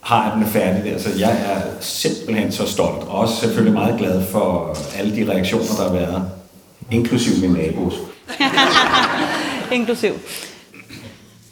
har, 0.00 0.34
den 0.34 0.46
færdig 0.46 0.82
færdig, 0.82 0.92
altså, 0.92 1.08
jeg 1.18 1.30
er 1.30 1.60
simpelthen 1.80 2.52
så 2.52 2.66
stolt. 2.66 3.02
Og 3.02 3.18
også 3.18 3.36
selvfølgelig 3.36 3.74
meget 3.74 3.98
glad 3.98 4.22
for 4.24 4.78
alle 4.98 5.16
de 5.16 5.32
reaktioner, 5.32 5.74
der 5.76 5.82
har 5.82 5.92
været, 5.92 6.30
inklusiv 6.90 7.40
min 7.40 7.50
nabos. 7.50 7.94
Inklusiv. 9.72 10.12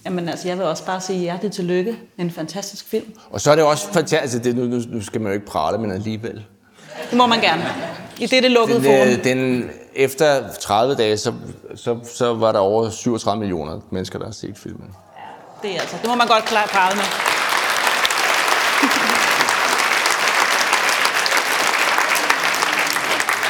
Jamen 0.04 0.28
altså, 0.28 0.48
jeg 0.48 0.58
vil 0.58 0.66
også 0.66 0.86
bare 0.86 1.00
sige 1.00 1.18
hjerteligt 1.18 1.54
tillykke. 1.54 1.96
En 2.18 2.30
fantastisk 2.30 2.88
film. 2.88 3.14
Og 3.30 3.40
så 3.40 3.50
er 3.50 3.54
det 3.54 3.64
også 3.64 3.86
fantastisk, 3.86 4.22
altså 4.22 4.38
det, 4.38 4.56
nu, 4.56 4.82
nu, 4.88 5.02
skal 5.02 5.20
man 5.20 5.30
jo 5.30 5.34
ikke 5.34 5.46
prale, 5.46 5.78
men 5.78 5.90
alligevel. 5.92 6.44
Det 7.10 7.18
må 7.18 7.26
man 7.26 7.40
gerne. 7.40 7.64
I 8.18 8.26
det, 8.26 8.42
det 8.42 8.50
lukkede 8.50 8.78
Den, 8.78 8.84
forum. 8.84 9.08
øh, 9.08 9.24
den, 9.24 9.70
efter 9.94 10.52
30 10.60 10.94
dage, 10.94 11.16
så, 11.16 11.32
så, 11.74 11.98
så 12.14 12.34
var 12.34 12.52
der 12.52 12.58
over 12.58 12.90
37 12.90 13.40
millioner 13.40 13.80
mennesker, 13.90 14.18
der 14.18 14.26
har 14.26 14.32
set 14.32 14.58
filmen. 14.58 14.94
Det 15.62 15.76
er 15.76 15.80
altså, 15.80 15.96
det 16.02 16.08
må 16.08 16.14
man 16.14 16.26
godt 16.26 16.44
klare 16.44 16.68
prale 16.68 16.96
med. 16.96 17.04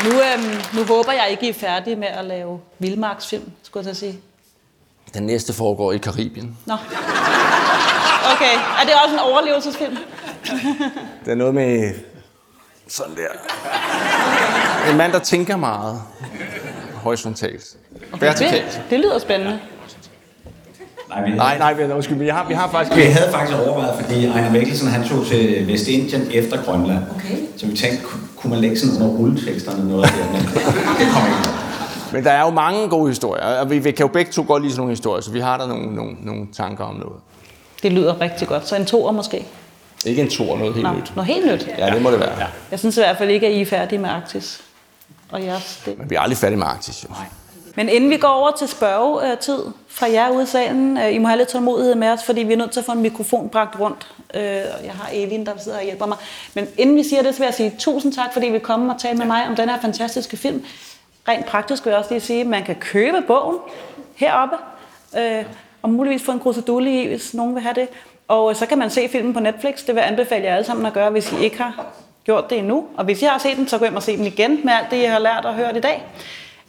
Nu, 0.04 0.10
øhm, 0.10 0.60
nu 0.74 0.84
håber 0.84 1.12
jeg 1.12 1.26
ikke, 1.30 1.46
I 1.46 1.48
er 1.48 1.54
færdige 1.54 1.96
med 1.96 2.08
at 2.08 2.24
lave 2.24 2.60
vildmarksfilm, 2.78 3.50
skulle 3.62 3.88
jeg 3.88 3.96
sige. 3.96 4.20
Den 5.14 5.22
næste 5.26 5.52
foregår 5.52 5.92
i 5.92 5.98
Karibien. 5.98 6.56
Nå. 6.66 6.74
Okay, 8.34 8.54
er 8.80 8.84
det 8.84 8.92
også 9.04 9.14
en 9.14 9.18
overlevelsesfilm? 9.20 9.96
Det 11.24 11.30
er 11.30 11.34
noget 11.34 11.54
med 11.54 11.94
sådan 12.88 13.14
der. 13.16 13.28
En 14.90 14.96
mand, 14.96 15.12
der 15.12 15.18
tænker 15.18 15.56
meget. 15.56 16.02
Horisontalt. 16.94 17.64
Vertikalt. 18.20 18.64
Det, 18.64 18.82
det 18.90 19.00
lyder 19.00 19.18
spændende. 19.18 19.58
Nej, 21.08 21.24
vi, 21.24 21.30
Nej, 21.30 21.58
nej, 21.58 21.72
vi- 21.72 21.84
undskyld, 21.92 22.18
vi 22.18 22.28
har, 22.28 22.48
vi 22.48 22.54
har 22.54 22.70
faktisk... 22.70 22.96
vi 22.96 23.02
havde 23.02 23.32
faktisk 23.32 23.58
overvejet, 23.58 24.04
fordi 24.04 24.26
Ejner 24.26 24.50
Mikkelsen 24.50 24.88
han 24.88 25.08
tog 25.08 25.26
til 25.26 25.66
Vestindien 25.68 26.30
efter 26.32 26.62
Grønland. 26.64 27.04
Okay. 27.16 27.36
Så 27.56 27.66
vi 27.66 27.76
tænkte, 27.76 28.04
ku- 28.04 28.18
kunne 28.36 28.50
man 28.50 28.60
lægge 28.60 28.78
sådan 28.78 28.94
under 29.02 29.08
rulleteksterne 29.18 29.88
noget 29.88 30.04
der, 30.04 30.32
men 30.32 30.40
det 30.98 31.06
kom 31.12 31.26
ikke. 31.26 31.63
Men 32.14 32.24
der 32.24 32.31
er 32.31 32.40
jo 32.40 32.50
mange 32.50 32.88
gode 32.88 33.09
historier, 33.09 33.44
og 33.44 33.70
vi, 33.70 33.79
vi 33.79 33.90
kan 33.90 34.07
jo 34.07 34.12
begge 34.12 34.33
to 34.33 34.44
godt 34.48 34.62
lide 34.62 34.72
sådan 34.72 34.81
nogle 34.81 34.92
historier, 34.92 35.22
så 35.22 35.31
vi 35.31 35.40
har 35.40 35.57
der 35.59 35.66
nogle, 35.66 35.94
nogle, 35.94 36.16
nogle 36.22 36.46
tanker 36.57 36.85
om 36.85 36.94
noget. 36.94 37.16
Det 37.83 37.92
lyder 37.92 38.20
rigtig 38.20 38.48
godt. 38.48 38.68
Så 38.68 38.77
en 38.77 38.87
toer 38.87 39.12
måske? 39.12 39.46
Ikke 40.05 40.22
en 40.22 40.31
tor, 40.31 40.57
noget 40.59 40.74
helt 40.74 40.87
Nå, 40.87 40.92
nyt. 40.92 41.12
noget 41.16 41.27
helt 41.35 41.46
nyt. 41.46 41.68
Ja, 41.79 41.90
det 41.90 42.03
må 42.03 42.11
det 42.11 42.20
være. 42.20 42.38
Ja. 42.40 42.46
Jeg 42.70 42.79
synes 42.79 42.96
i 42.96 43.00
hvert 43.00 43.18
fald 43.18 43.31
ikke, 43.31 43.46
at 43.46 43.53
I 43.53 43.61
er 43.61 43.66
færdige 43.66 43.98
med 43.98 44.09
Arktis. 44.11 44.61
Og 45.33 45.42
jeres 45.44 45.83
del. 45.87 45.98
Men 45.98 46.11
vi 46.11 46.14
er 46.14 46.20
aldrig 46.20 46.37
færdige 46.38 46.59
med 46.59 46.66
Arktis, 46.66 47.05
jo. 47.05 47.14
Men 47.77 47.88
inden 47.88 48.11
vi 48.11 48.16
går 48.16 48.29
over 48.29 48.50
til 48.59 48.68
spørgetid 48.68 49.59
fra 49.88 50.07
jer 50.12 50.31
ude 50.31 50.42
i 50.42 50.46
salen, 50.46 50.98
øh, 50.98 51.14
I 51.14 51.18
må 51.18 51.29
have 51.29 51.38
lidt 51.38 51.48
tålmodighed 51.48 51.94
med 51.94 52.09
os, 52.09 52.24
fordi 52.24 52.40
vi 52.42 52.53
er 52.53 52.57
nødt 52.57 52.70
til 52.70 52.81
at 52.81 52.87
få 52.87 52.92
en 52.92 53.03
mikrofon 53.03 53.48
bragt 53.48 53.81
rundt. 53.81 54.07
Øh, 54.35 54.42
Jeg 54.42 54.92
har 55.00 55.09
Elin, 55.12 55.46
der 55.46 55.53
sidder 55.59 55.79
og 55.79 55.85
hjælper 55.85 56.07
mig. 56.07 56.16
Men 56.55 56.66
inden 56.79 56.96
vi 56.96 57.03
siger 57.03 57.22
det, 57.22 57.35
så 57.35 57.38
vil 57.38 57.44
jeg 57.46 57.55
sige 57.55 57.74
tusind 57.79 58.12
tak, 58.12 58.33
fordi 58.33 58.46
I 58.46 58.50
vil 58.50 58.61
komme 58.61 58.94
og 58.94 59.00
tale 59.00 59.18
med 59.18 59.27
mig 59.27 59.48
om 59.48 59.57
den 59.57 59.68
her 59.68 59.81
fantastiske 59.81 60.37
film. 60.37 60.64
Rent 61.28 61.46
praktisk 61.46 61.84
vil 61.84 61.90
jeg 61.90 61.98
også 61.98 62.10
lige 62.10 62.20
sige, 62.20 62.40
at 62.40 62.46
man 62.46 62.64
kan 62.64 62.74
købe 62.74 63.20
bogen 63.26 63.58
heroppe, 64.14 64.56
øh, 65.18 65.44
og 65.82 65.90
muligvis 65.90 66.22
få 66.22 66.32
en 66.32 66.40
krusedulle 66.40 67.02
i, 67.02 67.06
hvis 67.06 67.34
nogen 67.34 67.54
vil 67.54 67.62
have 67.62 67.74
det. 67.74 67.88
Og 68.28 68.56
så 68.56 68.66
kan 68.66 68.78
man 68.78 68.90
se 68.90 69.08
filmen 69.08 69.34
på 69.34 69.40
Netflix. 69.40 69.78
Det 69.78 69.88
vil 69.88 69.96
jeg 69.96 70.08
anbefale 70.08 70.44
jer 70.44 70.54
alle 70.54 70.66
sammen 70.66 70.87
at 70.87 70.92
gøre, 70.92 71.10
hvis 71.10 71.32
I 71.32 71.37
ikke 71.44 71.56
har 71.56 71.87
gjort 72.24 72.50
det 72.50 72.58
endnu. 72.58 72.87
Og 72.96 73.04
hvis 73.04 73.22
I 73.22 73.24
har 73.24 73.38
set 73.38 73.56
den, 73.56 73.68
så 73.68 73.78
gå 73.78 73.84
hjem 73.84 73.96
og 73.96 74.02
se 74.02 74.16
den 74.16 74.26
igen 74.26 74.60
med 74.64 74.72
alt 74.72 74.90
det, 74.90 75.02
jeg 75.02 75.12
har 75.12 75.18
lært 75.18 75.44
og 75.44 75.54
hørt 75.54 75.76
i 75.76 75.80
dag. 75.80 76.02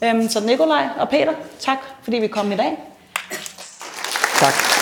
Øhm, 0.03 0.29
så 0.29 0.45
Nikolaj 0.45 0.87
og 0.99 1.09
Peter, 1.09 1.33
tak 1.59 1.77
fordi 2.03 2.17
vi 2.17 2.27
kom 2.27 2.51
i 2.51 2.55
dag. 2.55 2.77
Tak. 4.39 4.74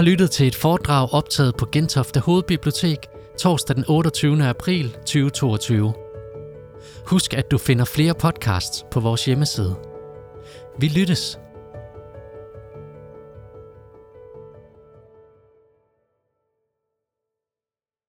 Har 0.00 0.04
lyttet 0.04 0.30
til 0.30 0.46
et 0.46 0.54
foredrag 0.54 1.08
optaget 1.12 1.56
på 1.56 1.66
Gentofte 1.72 2.20
Hovedbibliotek 2.20 2.98
torsdag 3.38 3.76
den 3.76 3.84
28. 3.88 4.44
april 4.44 4.90
2022. 4.90 5.92
Husk, 7.06 7.34
at 7.34 7.50
du 7.50 7.58
finder 7.58 7.84
flere 7.84 8.14
podcasts 8.14 8.84
på 8.90 9.00
vores 9.00 9.24
hjemmeside. 9.24 9.76
Vi 10.78 10.88
lyttes. 10.88 11.38